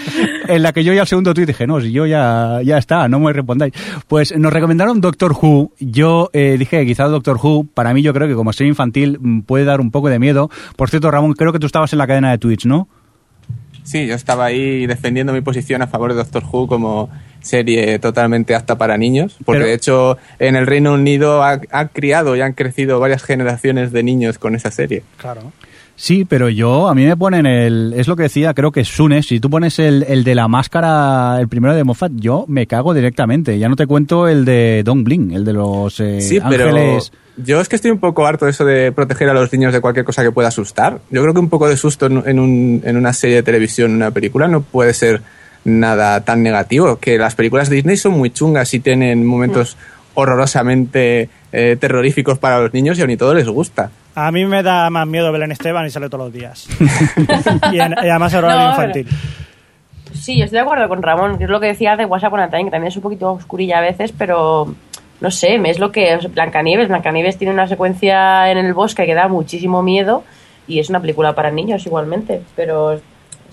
[0.47, 3.07] en la que yo ya al segundo tweet dije, no, si yo ya, ya está,
[3.07, 3.73] no me respondáis.
[4.07, 8.13] Pues nos recomendaron Doctor Who, yo eh, dije que quizás Doctor Who, para mí yo
[8.13, 10.49] creo que como soy infantil mm, puede dar un poco de miedo.
[10.75, 12.87] Por cierto, Ramón, creo que tú estabas en la cadena de Twitch, ¿no?
[13.83, 17.09] Sí, yo estaba ahí defendiendo mi posición a favor de Doctor Who como
[17.41, 21.87] serie totalmente apta para niños, porque Pero- de hecho en el Reino Unido ha, ha
[21.89, 25.03] criado y han crecido varias generaciones de niños con esa serie.
[25.17, 25.51] Claro.
[25.95, 29.21] Sí, pero yo, a mí me ponen el, es lo que decía, creo que Sune,
[29.21, 32.95] si tú pones el, el de la máscara, el primero de Moffat, yo me cago
[32.95, 36.69] directamente, ya no te cuento el de Don Bling, el de los eh, sí, pero
[36.69, 37.11] ángeles.
[37.37, 39.81] yo es que estoy un poco harto de eso de proteger a los niños de
[39.81, 40.99] cualquier cosa que pueda asustar.
[41.11, 43.91] Yo creo que un poco de susto en, en un- en una serie de televisión,
[43.91, 45.22] en una película, no puede ser
[45.63, 46.97] nada tan negativo.
[46.97, 49.77] Que las películas de Disney son muy chungas y tienen momentos
[50.15, 53.91] horrorosamente eh, terroríficos para los niños y aún y todo les gusta.
[54.15, 56.68] A mí me da más miedo Belén Esteban y sale todos los días.
[57.72, 59.07] y, en- y además era horario No, infantil.
[60.14, 62.49] Sí, yo estoy de acuerdo con Ramón, que es lo que decía de WhatsApp on
[62.49, 64.73] Time, que también es un poquito oscurilla a veces, pero
[65.19, 66.88] no sé, es lo que es Blancanieves.
[66.90, 70.23] Blancanieves tiene una secuencia en el bosque que da muchísimo miedo
[70.68, 73.02] y es una película para niños igualmente, pero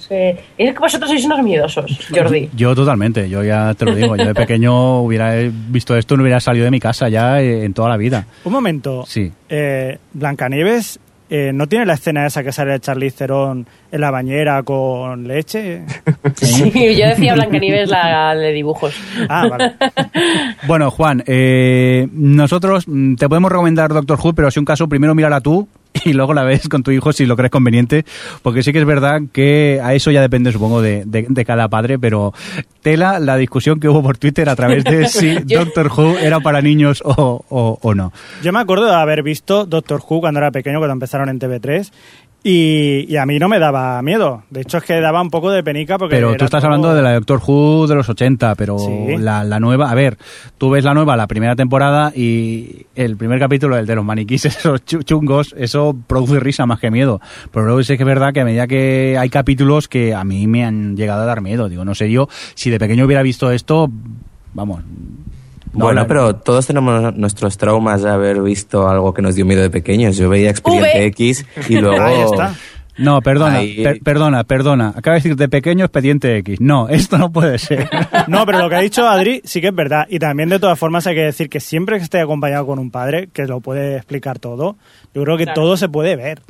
[0.00, 2.48] es que, es que vosotros sois unos miedosos, Jordi.
[2.54, 5.34] Yo totalmente, yo ya te lo digo, yo de pequeño hubiera
[5.68, 8.26] visto esto, no hubiera salido de mi casa ya eh, en toda la vida.
[8.44, 9.04] Un momento.
[9.06, 9.30] Sí.
[9.48, 10.98] Eh, Blancanieves
[11.32, 15.82] eh, no tiene la escena esa que sale Charlize Theron en la bañera con leche.
[16.34, 18.94] Sí, yo decía Blancanieves la de dibujos.
[19.28, 19.74] Ah, vale.
[20.66, 25.14] Bueno, Juan, eh, nosotros mm, te podemos recomendar Doctor Who, pero si un caso, primero
[25.14, 25.68] mírala tú
[26.04, 28.04] y luego la ves con tu hijo si lo crees conveniente,
[28.42, 31.68] porque sí que es verdad que a eso ya depende, supongo, de, de- de cada
[31.68, 32.32] padre, pero
[32.82, 36.60] tela la discusión que hubo por Twitter a través de si Doctor Who era para
[36.62, 38.12] niños o, o- o no.
[38.42, 41.90] Yo me acuerdo de haber visto Doctor Who cuando era pequeño, cuando empezaron en TV3.
[42.42, 44.44] Y, y a mí no me daba miedo.
[44.48, 46.16] De hecho, es que daba un poco de penica porque.
[46.16, 49.16] Pero tú estás todo- hablando de la Doctor Who de los 80, pero Sí.
[49.18, 50.16] la, la nueva, a ver,
[50.56, 54.44] tú ves la nueva, la primera temporada y el primer capítulo, el de los maniquís,
[54.46, 57.20] esos chu- chungos, eso produce risa más que miedo.
[57.52, 60.46] Pero luego sí que es verdad que a medida que hay capítulos que a mí
[60.46, 61.68] me han llegado a dar miedo.
[61.68, 63.90] Digo, no sé yo, si de pequeño hubiera visto esto,
[64.54, 64.82] vamos.
[65.72, 69.62] No, bueno, pero todos tenemos nuestros traumas de haber visto algo que nos dio miedo
[69.62, 70.16] de pequeños.
[70.16, 71.06] Yo veía Expediente V.
[71.06, 72.02] X y luego...
[72.02, 72.54] Ahí está.
[72.98, 74.88] No, perdona, Ahí- per- perdona, perdona.
[74.94, 76.60] Acaba de decir de pequeño expediente X.
[76.60, 77.88] No, esto no puede ser.
[78.28, 80.06] No, pero lo que ha dicho Adri sí que es verdad.
[80.10, 82.90] Y también, de todas formas, hay que decir que siempre que esté acompañado con un
[82.90, 84.76] padre, que lo puede explicar todo,
[85.14, 85.62] yo creo que Claro.
[85.62, 86.42] todo se puede ver.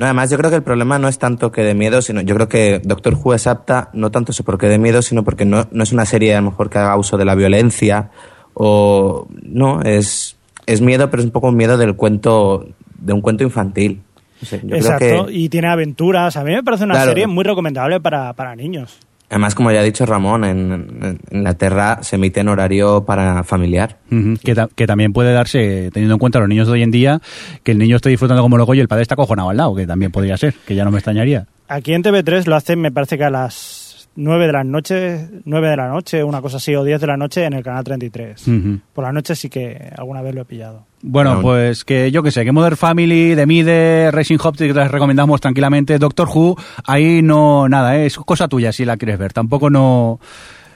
[0.00, 2.34] No, además, yo creo que el problema no es tanto que de miedo, sino yo
[2.34, 5.82] creo que Doctor Who es apta no tanto porque de miedo, sino porque no, no
[5.84, 8.10] es una serie a lo mejor que haga uso de la violencia
[8.54, 10.36] o no, es,
[10.66, 12.66] es miedo, pero es un poco un miedo del cuento,
[12.98, 14.00] de un cuento infantil.
[14.40, 14.98] No sé, yo Exacto.
[14.98, 16.36] creo que, Y tiene aventuras.
[16.36, 17.10] A mí me parece una Claro.
[17.10, 18.98] serie muy recomendable para, para niños.
[19.30, 20.72] además, como ya ha dicho Ramón, en,
[21.02, 23.98] en Inglaterra se emite en horario para familiar.
[24.12, 26.82] Ujú, que, ta- que también puede darse, teniendo en cuenta a los niños de hoy
[26.82, 27.20] en día,
[27.62, 29.86] que el niño esté disfrutando como loco y el padre está cojonado al lado, que
[29.86, 31.46] también podría ser, que ya no me extrañaría.
[31.66, 33.83] Aquí en TV3 lo hacen, me parece que a las
[34.16, 37.16] 9 de la noche, 9 de la noche, una cosa así, o 10 de la
[37.16, 38.46] noche en el canal 33.
[38.48, 38.78] Ujú.
[38.92, 40.86] Por la noche sí que alguna vez lo he pillado.
[41.02, 44.74] Bueno, pues que yo que sé, que Modern Family, The Mide, Racing Hop, que te
[44.74, 45.98] las recomendamos tranquilamente.
[45.98, 48.06] Doctor Who, ahí no, nada, ¿eh?
[48.06, 49.32] es cosa tuya si la quieres ver.
[49.32, 50.20] Tampoco no,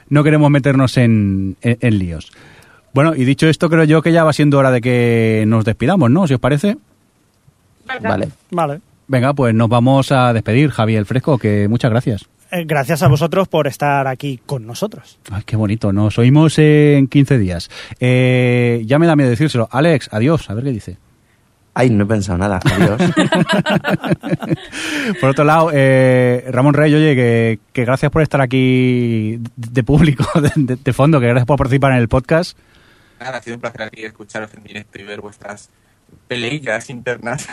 [0.09, 2.31] no queremos meternos en, en- en líos.
[2.93, 6.09] Bueno, y dicho esto, creo yo que ya va siendo hora de que nos despidamos,
[6.11, 6.27] ¿no?
[6.27, 6.77] Si os parece.
[8.03, 8.29] Vale.
[8.51, 8.81] Vale.
[9.07, 12.25] Venga, pues nos vamos a despedir, Javier Fresco, que muchas gracias.
[12.51, 15.19] Eh, gracias a vosotros por estar aquí con nosotros.
[15.31, 17.69] Ay, qué bonito, nos oímos en 15 días.
[17.99, 19.67] Eh, ya me da miedo decírselo.
[19.71, 20.97] Alex, adiós, a ver qué dice.
[21.75, 22.59] Ay, no he pensado nada.
[22.65, 22.99] Adiós.
[25.21, 30.25] Por otro lado, eh, Ramón Rey, oye, que, que gracias por estar aquí de público,
[30.41, 32.57] de, de- de fondo, que gracias por participar en el podcast.
[33.19, 35.69] Nada, ha sido un placer aquí escucharos en directo y ver vuestras
[36.27, 37.47] peleillas internas.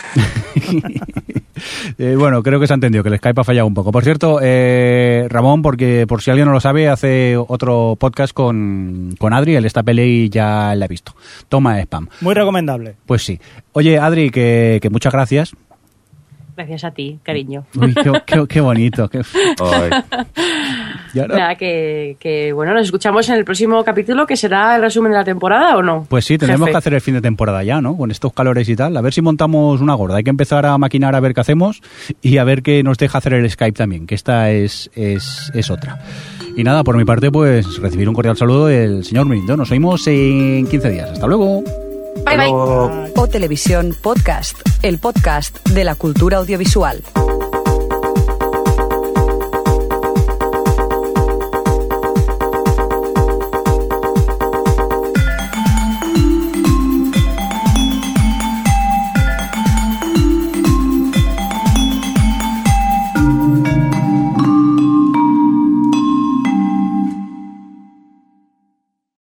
[1.98, 3.90] Eh, bueno, creo que se ha entendido que el Skype ha fallado un poco.
[3.90, 9.14] Por cierto, eh, Ramón, porque por si alguien no lo sabe, hace otro podcast con,
[9.18, 11.14] con Adri, el esta y ya la he visto.
[11.48, 12.08] Toma spam.
[12.20, 12.96] Muy recomendable.
[13.06, 13.40] Pues sí.
[13.72, 15.52] Oye, Adri, que, que muchas gracias.
[16.56, 17.64] Gracias a ti, cariño.
[17.74, 19.08] Uy, qué, qué- qué bonito.
[19.08, 19.20] qué-
[21.16, 21.26] Ay.
[21.26, 24.82] Y ahora- Nada, que, que, bueno, nos escuchamos en el próximo capítulo, que será el
[24.82, 26.06] resumen de la temporada o no.
[26.08, 26.72] Pues sí, tenemos Jefe.
[26.72, 27.96] que hacer el fin de temporada ya, ¿no?
[27.96, 28.96] Con estos calores y tal.
[28.96, 30.16] A ver si montamos una gorda.
[30.16, 31.82] Hay que empezar a maquinar a ver qué hacemos
[32.22, 35.70] y a ver qué nos deja hacer el Skype también, que esta es, es, es
[35.70, 35.98] otra.
[36.56, 39.56] Y nada, por mi parte, pues recibir un cordial saludo del señor Mirindo.
[39.56, 41.10] Nos oímos en 15 días.
[41.10, 41.62] Hasta luego.
[42.24, 42.46] Bye, bye.
[42.50, 47.02] O Televisión Podcast, el podcast de la cultura audiovisual.